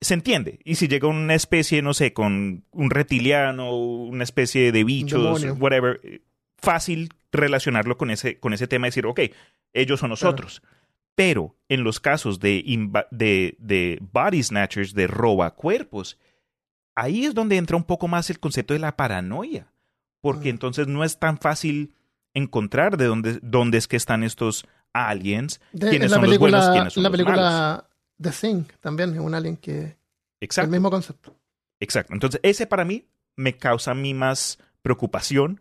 [0.00, 0.60] se entiende.
[0.64, 5.54] Y si llega una especie, no sé, con un reptiliano, una especie de bichos, demonio.
[5.60, 6.22] whatever, eh,
[6.56, 9.20] fácil relacionarlo con ese, con ese tema, decir, ok,
[9.72, 10.62] ellos son nosotros.
[11.14, 12.62] Pero en los casos de,
[13.10, 16.18] de, de body snatchers, de roba cuerpos,
[16.94, 19.72] ahí es donde entra un poco más el concepto de la paranoia.
[20.22, 20.54] Porque Mm.
[20.54, 21.94] entonces no es tan fácil
[22.34, 26.74] encontrar de dónde, dónde es que están estos aliens, De- quiénes son película, los buenos,
[26.76, 27.84] quiénes son la los película malos.
[28.20, 29.96] The Thing también es un alien que
[30.40, 30.66] Exacto.
[30.66, 31.34] el mismo concepto.
[31.80, 32.12] Exacto.
[32.12, 33.06] Entonces, ese para mí
[33.36, 35.60] me causa a mí más preocupación.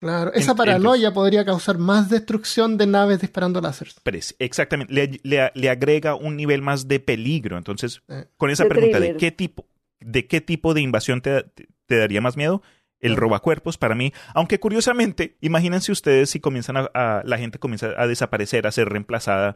[0.00, 3.96] Claro, esa En- paranoia podría causar más destrucción de naves disparando láseres.
[4.02, 4.92] pero es- exactamente.
[4.92, 7.56] Le, le- le agrega un nivel más de peligro.
[7.56, 8.26] Entonces, Eh.
[8.36, 9.66] con esa De pregunta de qué tipo,
[10.00, 12.62] de qué tipo de invasión te, te- te daría más miedo,
[12.98, 13.16] el Ah.
[13.16, 14.12] robacuerpos para mí.
[14.34, 18.88] Aunque curiosamente, imagínense ustedes si comienzan a, a- la gente comienza a desaparecer, a ser
[18.88, 19.54] reemplazada.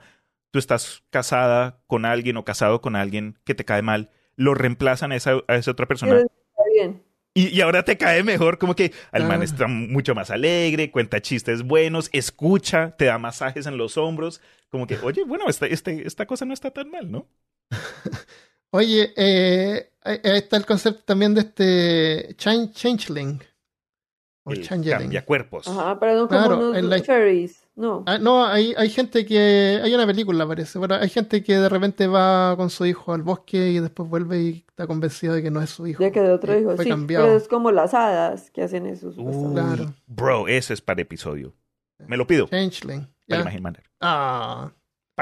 [0.52, 5.12] Tú estás casada con alguien o casado con alguien que te cae mal, lo reemplazan
[5.12, 6.16] a esa, a esa otra persona.
[6.18, 7.02] Está bien.
[7.34, 9.44] Y, y ahora te cae mejor, como que el man Ah.
[9.44, 14.40] está mucho más alegre, cuenta chistes buenos, escucha, te da masajes en los hombros,
[14.70, 17.26] como que, oye, bueno, esta, este- esta cosa no está tan mal, ¿no?
[18.70, 23.40] Oye, eh, está el concepto también de este chan- changeling.
[24.44, 24.98] O El changeling.
[24.98, 25.66] cambia cuerpos.
[25.68, 27.65] Ajá, pero no como Claro, unos en la- fairies.
[27.76, 28.02] No.
[28.06, 29.80] Ah, no, hay, hay gente que.
[29.84, 30.80] Hay una película, parece.
[30.80, 34.40] Pero hay gente que de repente va con su hijo al bosque y después vuelve
[34.40, 36.02] y está convencido de que no es su hijo.
[36.02, 36.74] Ya quedó otro que hijo.
[36.74, 37.26] Fue Sí, cambiado.
[37.26, 39.12] pero es como las hadas que hacen eso.
[39.16, 39.52] Uy.
[39.52, 39.92] Claro.
[40.06, 41.54] Bro, ese es para episodio.
[42.06, 42.48] Me lo pido.
[42.48, 43.06] Changeling.
[43.28, 43.82] Para imaginar.
[44.00, 44.72] Ah,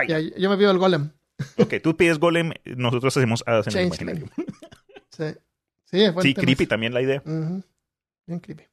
[0.07, 1.11] ya, yo me pido el golem.
[1.59, 4.27] Ok, tú pides golem, nosotros hacemos hadas en el imaginario.
[5.11, 5.25] Sí,
[5.85, 7.23] sí es Sí, creepy también la idea.
[7.25, 8.65] Bien creepy.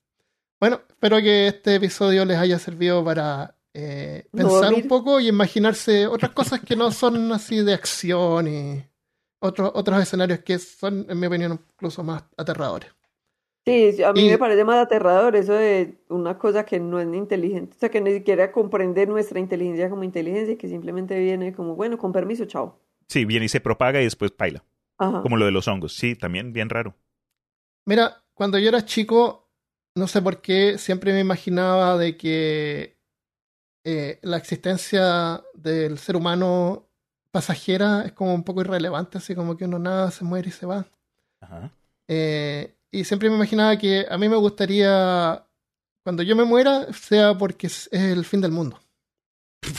[0.59, 6.07] Bueno, espero que este episodio les haya servido para eh, pensar un poco y imaginarse
[6.07, 8.83] otras cosas que no son así de acción y
[9.39, 12.91] otros otros escenarios que son, en mi opinión, incluso más aterradores.
[13.65, 17.07] Sí, a mí Y- me parece más aterrador eso de una cosa que no es
[17.13, 21.75] inteligente, o sea, que ni siquiera comprende nuestra inteligencia como inteligencia, que simplemente viene como,
[21.75, 22.79] bueno, con permiso, chao.
[23.07, 24.63] Sí, viene y se propaga y después paila.
[24.97, 25.21] Ajá.
[25.21, 25.93] Como lo de los hongos.
[25.95, 26.95] Sí, también bien raro.
[27.85, 29.49] Mira, cuando yo era chico,
[29.95, 32.97] no sé por qué, siempre me imaginaba de que
[33.83, 36.87] eh, la existencia del ser humano
[37.31, 40.65] pasajera es como un poco irrelevante, así como que uno nada, se muere y se
[40.65, 40.85] va.
[41.39, 41.71] Ajá.
[42.07, 45.45] Eh, y siempre me imaginaba que a mí me gustaría,
[46.03, 48.79] cuando yo me muera, sea porque es, el fin del mundo.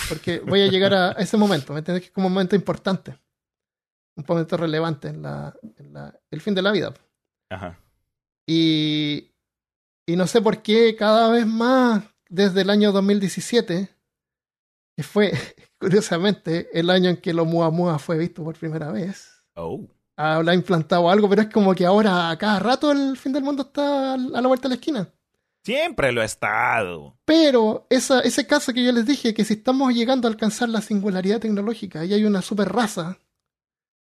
[0.09, 2.03] Porque voy a llegar a, a ese momento, ¿me entiendes?
[2.03, 3.19] Que es como un momento importante,
[4.17, 6.95] un momento relevante en, la, en la- el fin de la vida.
[7.51, 7.79] Ajá.
[8.47, 9.31] Y,
[10.07, 13.89] y no sé por qué cada vez más desde el año 2017,
[14.97, 15.33] que fue
[15.79, 19.87] curiosamente el año en que el Oumuamua fue visto por primera vez, Oh.
[20.17, 23.65] habrá implantado algo, pero es como que ahora a cada rato el fin del mundo
[23.65, 25.09] está a la vuelta de la esquina.
[25.63, 27.15] Siempre lo ha estado.
[27.27, 30.81] Pero esa, ese caso que yo les dije, que si estamos llegando a alcanzar la
[30.81, 33.19] singularidad tecnológica y hay una super raza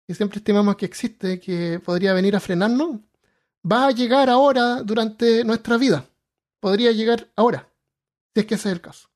[0.06, 3.00] que siempre estimamos que existe, que podría venir a frenarnos,
[3.70, 6.04] va a llegar ahora durante nuestra vida.
[6.60, 7.68] Podría llegar ahora,
[8.38, 9.08] si es que ese es el caso.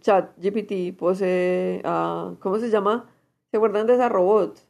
[0.00, 3.10] Chat GPT posee, ah, ¿cómo se llama?
[3.50, 4.60] ¿Se acuerdan de esa robot?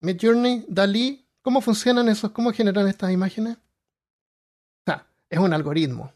[0.00, 2.30] Midjourney, Dalí, ¿cómo funcionan esos?
[2.30, 3.56] ¿Cómo generan estas imágenes?
[3.56, 6.12] O sea, es un algoritmo.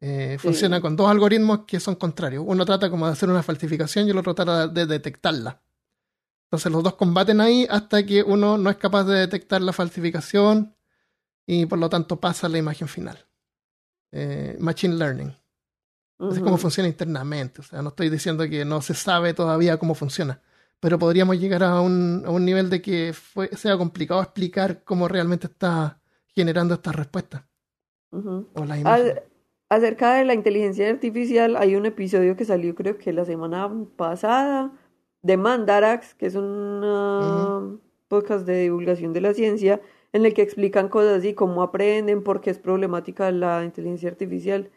[0.00, 0.48] Eh, Sí.
[0.48, 2.44] Funciona con dos algoritmos que son contrarios.
[2.46, 5.60] Uno trata como de hacer una falsificación y el otro trata de detectarla.
[6.46, 10.74] Entonces los dos combaten ahí hasta que uno no es capaz de detectar la falsificación
[11.46, 13.26] y por lo tanto pasa a la imagen final.
[14.12, 15.36] Eh, machine Learning.
[16.20, 16.62] Así es como Ujú.
[16.62, 17.60] funciona internamente.
[17.60, 20.40] O sea, no estoy diciendo que no se sabe todavía cómo funciona,
[20.80, 25.06] pero podríamos llegar a un, a un nivel de que fue- sea complicado explicar cómo
[25.08, 26.00] realmente está
[26.34, 27.42] generando estas respuestas
[28.10, 28.48] Ujú.
[28.54, 29.22] o las Al- imágenes.
[29.68, 34.72] acerca de la inteligencia artificial, hay un episodio que salió creo que la semana pasada
[35.22, 37.62] de Mandarax, que es un ah,
[38.08, 39.80] podcast de divulgación de la ciencia,
[40.12, 44.70] en el que explican cosas así, cómo aprenden, por qué es problemática la inteligencia artificial.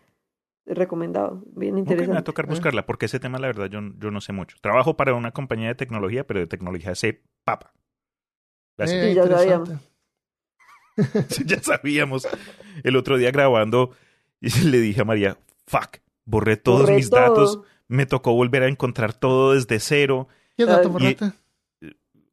[0.65, 1.43] Recomendado.
[1.55, 2.07] Bien interesante.
[2.09, 4.57] me va a tocar buscarla, porque ese tema, la verdad, yo, yo no sé mucho.
[4.61, 7.73] Trabajo para una compañía de tecnología, pero de tecnología sé papa.
[8.77, 9.77] Eh, Sí, ya interesante.
[11.45, 12.27] ya sabíamos.
[12.83, 13.91] El otro día grabando,
[14.39, 17.19] y le dije a María, fuck, borré todos Borré mis todo.
[17.21, 20.27] datos, me tocó volver a encontrar todo desde cero,
[20.57, 21.31] ¿Qué dato Y- borraste?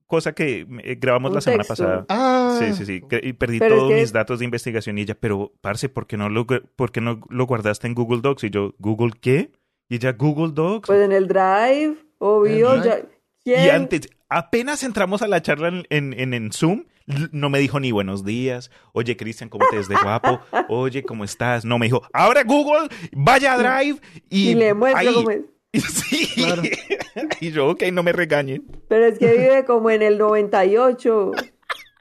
[0.06, 1.84] cosa que eh, grabamos Un la semana texto.
[1.84, 2.06] pasada.
[2.09, 3.02] Ah, Sí, sí, sí.
[3.09, 5.89] que- Y perdí Pero es todos que- mis datos de investigación y ella, pero, parce,
[5.89, 8.44] ¿por qué, no lo, ¿por qué no lo guardaste en Google Docs?
[8.44, 9.51] Y yo, ¿Google qué?
[9.89, 10.86] Y ella, Google Docs.
[10.86, 12.74] Pues en el Drive, obvio.
[12.74, 13.02] El ya-
[13.44, 13.64] ¿Quién?
[13.64, 16.85] Y antes, apenas entramos a la charla en, en, en- en Zoom,
[17.32, 18.70] no me dijo ni buenos días.
[18.93, 20.40] Oye, Cristian, ¿cómo te ves de guapo?
[20.68, 21.64] Oye, ¿cómo estás?
[21.64, 23.98] No, me dijo, ahora Google, vaya a Drive
[24.28, 25.14] y, Y le muestro ahí.
[25.14, 25.40] cómo es.
[25.72, 26.28] Sí.
[26.35, 26.62] Claro.
[27.40, 28.64] y yo, ok, no me regañen.
[28.89, 31.32] Pero es que vive como en el 98.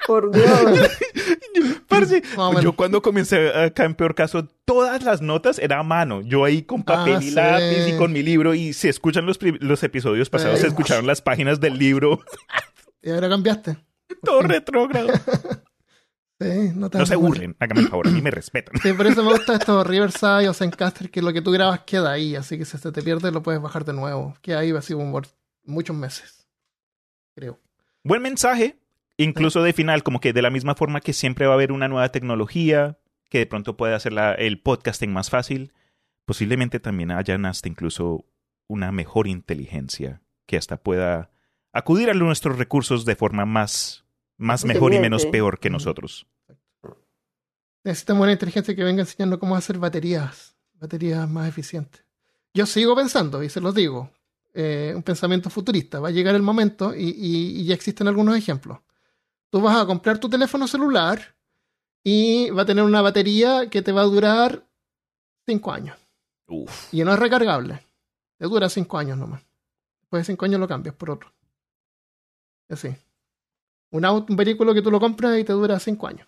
[0.06, 0.46] Por Dios.
[1.88, 2.64] Parce, o menos.
[2.64, 6.22] yo cuando comencé acá en Peor Caso, todas las notas era a mano.
[6.22, 7.82] Yo ahí con papel Ah, y sí.
[7.86, 7.92] sí.
[7.94, 8.54] y con mi libro.
[8.54, 10.62] Y si escuchan los, los episodios pasados, Sí.
[10.64, 12.20] se escucharon las páginas del libro.
[13.02, 13.78] Y ahora cambiaste.
[14.24, 15.08] Todo retrógrado.
[16.42, 18.76] Sí, no te No se burlen, háganme el favor, a mí me respetan.
[18.82, 22.12] Sí, por eso me gusta esto Riverside o Zencaster, que lo que tú grabas queda
[22.12, 24.36] ahí, así que si se te pierde lo puedes bajar de nuevo.
[24.42, 25.26] Queda ahí así por
[25.64, 26.48] muchos meses.
[27.36, 27.60] Creo.
[28.04, 28.78] Buen mensaje,
[29.18, 31.88] incluso de final, como que de la misma forma que siempre va a haber una
[31.88, 32.98] nueva tecnología
[33.30, 35.74] que de pronto puede hacer la- el podcasting más fácil,
[36.26, 38.26] posiblemente también hayan hasta incluso
[38.68, 41.30] una mejor inteligencia que hasta pueda
[41.74, 44.06] acudir a nuestros recursos de forma más,
[44.38, 46.28] más mejor y menos peor que nosotros.
[47.84, 52.04] Necesitamos una inteligencia que venga enseñando cómo hacer baterías, baterías más eficientes.
[52.54, 54.12] Yo sigo pensando, y se los digo,
[54.54, 56.00] eh, un pensamiento futurista.
[56.00, 58.80] Va a llegar el momento, y, y- y ya existen algunos ejemplos.
[59.50, 61.36] Tú vas a comprar tu teléfono celular
[62.04, 64.66] y va a tener una batería que te va a durar
[65.46, 65.98] 5 años.
[66.48, 66.94] Uf.
[66.94, 67.82] Y no es recargable.
[68.38, 69.42] Te dura 5 años nomás.
[70.02, 71.34] Después de 5 años lo cambias por otro.
[72.70, 72.96] Así.
[73.92, 76.28] Un auto, un vehículo que tú lo compras y te dura 5 años.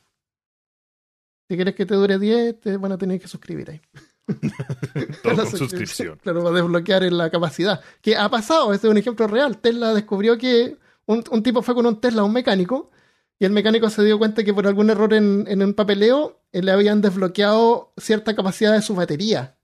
[1.48, 3.82] Si quieres que te dure 10, te van a tener que suscribir ahí.
[5.24, 6.20] Todo con suscripción.
[6.22, 7.82] Claro, para desbloquear en la capacidad.
[8.02, 9.58] Que ha pasado, este es un ejemplo real.
[9.58, 12.92] Tesla descubrió que un, un tipo fue con un Tesla a un mecánico
[13.40, 16.62] y el mecánico se dio cuenta que por algún error en, en un papeleo eh,
[16.62, 19.58] le habían desbloqueado cierta capacidad de su batería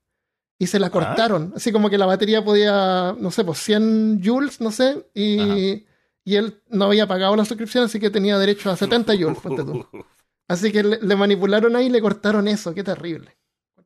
[0.58, 1.52] y se la cortaron.
[1.56, 5.86] Así como que la batería podía, no sé, pues 100 joules, no sé, y,
[6.24, 9.64] y él no había pagado la suscripción, así que tenía derecho a 70 joules, ponte
[9.64, 9.86] tú.
[10.48, 12.72] Así que le, le manipularon ahí y le cortaron eso.
[12.72, 13.36] Qué terrible.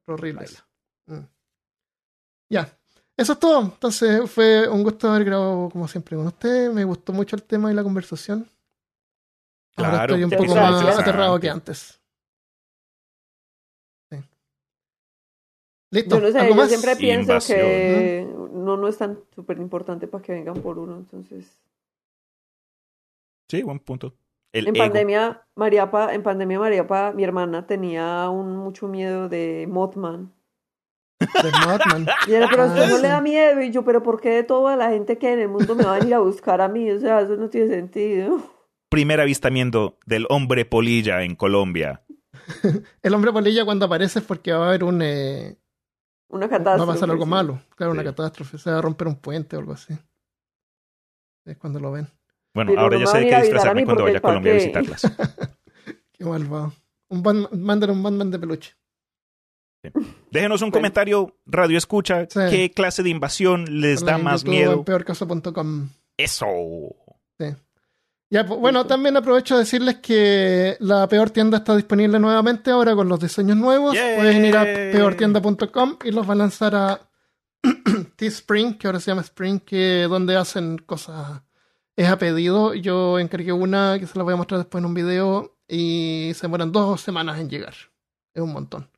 [0.06, 0.46] Horrible.
[1.06, 1.20] Mm.
[2.50, 2.78] Ya.
[3.16, 3.62] Eso es todo.
[3.62, 6.70] Entonces fue un gusto haber grabado como siempre con usted.
[6.74, 8.50] Me gustó mucho el tema y la conversación.
[9.80, 10.86] Ahora Claro, estoy un poco interesante.
[10.86, 12.00] más aterrado que antes.
[14.12, 14.18] Sí.
[15.92, 16.16] Listo.
[16.18, 16.70] Yo no sé, ¿Algo yo más?
[16.70, 20.98] siempre pienso Invasión, que no, no es tan súper importante para que vengan por uno.
[20.98, 21.62] Entonces,
[23.50, 24.14] Sí, buen punto.
[24.54, 24.86] El en ego.
[24.86, 30.32] pandemia, Mariapa, en pandemia, Mariapa, mi hermana tenía un mucho miedo de Mothman.
[31.20, 32.06] De Mothman.
[32.28, 33.02] Y era, pero usted Ah, no sí.
[33.02, 33.62] le da miedo.
[33.62, 36.00] Y yo, pero ¿por qué toda la gente que en el mundo me va a
[36.00, 36.90] venir a buscar a mí?
[36.92, 38.40] O sea, eso no tiene sentido.
[38.90, 42.02] Primer avistamiento del hombre polilla en Colombia.
[43.04, 45.02] El hombre polilla cuando aparece es porque va a haber un...
[45.02, 45.58] eh,
[46.30, 46.92] Una va catástrofe.
[46.92, 47.30] a pasar algo sí.
[47.30, 47.62] malo.
[47.76, 48.08] Claro, una Sí.
[48.08, 48.58] catástrofe.
[48.58, 49.94] Se va a romper un puente o algo así.
[51.46, 52.08] Es cuando lo ven.
[52.54, 55.02] Bueno, Pero ahora no ya sé de qué disfrazarme cuando vaya a Colombia a visitarlas.
[56.14, 56.74] Qué malvado.
[57.10, 58.74] Un Batman, mándale un Batman de peluche.
[60.32, 60.72] Déjenos un Bueno.
[60.82, 62.40] comentario, Radio Escucha, Sí.
[62.50, 64.74] qué clase de invasión les da más YouTube, miedo.
[64.74, 65.90] En peorcaso.com.
[66.18, 66.46] Eso.
[68.32, 72.96] Ya, pues, bueno, también aprovecho de decirles que la peor tienda está disponible nuevamente ahora
[72.96, 73.98] con los diseños nuevos.
[73.98, 77.10] Pueden ir a peortienda.com y los van a lanzar a
[78.16, 81.42] Teespring, que ahora se llama Spring, que donde hacen cosas
[81.96, 82.76] es a pedido.
[82.76, 86.44] Yo encargué una que se la voy a mostrar después en un video y se
[86.44, 87.74] demoran dos semanas en llegar.
[88.34, 88.90] Es un montón.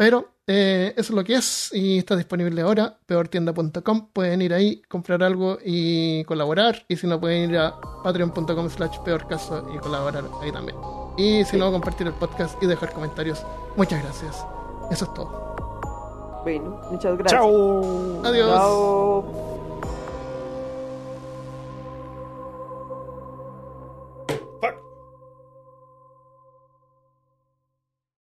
[0.00, 4.08] Pero eh, eso es lo que es y está disponible ahora, peortienda.com.
[4.14, 6.86] Pueden ir ahí, comprar algo y colaborar.
[6.88, 10.78] Y si no, pueden ir a patreon.com slash peorcaso y colaborar ahí también.
[11.18, 13.44] Y si no, compartir el podcast y dejar comentarios.
[13.76, 14.42] Muchas gracias.
[14.90, 16.40] Eso es todo.
[16.44, 17.38] Bueno, muchas gracias.
[17.38, 18.24] Chao.
[18.24, 18.50] Adiós.
[18.54, 19.49] Chao.